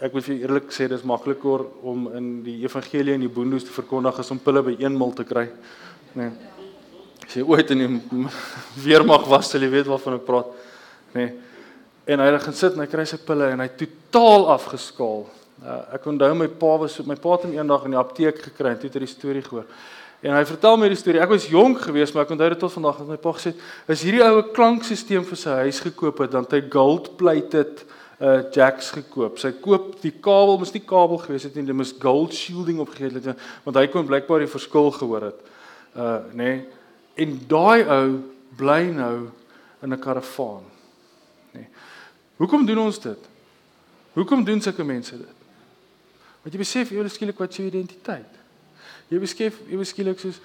ek 0.00 0.12
moet 0.12 0.24
vir 0.24 0.36
eerlik 0.36 0.70
sê 0.72 0.88
dis 0.88 1.02
makliker 1.04 1.66
om 1.82 2.08
in 2.16 2.42
die 2.42 2.62
evangelie 2.62 3.14
en 3.14 3.20
die 3.20 3.28
boondoes 3.28 3.64
te 3.64 3.74
verkondig 3.74 4.18
as 4.18 4.30
om 4.30 4.38
pille 4.38 4.62
by 4.62 4.76
een 4.78 4.96
mil 4.96 5.12
te 5.12 5.24
kry. 5.24 5.50
Nee. 6.14 6.30
As 7.26 7.36
jy 7.36 7.42
ooit 7.42 7.70
in 7.70 7.78
die 7.78 8.00
weermag 8.86 9.26
was, 9.28 9.50
sal 9.50 9.60
jy 9.60 9.68
weet 9.70 9.86
waarvan 9.86 10.14
ek 10.14 10.24
praat. 10.24 10.54
Nee. 11.12 11.34
En 12.06 12.20
hy 12.20 12.30
het 12.30 12.42
gaan 12.42 12.56
sit 12.56 12.72
en 12.72 12.80
hy 12.80 12.86
kry 12.86 13.04
sy 13.04 13.18
pille 13.18 13.50
en 13.52 13.60
hy 13.60 13.68
totaal 13.68 14.48
afgeskaal. 14.54 15.26
Uh, 15.60 15.94
ek 15.94 16.06
onthou 16.08 16.34
my 16.34 16.48
pa 16.48 16.76
was 16.80 16.98
my 17.04 17.16
pa 17.20 17.36
het 17.36 17.50
eendag 17.52 17.84
in 17.84 17.90
die 17.90 18.00
apteek 18.00 18.38
gekry 18.48 18.70
en 18.72 18.78
toe 18.80 18.88
het 18.88 18.94
hy 18.96 19.04
die 19.04 19.12
storie 19.12 19.42
gehoor. 19.44 19.66
En 20.20 20.34
hy 20.36 20.44
vertel 20.48 20.76
my 20.76 20.88
die 20.88 20.96
storie. 20.96 21.20
Ek 21.20 21.32
was 21.32 21.48
jonk 21.48 21.82
geweest, 21.84 22.14
maar 22.14 22.24
ek 22.24 22.32
onthou 22.32 22.48
dit 22.52 22.60
tot 22.60 22.72
vandag 22.72 22.98
dat 22.98 23.08
my 23.08 23.16
pa 23.20 23.32
gesê 23.36 23.52
het, 23.52 23.60
"As 23.88 24.02
hierdie 24.04 24.24
oue 24.24 24.42
klankstelsel 24.52 25.24
vir 25.24 25.36
sy 25.36 25.56
huis 25.64 25.80
gekoop 25.80 26.18
het, 26.18 26.30
dan 26.30 26.44
het 26.44 26.52
hy 26.52 26.62
gold-plated 26.70 27.84
uh 28.20 28.42
jacks 28.52 28.90
gekoop. 28.90 29.38
Sy 29.40 29.54
koop 29.64 29.94
die 30.02 30.12
kabel, 30.12 30.58
mos 30.60 30.74
nie 30.74 30.82
kabel 30.84 31.18
gewees 31.22 31.46
het 31.48 31.54
nie, 31.56 31.64
dit 31.64 31.76
moes 31.76 31.94
gold 31.96 32.34
shielding 32.36 32.82
opgegee 32.82 33.16
het 33.16 33.38
want 33.64 33.76
hy 33.76 33.86
kon 33.88 34.04
blykbaar 34.06 34.44
die 34.44 34.50
verskil 34.52 34.90
gehoor 34.92 35.30
het. 35.30 35.40
Uh 35.96 36.18
nê. 36.32 36.44
Nee. 36.44 36.60
En 37.16 37.40
daai 37.48 37.84
ou 37.88 38.20
bly 38.56 38.92
nou 38.92 39.30
in 39.82 39.92
'n 39.92 39.98
karavaan. 39.98 40.64
Nê. 41.52 41.60
Nee. 41.60 41.68
Hoekom 42.36 42.66
doen 42.66 42.78
ons 42.78 42.98
dit? 42.98 43.28
Hoekom 44.12 44.44
doen 44.44 44.60
sulke 44.60 44.84
mense 44.84 45.16
dit? 45.16 45.39
Want 46.42 46.54
jy 46.54 46.60
besef 46.62 46.92
ewe 46.94 47.08
skielik 47.12 47.38
wat 47.38 47.56
jou 47.56 47.66
identiteit. 47.66 48.38
Jy 49.10 49.20
besef 49.20 49.60
ewe 49.68 49.84
skielik 49.84 50.22
soos 50.22 50.40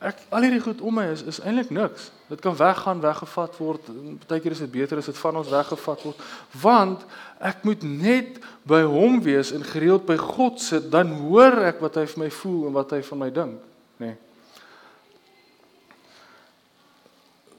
Ek 0.00 0.16
al 0.32 0.46
hierdie 0.46 0.62
goed 0.64 0.78
om 0.80 0.94
my 0.96 1.04
is 1.12 1.20
is 1.28 1.42
eintlik 1.44 1.68
niks. 1.76 2.06
Dit 2.30 2.40
kan 2.40 2.54
weggaan, 2.56 3.02
weggevat 3.04 3.56
word. 3.60 3.88
Partykeer 4.22 4.54
is 4.56 4.62
dit 4.64 4.72
beter 4.72 4.96
as 4.96 5.10
dit 5.10 5.18
van 5.20 5.36
ons 5.36 5.50
weggevat 5.52 6.04
word, 6.06 6.22
want 6.62 7.04
ek 7.50 7.66
moet 7.68 7.84
net 7.84 8.38
by 8.64 8.80
hom 8.88 9.18
wees 9.20 9.52
en 9.52 9.66
gereeld 9.66 10.06
by 10.08 10.16
God 10.16 10.56
sit, 10.64 10.88
dan 10.92 11.12
hoor 11.26 11.58
ek 11.68 11.84
wat 11.84 12.00
hy 12.00 12.06
vir 12.14 12.22
my 12.24 12.30
voel 12.38 12.70
en 12.70 12.76
wat 12.78 12.96
hy 12.96 13.02
van 13.10 13.20
my 13.26 13.28
dink, 13.42 13.60
nê. 14.00 14.14
Nee. 14.14 14.16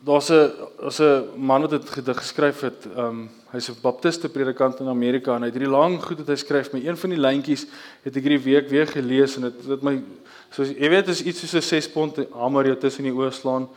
Daar's 0.03 0.29
'n 0.29 0.51
daar's 0.79 0.99
'n 0.99 1.29
man 1.35 1.61
wat 1.61 1.69
dit 1.69 1.89
gedig 1.89 2.17
geskryf 2.17 2.61
het. 2.61 2.87
Um 2.97 3.29
hy's 3.51 3.69
'n 3.69 3.81
baptiste 3.81 4.29
predikant 4.29 4.79
in 4.79 4.87
Amerika 4.87 5.35
en 5.35 5.41
hy 5.41 5.47
het 5.47 5.55
hierdie 5.55 5.77
lang 5.77 6.01
goed 6.01 6.17
wat 6.17 6.27
hy 6.27 6.35
skryf, 6.35 6.71
maar 6.71 6.81
een 6.81 6.97
van 6.97 7.09
die 7.09 7.19
lyntjies 7.19 7.65
het 8.03 8.15
ek 8.15 8.23
hierdie 8.23 8.43
week 8.43 8.69
weer 8.69 8.87
gelees 8.87 9.35
en 9.35 9.41
dit 9.41 9.67
dit 9.67 9.81
my 9.83 10.01
soos 10.49 10.69
jy 10.69 10.89
weet 10.89 11.07
is 11.07 11.21
iets 11.21 11.39
soos 11.39 11.53
'n 11.53 11.61
6 11.61 11.87
pond 11.89 12.17
hamer 12.33 12.65
jou 12.65 12.75
tussen 12.75 13.03
die 13.03 13.13
oë 13.13 13.31
slaan. 13.31 13.67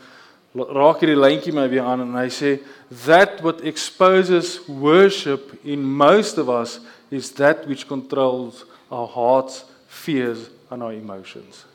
Raak 0.55 1.01
hierdie 1.01 1.21
lyntjie 1.21 1.53
my 1.53 1.69
weer 1.69 1.83
aan 1.83 2.01
en 2.01 2.15
hy 2.15 2.29
sê 2.29 2.61
that 3.05 3.41
what 3.41 3.61
exposes 3.61 4.61
worship 4.67 5.53
in 5.65 5.83
most 5.83 6.39
of 6.39 6.49
us 6.49 6.81
is 7.11 7.33
that 7.33 7.67
which 7.67 7.87
controls 7.87 8.65
our 8.91 9.09
hearts, 9.09 9.65
fears 9.89 10.51
and 10.71 10.83
our 10.83 10.93
emotions. 10.93 11.67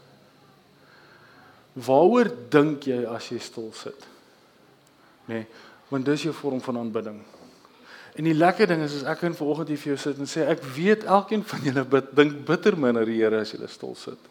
Waaroor 1.76 2.32
dink 2.50 2.88
jy 2.88 3.06
as 3.06 3.30
jy 3.30 3.40
stil 3.40 3.72
sit? 3.74 4.08
Nê, 5.30 5.44
nee, 5.44 5.68
want 5.90 6.06
dis 6.06 6.26
jou 6.28 6.34
vorm 6.34 6.62
van 6.62 6.82
aanbidding. 6.82 7.20
En 8.18 8.26
die 8.28 8.36
lekker 8.36 8.68
ding 8.68 8.82
is 8.84 8.98
as 9.00 9.06
ek 9.14 9.22
in 9.30 9.38
vanoggend 9.38 9.70
hier 9.72 9.80
vir 9.80 9.94
jou 9.94 10.00
sit 10.02 10.18
en 10.20 10.30
sê 10.30 10.44
ek 10.50 10.64
weet 10.76 11.06
elkeen 11.06 11.44
van 11.46 11.62
julle 11.64 11.86
bid 11.94 12.10
dink 12.18 12.42
bitter 12.48 12.76
min 12.76 12.98
aan 12.98 13.08
die 13.08 13.20
Here 13.22 13.42
as 13.46 13.54
julle 13.54 13.70
stil 13.72 13.94
sit. 13.96 14.30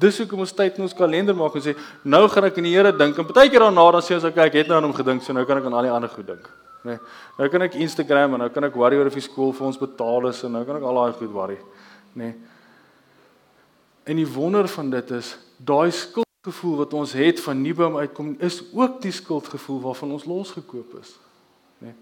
Dis 0.00 0.16
hoekom 0.22 0.40
ons 0.42 0.54
tyd 0.56 0.78
in 0.80 0.86
ons 0.86 0.96
kalender 0.96 1.36
maak 1.36 1.58
en 1.60 1.64
sê 1.64 1.74
nou 2.08 2.22
gaan 2.32 2.48
ek 2.48 2.58
aan 2.58 2.68
die 2.68 2.72
Here 2.74 2.92
dink 2.96 3.20
en 3.20 3.28
partykeer 3.28 3.66
daarna 3.66 3.84
dan 3.98 4.06
sê 4.06 4.16
ons 4.16 4.26
okay 4.30 4.48
ek 4.48 4.56
het 4.62 4.72
nou 4.72 4.80
aan 4.80 4.88
hom 4.88 4.96
gedink 4.96 5.22
so 5.22 5.36
nou 5.36 5.44
kan 5.48 5.60
ek 5.60 5.68
aan 5.68 5.76
al 5.76 5.88
die 5.88 5.92
ander 5.94 6.12
goed 6.12 6.30
dink. 6.32 6.48
Nê. 6.80 6.96
Nee, 6.96 7.02
nou 7.36 7.50
kan 7.52 7.66
ek 7.66 7.76
Instagram 7.84 8.38
en 8.38 8.46
nou 8.46 8.48
kan 8.54 8.64
ek 8.70 8.78
worry 8.80 8.96
oor 8.96 9.10
of 9.12 9.18
die 9.18 9.26
skool 9.26 9.52
vir 9.52 9.68
ons 9.68 9.78
betaal 9.78 10.30
is 10.30 10.40
en 10.48 10.56
nou 10.56 10.64
kan 10.64 10.80
ek 10.80 10.88
al 10.88 11.02
daai 11.02 11.18
goed 11.20 11.34
worry. 11.34 11.60
Nê. 12.14 12.32
Nee. 12.32 12.34
En 14.10 14.16
die 14.16 14.26
wonder 14.26 14.66
van 14.72 14.90
dit 14.90 15.14
is 15.20 15.36
daai 15.60 15.92
skuld 15.92 16.29
gevoel 16.40 16.76
wat 16.76 16.94
ons 16.96 17.12
het 17.12 17.40
van 17.44 17.58
nie 17.60 17.74
by 17.76 17.84
hom 17.84 17.98
uitkom 18.00 18.30
is 18.40 18.62
ook 18.72 19.00
die 19.04 19.12
skuldgevoel 19.12 19.82
waarvan 19.84 20.14
ons 20.16 20.24
losgekoop 20.24 20.94
is. 21.00 21.12
Né? 21.84 21.90
Nee. 21.90 21.94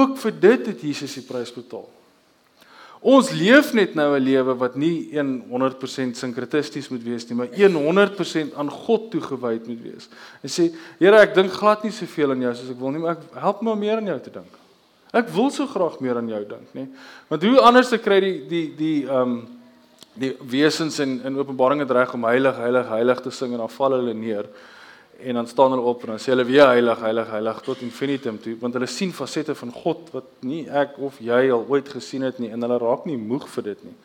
Ook 0.00 0.18
vir 0.18 0.34
dit 0.40 0.66
het 0.66 0.82
Jesus 0.82 1.14
die 1.14 1.24
prys 1.24 1.52
betaal. 1.54 1.86
Ons 2.98 3.30
leef 3.30 3.70
net 3.78 3.94
nou 3.94 4.16
'n 4.16 4.22
lewe 4.22 4.54
wat 4.58 4.74
nie 4.74 5.08
100% 5.14 6.16
sinkretisties 6.16 6.88
moet 6.88 7.02
wees 7.02 7.28
nie, 7.28 7.36
maar 7.36 7.48
100% 7.54 8.54
aan 8.54 8.70
God 8.70 9.10
toegewy 9.10 9.60
moet 9.66 9.82
wees. 9.82 10.08
En 10.42 10.50
sê, 10.50 10.74
Here, 10.98 11.16
ek 11.16 11.34
dink 11.34 11.52
glad 11.52 11.84
nie 11.84 11.92
soveel 11.92 12.30
aan 12.30 12.40
jou 12.40 12.54
soos 12.54 12.70
ek 12.70 12.80
wil 12.80 12.90
nie, 12.90 12.98
maar 12.98 13.16
ek 13.16 13.40
help 13.40 13.62
my 13.62 13.74
meer 13.74 13.96
aan 13.96 14.06
jou 14.06 14.20
te 14.20 14.30
dink. 14.30 14.58
Ek 15.12 15.28
wil 15.28 15.50
so 15.50 15.66
graag 15.66 16.00
meer 16.00 16.16
aan 16.16 16.28
jou 16.28 16.44
dink, 16.44 16.74
nê? 16.74 16.88
Want 17.28 17.42
hoe 17.42 17.60
anders 17.60 17.88
te 17.88 17.98
kry 17.98 18.20
die 18.20 18.48
die 18.48 18.74
die 18.76 19.06
ehm 19.06 19.22
um, 19.22 19.57
die 20.18 20.34
wesens 20.40 20.98
in 20.98 21.20
in 21.24 21.38
Openbaring 21.38 21.80
het 21.84 21.90
reg 21.90 22.14
om 22.14 22.26
heilig 22.28 22.56
heilig 22.56 22.88
heilig 22.88 23.22
te 23.24 23.30
sing 23.30 23.52
en 23.52 23.64
dan 23.64 23.76
val 23.76 23.96
hulle 23.98 24.14
neer 24.14 24.48
en 25.18 25.34
dan 25.34 25.46
staan 25.46 25.70
hulle 25.74 25.82
op 25.82 26.02
en 26.02 26.14
dan 26.14 26.22
sê 26.22 26.30
hulle 26.30 26.46
weer 26.46 26.66
heilig 26.66 27.00
heilig 27.02 27.30
heilig 27.30 27.60
tot 27.66 27.82
infinitum 27.82 28.38
toe 28.42 28.56
want 28.60 28.74
hulle 28.78 28.86
sien 28.86 29.12
fasette 29.12 29.54
van 29.58 29.72
God 29.74 30.12
wat 30.14 30.28
nie 30.46 30.64
ek 30.68 30.98
of 31.02 31.18
jy 31.22 31.40
al 31.50 31.64
ooit 31.68 31.88
gesien 31.94 32.26
het 32.26 32.38
nie 32.38 32.52
en 32.54 32.62
hulle 32.62 32.78
raak 32.82 33.06
nie 33.06 33.18
moeg 33.18 33.48
vir 33.56 33.70
dit 33.72 33.88
nie. 33.88 33.96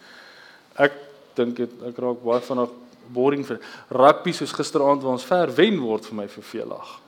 Ek 0.81 0.95
dink 1.37 1.57
dit 1.61 1.85
ek 1.89 2.01
raak 2.01 2.23
baie 2.23 2.41
van 2.49 2.63
'n 2.63 2.69
boring 3.13 3.45
vir 3.45 3.59
rugby 3.89 4.31
soos 4.31 4.53
gisteraand 4.53 5.03
waar 5.03 5.17
ons 5.17 5.25
ver 5.25 5.51
wen 5.55 5.79
word 5.79 6.05
vir 6.05 6.15
my 6.15 6.27
vervelig. 6.27 6.99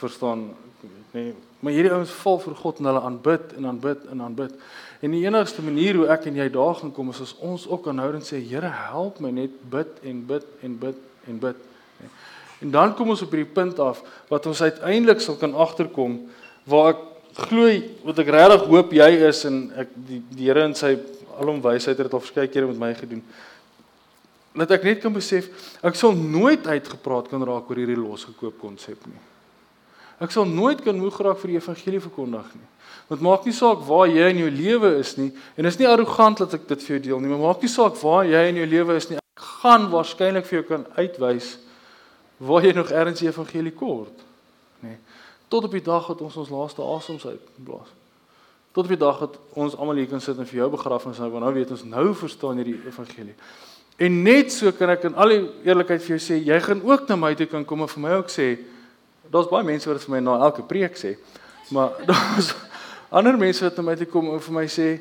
Verstaan 0.00 0.50
nee, 1.12 1.34
maar 1.60 1.72
hierdie 1.72 1.92
ouens 1.92 2.10
val 2.10 2.38
vir 2.38 2.54
God 2.54 2.78
en 2.80 2.90
hulle 2.90 3.00
aanbid 3.00 3.52
en 3.56 3.66
aanbid 3.66 4.06
en 4.10 4.22
aanbid. 4.22 4.54
En 5.02 5.10
die 5.10 5.24
enigste 5.26 5.62
manier 5.66 5.96
hoe 5.98 6.06
ek 6.14 6.28
en 6.30 6.36
jy 6.38 6.44
daar 6.54 6.76
gaan 6.78 6.92
kom 6.94 7.08
is 7.10 7.20
as 7.24 7.34
ons 7.42 7.64
ook 7.66 7.88
aanhoudend 7.90 8.26
sê 8.26 8.38
Here 8.38 8.68
help 8.70 9.18
my 9.20 9.32
net 9.34 9.54
bid 9.70 9.96
en 10.06 10.20
bid 10.28 10.44
en 10.62 10.76
bid 10.78 11.00
en 11.26 11.40
bid. 11.42 11.64
En 12.62 12.70
dan 12.70 12.92
kom 12.94 13.10
ons 13.10 13.24
op 13.24 13.32
hierdie 13.34 13.50
punt 13.50 13.80
af 13.82 14.02
wat 14.30 14.46
ons 14.46 14.62
uiteindelik 14.62 15.20
sal 15.24 15.34
kan 15.40 15.56
agterkom 15.58 16.20
waar 16.70 16.92
ek 16.92 17.02
glo 17.48 17.72
wat 18.06 18.22
ek 18.22 18.30
regtig 18.36 18.68
hoop 18.70 18.94
jy 18.94 19.10
is 19.26 19.42
en 19.48 19.58
ek 19.82 19.90
die, 19.96 20.20
die 20.30 20.46
Here 20.46 20.68
in 20.70 20.78
sy 20.78 20.94
alom 21.40 21.58
wysheid 21.64 21.96
het 21.96 22.06
dit 22.06 22.14
al 22.14 22.22
verskeie 22.22 22.52
kere 22.52 22.70
met 22.70 22.78
my 22.78 22.92
gedoen. 22.94 23.24
Dat 24.54 24.76
ek 24.78 24.86
net 24.86 25.02
kan 25.02 25.18
besef 25.18 25.50
ek 25.82 25.98
sal 25.98 26.14
nooit 26.14 26.62
uitgepraat 26.62 27.32
kan 27.32 27.42
raak 27.42 27.66
oor 27.66 27.82
hierdie 27.82 27.98
losgekoop 27.98 28.60
konsep 28.62 29.02
nie. 29.10 29.31
Ek 30.20 30.30
sal 30.30 30.44
nooit 30.44 30.82
kan 30.84 30.98
moeg 30.98 31.18
raak 31.22 31.40
vir 31.40 31.54
die 31.54 31.58
evangelie 31.60 32.00
verkondig 32.02 32.52
nie. 32.54 32.68
Want 33.08 33.24
maak 33.24 33.46
nie 33.46 33.54
saak 33.56 33.82
waar 33.86 34.08
jy 34.08 34.28
in 34.32 34.42
jou 34.44 34.50
lewe 34.50 34.94
is 35.00 35.16
nie 35.18 35.30
en 35.56 35.68
is 35.68 35.78
nie 35.80 35.88
arrogant 35.88 36.38
dat 36.44 36.54
ek 36.54 36.68
dit 36.68 36.84
vir 36.86 36.96
jou 36.96 37.02
deel 37.08 37.20
nie, 37.20 37.32
maar 37.32 37.42
maak 37.48 37.64
nie 37.64 37.70
saak 37.72 37.96
waar 38.00 38.24
jy 38.28 38.42
in 38.50 38.60
jou 38.62 38.68
lewe 38.68 38.96
is 38.96 39.08
nie. 39.10 39.18
Ek 39.18 39.48
gaan 39.62 39.88
waarskynlik 39.92 40.46
vir 40.48 40.60
jou 40.60 40.66
kan 40.68 40.86
uitwys 40.96 41.56
waar 42.42 42.64
jy 42.66 42.72
nog 42.74 42.90
ergens 42.90 43.22
die 43.22 43.28
evangelie 43.28 43.74
kort, 43.76 44.24
nê. 44.82 44.96
Tot 45.52 45.68
op 45.68 45.74
die 45.76 45.84
dag 45.84 46.06
dat 46.08 46.22
ons 46.24 46.36
ons 46.40 46.50
laaste 46.50 46.82
asems 46.82 47.26
uitblaas. 47.28 47.90
Tot 48.72 48.86
op 48.86 48.94
die 48.94 48.98
dag 48.98 49.18
dat 49.20 49.36
ons 49.60 49.76
almal 49.76 50.00
hier 50.00 50.08
kan 50.08 50.22
sit 50.24 50.38
en 50.40 50.48
vir 50.48 50.62
jou 50.62 50.70
begrafnis 50.72 51.20
hou, 51.20 51.28
want 51.34 51.44
nou 51.44 51.52
weet 51.54 51.74
ons 51.74 51.84
nou 51.84 52.06
verstaan 52.16 52.58
hierdie 52.62 52.78
evangelie. 52.88 53.36
En 54.00 54.22
net 54.24 54.52
so 54.54 54.72
kan 54.72 54.90
ek 54.94 55.04
in 55.10 55.18
al 55.20 55.34
die 55.34 55.42
eerlikheid 55.68 56.02
vir 56.02 56.14
jou 56.16 56.22
sê, 56.24 56.38
jy 56.40 56.58
gaan 56.64 56.80
ook 56.88 57.04
na 57.10 57.18
my 57.20 57.34
toe 57.36 57.46
kan 57.50 57.66
kom 57.68 57.84
en 57.84 57.92
vir 57.92 58.02
my 58.02 58.14
ook 58.22 58.32
sê, 58.32 58.48
daar's 59.32 59.48
baie 59.48 59.64
mense 59.64 59.88
wat 59.88 59.98
dit 59.98 60.08
vir 60.08 60.16
my 60.16 60.20
na 60.26 60.36
elke 60.48 60.64
preek 60.68 60.98
sê, 61.00 61.16
maar 61.72 61.96
daar's 62.10 62.52
ander 63.12 63.38
mense 63.40 63.64
wat 63.64 63.78
na 63.78 63.86
my 63.86 63.96
toe 63.96 64.10
kom 64.12 64.28
en 64.32 64.40
vir 64.40 64.58
my 64.58 64.66
sê, 64.68 65.00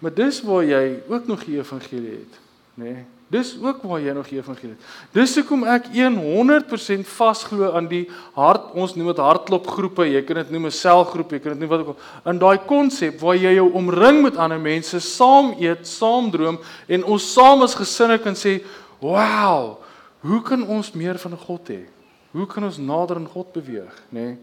"Maar 0.00 0.14
dis 0.14 0.42
waar 0.42 0.64
jy 0.64 1.02
ook 1.08 1.26
nog 1.26 1.44
die 1.44 1.58
evangelie 1.58 2.18
het." 2.22 2.34
Nê? 2.78 2.84
Nee, 2.84 3.04
dis 3.28 3.56
ook 3.60 3.82
waar 3.82 4.00
jy 4.00 4.12
nog 4.12 4.28
die 4.28 4.38
evangelie 4.38 4.76
het. 4.76 4.84
Dis 5.12 5.34
hoekom 5.36 5.64
ek 5.64 5.90
100% 5.92 7.06
vasglo 7.06 7.72
aan 7.72 7.88
die 7.88 8.08
hart, 8.32 8.70
ons 8.74 8.94
noem 8.94 9.10
dit 9.12 9.16
hartklopgroepe, 9.16 10.06
jy 10.06 10.22
kan 10.22 10.36
dit 10.36 10.50
noem 10.50 10.66
'n 10.66 10.70
selgroep, 10.70 11.32
jy 11.32 11.38
kan 11.38 11.52
dit 11.52 11.60
noem 11.60 11.68
wat 11.68 11.80
ook 11.80 11.88
al. 11.88 12.32
In 12.32 12.38
daai 12.38 12.58
konsep 12.66 13.20
waar 13.20 13.36
jy 13.36 13.54
jou 13.54 13.72
omring 13.72 14.22
met 14.22 14.36
ander 14.36 14.60
mense, 14.60 15.00
saam 15.00 15.54
eet, 15.58 15.86
saam 15.86 16.30
droom 16.30 16.58
en 16.88 17.04
ons 17.04 17.32
saam 17.32 17.62
as 17.62 17.74
gesinne 17.74 18.18
kan 18.18 18.34
sê, 18.34 18.62
"Wow, 19.00 19.78
hoe 20.20 20.42
kan 20.42 20.66
ons 20.66 20.92
meer 20.92 21.18
van 21.18 21.36
God 21.36 21.68
hê? 21.68 21.97
Hoe 22.30 22.46
kan 22.46 22.64
ons 22.64 22.78
nader 22.78 23.16
aan 23.16 23.26
God 23.26 23.52
beweeg?" 23.52 24.02
Nê? 24.08 24.20
Nee. 24.20 24.38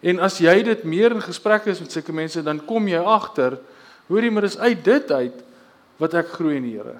En 0.00 0.20
as 0.22 0.38
jy 0.38 0.62
dit 0.62 0.84
meer 0.84 1.14
in 1.16 1.24
gesprek 1.24 1.66
is 1.66 1.80
met 1.80 1.92
sulke 1.92 2.12
mense, 2.12 2.42
dan 2.44 2.60
kom 2.68 2.88
jy 2.88 3.00
agter, 3.00 3.58
hoorie, 4.06 4.30
maar 4.30 4.46
dis 4.46 4.58
uit 4.58 4.84
dit 4.84 5.10
uit 5.10 5.44
wat 5.98 6.14
ek 6.14 6.34
groei 6.36 6.58
in 6.60 6.66
die 6.68 6.76
Here. 6.76 6.98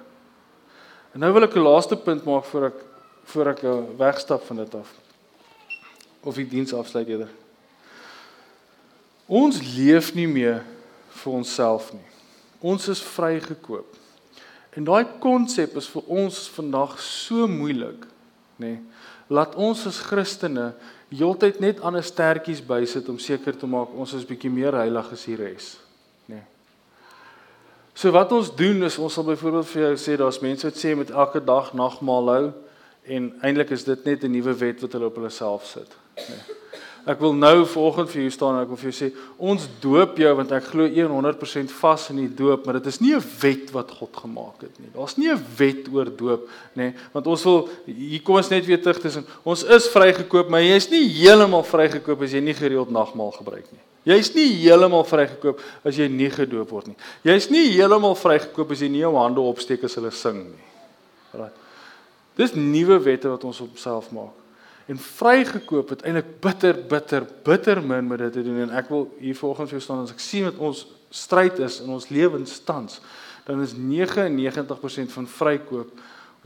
En 1.13 1.23
nou 1.23 1.31
wil 1.33 1.43
ek 1.47 1.55
'n 1.55 1.63
laaste 1.63 1.95
punt 1.95 2.25
maak 2.25 2.45
voor 2.45 2.65
ek 2.65 2.85
voor 3.27 3.47
ek 3.47 3.61
wegstap 3.97 4.43
van 4.45 4.55
dit 4.55 4.75
af. 4.75 4.93
Of 6.23 6.35
die 6.35 6.47
diens 6.47 6.73
afsluit 6.73 7.07
eerder. 7.07 7.29
Ons 9.25 9.59
leef 9.75 10.13
nie 10.15 10.27
meer 10.27 10.63
vir 11.09 11.33
onsself 11.33 11.91
nie. 11.93 12.07
Ons 12.59 12.87
is 12.87 13.01
vrygekoop. 13.03 13.95
En 14.71 14.83
daai 14.83 15.05
konsep 15.19 15.75
is 15.75 15.89
vir 15.89 16.03
ons 16.07 16.49
vandag 16.55 16.99
so 17.01 17.47
moeilik, 17.47 18.05
nê? 18.57 18.75
Nee, 18.75 18.79
laat 19.29 19.55
ons 19.55 19.85
as 19.89 19.99
Christene 19.99 20.71
heeltyd 21.11 21.59
net 21.63 21.81
ander 21.85 22.03
stertjies 22.03 22.61
bysit 22.63 23.09
om 23.09 23.19
seker 23.19 23.55
te 23.55 23.67
maak 23.69 23.95
ons 23.95 24.13
is 24.17 24.27
bietjie 24.27 24.51
meer 24.51 24.75
heilig 24.75 25.11
as 25.13 25.25
die 25.27 25.35
res, 25.39 25.73
nê. 26.27 26.41
Nee. 26.41 26.45
So 27.97 28.11
wat 28.13 28.31
ons 28.31 28.51
doen 28.53 28.83
is 28.85 28.99
ons 29.01 29.13
sal 29.17 29.25
byvoorbeeld 29.25 29.71
vir 29.71 29.83
jou 29.87 29.95
sê 29.97 30.17
daar's 30.19 30.41
mense 30.43 30.67
wat 30.67 30.77
sê 30.77 30.93
met 30.95 31.09
elke 31.09 31.41
dag 31.41 31.73
nagmaal 31.73 32.33
hou 32.33 32.43
en 33.07 33.31
eintlik 33.41 33.71
is 33.73 33.87
dit 33.87 34.05
net 34.05 34.23
'n 34.23 34.31
nuwe 34.31 34.53
wet 34.53 34.81
wat 34.81 34.93
hulle 34.93 35.09
op 35.09 35.15
hulle 35.15 35.29
self 35.29 35.65
sit, 35.65 35.91
nê. 36.17 36.29
Nee. 36.29 36.57
Ek 37.07 37.21
wil 37.23 37.31
nou 37.39 37.61
vanoggend 37.71 38.09
vir 38.11 38.25
jou 38.25 38.31
staan 38.35 38.57
en 38.57 38.65
ek 38.65 38.71
wil 38.73 38.79
vir 38.81 38.89
jou 38.89 38.95
sê 38.97 39.07
ons 39.39 39.67
doop 39.79 40.17
jou 40.19 40.31
want 40.35 40.49
ek 40.57 40.65
glo 40.73 40.87
100% 40.91 41.71
vas 41.79 42.07
in 42.11 42.17
die 42.19 42.31
doop, 42.35 42.65
maar 42.65 42.81
dit 42.81 42.89
is 42.91 42.99
nie 42.99 43.13
'n 43.15 43.23
wet 43.41 43.71
wat 43.71 43.91
God 43.95 44.11
gemaak 44.11 44.61
het 44.61 44.75
nie. 44.79 44.91
Daar's 44.91 45.15
nie 45.17 45.31
'n 45.31 45.39
wet 45.57 45.87
oor 45.87 46.05
doop 46.05 46.49
nê, 46.75 46.93
want 47.13 47.27
ons 47.27 47.43
wil 47.43 47.69
hier 47.85 48.21
kom 48.21 48.35
ons 48.35 48.49
net 48.49 48.65
weer 48.65 48.81
terug 48.81 48.99
tussen 48.99 49.25
ons 49.45 49.63
is 49.63 49.87
vrygekoop, 49.87 50.49
maar 50.49 50.59
jy's 50.59 50.89
nie 50.89 51.07
heeltemal 51.07 51.63
vrygekoop 51.63 52.21
as 52.21 52.31
jy 52.31 52.41
nie 52.41 52.53
gereeld 52.53 52.91
nagmaal 52.91 53.31
gebruik 53.31 53.65
nie. 53.71 54.13
Jy's 54.15 54.35
nie 54.35 54.67
heeltemal 54.67 55.05
vrygekoop 55.05 55.61
as 55.85 55.95
jy 55.95 56.09
nie 56.09 56.29
gedoop 56.29 56.69
word 56.69 56.87
nie. 56.87 56.97
Jy's 57.23 57.49
nie 57.49 57.71
heeltemal 57.71 58.15
vrygekoop 58.15 58.71
as 58.71 58.81
jy 58.81 58.89
nie 58.89 58.99
jou 58.99 59.15
hande 59.15 59.39
opsteek 59.39 59.83
as 59.83 59.95
hulle 59.95 60.11
sing 60.11 60.43
nie. 60.43 60.65
Right. 61.33 61.55
Dis 62.35 62.53
nuwe 62.53 62.99
wette 62.99 63.29
wat 63.29 63.43
ons 63.43 63.61
op 63.61 63.77
self 63.77 64.11
maak 64.11 64.46
en 64.87 64.99
vrygekoop 65.03 65.89
het 65.95 66.03
eintlik 66.07 66.37
bitter 66.43 66.81
bitter 66.87 67.25
bitter 67.43 67.81
min 67.83 68.07
met 68.07 68.23
dit 68.25 68.37
te 68.39 68.43
doen 68.43 68.65
en 68.67 68.75
ek 68.79 68.91
wil 68.93 69.09
hier 69.19 69.35
volgens 69.35 69.75
jou 69.75 69.81
staan 69.83 70.05
as 70.05 70.13
ek 70.15 70.23
sien 70.23 70.47
wat 70.47 70.61
ons 70.63 70.85
stryd 71.09 71.59
is 71.63 71.81
in 71.83 71.91
ons 71.95 72.09
lewenstans 72.09 73.01
dan 73.47 73.61
is 73.63 73.75
99% 73.79 75.13
van 75.15 75.27
vrykoop 75.27 75.91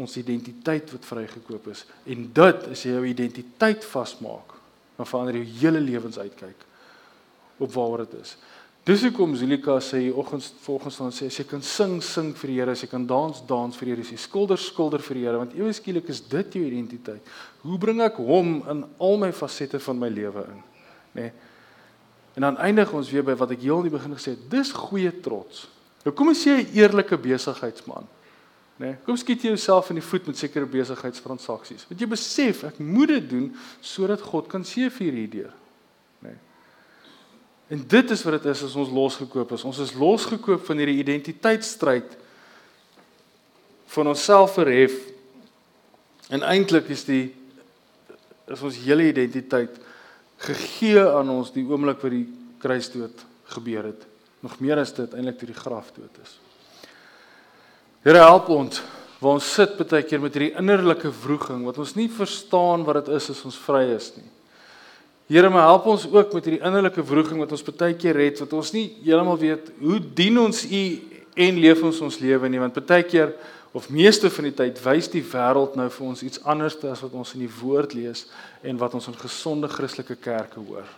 ons 0.01 0.17
identiteit 0.17 0.91
wat 0.93 1.05
vrygekoop 1.05 1.69
is. 1.71 1.85
En 2.09 2.25
dit 2.33 2.67
as 2.71 2.83
jy 2.85 2.95
jou 2.95 3.05
identiteit 3.07 3.85
vasmaak, 3.91 4.55
dan 4.97 5.09
verander 5.09 5.39
jou 5.39 5.47
hele 5.61 5.81
lewensuitkyk 5.83 6.67
op 7.61 7.73
waaroor 7.75 8.05
dit 8.05 8.19
is. 8.21 8.35
Dis 8.91 9.05
hoekom 9.05 9.35
Zulika 9.39 9.77
sê 9.79 10.09
oggens 10.11 10.49
volgens 10.65 10.97
dan 10.97 11.13
sê 11.15 11.29
as 11.29 11.37
jy 11.39 11.45
kan 11.47 11.61
sing, 11.63 12.01
sing 12.03 12.33
vir 12.35 12.49
die 12.49 12.55
Here, 12.57 12.73
as 12.75 12.81
jy 12.83 12.89
kan 12.91 13.05
dans, 13.07 13.37
dans 13.47 13.77
vir 13.77 13.87
die 13.87 13.93
Here, 13.93 14.03
as 14.03 14.09
jy 14.11 14.17
skilder, 14.19 14.59
skilder 14.59 15.03
vir 15.05 15.15
die 15.15 15.21
Here, 15.23 15.39
want 15.39 15.53
ewe 15.55 15.71
skielik 15.71 16.09
is 16.11 16.19
dit 16.27 16.57
jou 16.57 16.63
identiteit. 16.65 17.29
Hoe 17.61 17.77
bring 17.79 18.01
ek 18.03 18.19
hom 18.19 18.57
in 18.73 18.81
al 18.99 19.15
my 19.21 19.29
fasette 19.31 19.79
van 19.85 20.01
my 20.01 20.09
lewe 20.11 20.43
in? 20.43 20.59
Nê? 21.15 21.21
Nee. 21.21 21.31
En 22.35 22.47
dan 22.49 22.59
eindig 22.65 22.91
ons 22.95 23.13
weer 23.13 23.23
by 23.27 23.37
wat 23.39 23.53
ek 23.55 23.63
heel 23.63 23.79
in 23.79 23.87
die 23.87 23.93
begin 23.95 24.17
gesê 24.17 24.35
het, 24.35 24.43
dis 24.51 24.73
goeie 24.75 25.13
trots. 25.23 25.69
Nou 26.03 26.15
kom 26.17 26.33
ons 26.33 26.43
sê 26.43 26.57
'n 26.59 26.75
eerlike 26.75 27.15
besigheidsman. 27.15 28.03
Né? 28.75 28.85
Nee, 28.91 28.97
kom 29.05 29.15
skiet 29.15 29.43
jy 29.43 29.55
jouself 29.55 29.89
in 29.89 30.01
die 30.01 30.09
voet 30.09 30.27
met 30.27 30.37
sekere 30.37 30.65
besigheidstransaksies. 30.65 31.87
Want 31.87 32.01
jy 32.01 32.07
besef 32.07 32.63
ek 32.63 32.79
moet 32.79 33.07
dit 33.07 33.29
doen 33.29 33.55
sodat 33.79 34.21
God 34.21 34.47
kan 34.47 34.63
seëvier 34.63 35.13
hierdeur. 35.13 35.60
En 37.71 37.83
dit 37.87 38.11
is 38.11 38.23
wat 38.27 38.35
dit 38.41 38.49
is 38.51 38.63
as 38.67 38.75
ons 38.75 38.91
losgekoop 38.91 39.53
is. 39.55 39.63
Ons 39.63 39.79
is 39.79 39.93
losgekoop 39.95 40.65
van 40.67 40.81
hierdie 40.81 40.99
identiteitsstryd 40.99 42.17
van 43.93 44.11
onsself 44.11 44.57
verhef. 44.59 44.97
En 46.35 46.43
eintlik 46.43 46.91
is 46.91 47.05
die 47.07 47.29
is 48.51 48.63
ons 48.67 48.81
hele 48.83 49.05
identiteit 49.07 49.77
gegee 50.43 50.99
aan 50.99 51.29
ons 51.31 51.53
die 51.55 51.63
oomblik 51.63 52.01
wat 52.03 52.11
die 52.11 52.25
kruisdood 52.59 53.23
gebeur 53.53 53.87
het. 53.93 54.03
Nog 54.43 54.57
meer 54.59 54.81
as 54.81 54.91
dit 54.97 55.13
eintlik 55.15 55.39
toe 55.39 55.51
die 55.53 55.61
graf 55.61 55.93
dood 55.95 56.17
is. 56.23 56.35
Here 58.03 58.25
help 58.25 58.49
ons 58.51 58.81
waar 59.21 59.37
ons 59.37 59.47
sit 59.53 59.77
baie 59.77 60.03
keer 60.03 60.19
met 60.19 60.35
hierdie 60.35 60.57
innerlike 60.59 61.11
wroging 61.23 61.63
wat 61.67 61.79
ons 61.79 61.93
nie 61.95 62.09
verstaan 62.11 62.83
wat 62.87 63.05
dit 63.05 63.15
is 63.15 63.29
as 63.31 63.43
ons 63.47 63.59
vry 63.63 63.85
is 63.93 64.11
nie. 64.17 64.27
Here, 65.31 65.47
maar 65.49 65.63
help 65.63 65.85
ons 65.87 66.03
ook 66.11 66.33
met 66.35 66.43
hierdie 66.43 66.59
innerlike 66.59 67.03
wroging 67.07 67.39
wat 67.39 67.53
ons 67.55 67.61
baie 67.63 67.95
keer 67.95 68.17
het 68.19 68.41
wat 68.43 68.51
ons 68.57 68.73
nie 68.75 68.89
heeltemal 68.99 69.37
weet 69.39 69.69
hoe 69.79 69.99
dien 70.17 70.35
ons 70.41 70.65
U 70.67 70.81
en 71.45 71.59
leef 71.63 71.83
ons 71.87 72.01
ons 72.03 72.17
lewe 72.19 72.49
nie 72.51 72.59
want 72.59 72.75
baie 72.89 73.05
keer 73.07 73.31
of 73.71 73.87
meeste 73.95 74.27
van 74.27 74.49
die 74.49 74.57
tyd 74.57 74.81
wys 74.83 75.07
die 75.13 75.21
wêreld 75.23 75.77
nou 75.79 75.85
vir 75.87 76.07
ons 76.09 76.23
iets 76.27 76.41
anders 76.43 76.75
as 76.83 77.03
wat 77.05 77.15
ons 77.15 77.31
in 77.37 77.45
die 77.45 77.53
woord 77.61 77.95
lees 77.95 78.25
en 78.59 78.81
wat 78.81 78.97
ons 78.99 79.07
in 79.07 79.15
gesonde 79.21 79.69
Christelike 79.71 80.19
kerke 80.19 80.59
hoor. 80.59 80.91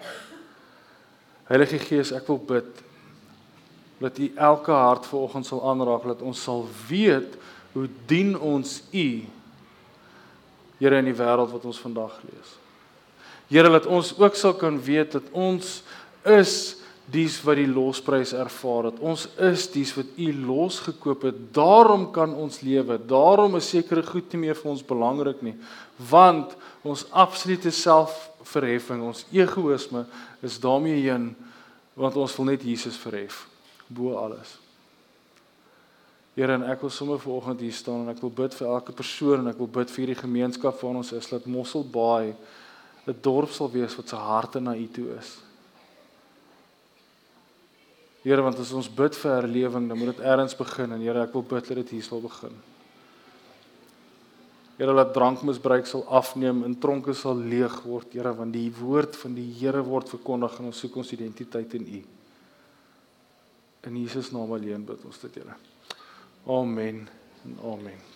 Heilige 1.52 1.78
Gees, 1.86 2.10
ek 2.18 2.26
wil 2.34 2.42
bid 2.42 2.82
dat 4.02 4.18
U 4.18 4.32
elke 4.50 4.74
hart 4.74 5.06
vanoggend 5.12 5.52
sal 5.52 5.62
aanraak 5.62 6.10
dat 6.16 6.26
ons 6.26 6.42
sal 6.42 6.66
weet 6.90 7.38
hoe 7.78 7.86
dien 8.10 8.34
ons 8.34 8.80
U 8.90 9.08
Here 10.82 10.98
in 10.98 11.14
die 11.14 11.20
wêreld 11.22 11.54
wat 11.54 11.70
ons 11.70 11.86
vandag 11.86 12.18
lees. 12.26 12.58
Here 13.54 13.70
dat 13.70 13.86
ons 13.86 14.16
ook 14.18 14.38
sal 14.40 14.56
kan 14.58 14.80
weet 14.82 15.20
dat 15.20 15.30
ons 15.38 15.84
is 16.26 16.54
dies 17.14 17.36
wat 17.46 17.60
die 17.60 17.70
losprys 17.70 18.32
ervaar 18.34 18.88
het. 18.90 19.00
Ons 19.04 19.28
is 19.38 19.68
dies 19.70 19.92
wat 19.94 20.16
U 20.18 20.30
losgekoop 20.48 21.28
het. 21.28 21.42
Daarom 21.54 22.08
kan 22.16 22.34
ons 22.34 22.62
lewe. 22.66 22.98
Daarom 22.98 23.60
is 23.60 23.70
sekere 23.70 24.02
goed 24.08 24.32
nie 24.34 24.48
meer 24.48 24.58
vir 24.58 24.72
ons 24.72 24.86
belangrik 24.88 25.44
nie, 25.46 25.54
want 26.10 26.56
ons 26.82 27.06
absolute 27.12 27.70
selfverheffing, 27.76 29.04
ons 29.06 29.26
egoïsme 29.36 30.06
is 30.42 30.60
daarmee 30.64 31.04
heen 31.04 31.34
want 31.94 32.18
ons 32.18 32.34
wil 32.40 32.50
net 32.50 32.64
Jesus 32.66 32.98
verhef 32.98 33.44
bo 33.86 34.16
alles. 34.18 34.56
Here 36.34 36.56
en 36.58 36.66
ek 36.66 36.82
wil 36.82 36.90
sommer 36.90 37.20
vanoggend 37.22 37.62
hier 37.62 37.76
staan 37.78 38.08
en 38.08 38.16
ek 38.16 38.24
wil 38.24 38.34
bid 38.34 38.56
vir 38.58 38.72
elke 38.72 38.96
persoon 38.98 39.44
en 39.44 39.52
ek 39.52 39.60
wil 39.62 39.70
bid 39.70 39.92
vir 39.94 40.02
hierdie 40.02 40.22
gemeenskap 40.24 40.80
waar 40.82 40.98
ons 41.04 41.14
is 41.14 41.30
dat 41.30 41.46
Mosselbaai 41.46 42.34
'n 43.08 43.16
dorp 43.22 43.50
sal 43.52 43.72
wees 43.72 43.96
wat 43.96 44.10
se 44.10 44.16
harte 44.16 44.60
na 44.60 44.76
U 44.76 44.88
toe 44.88 45.18
is. 45.18 45.42
Here 48.24 48.42
want 48.42 48.60
as 48.60 48.72
ons 48.72 48.88
bid 48.88 49.16
vir 49.20 49.34
herlewing, 49.42 49.90
dan 49.90 49.98
moet 50.00 50.16
dit 50.16 50.24
eers 50.24 50.56
begin 50.56 50.96
en 50.96 51.02
Here 51.02 51.26
ek 51.26 51.34
wil 51.34 51.44
bid 51.44 51.68
dat 51.68 51.82
dit 51.84 51.90
hier 51.98 52.04
sal 52.04 52.22
begin. 52.24 52.56
Here 54.78 54.94
laat 54.94 55.14
drankmisbruik 55.14 55.86
sal 55.86 56.06
afneem 56.08 56.64
en 56.64 56.80
tronke 56.80 57.14
sal 57.14 57.36
leeg 57.36 57.76
word, 57.84 58.16
Here 58.16 58.34
want 58.34 58.56
die 58.56 58.72
woord 58.80 59.20
van 59.20 59.36
die 59.36 59.50
Here 59.60 59.84
word 59.84 60.10
verkondig 60.10 60.58
en 60.60 60.72
ons 60.72 60.80
soek 60.80 60.96
ons 61.04 61.12
identiteit 61.12 61.76
in 61.76 61.86
U. 62.00 62.02
In 63.84 64.00
Jesus 64.00 64.32
naam 64.32 64.56
alleen 64.56 64.88
bid 64.88 65.04
ons 65.06 65.20
dit, 65.28 65.42
Here. 65.44 65.60
Amen. 66.48 67.08
Amen. 67.60 68.13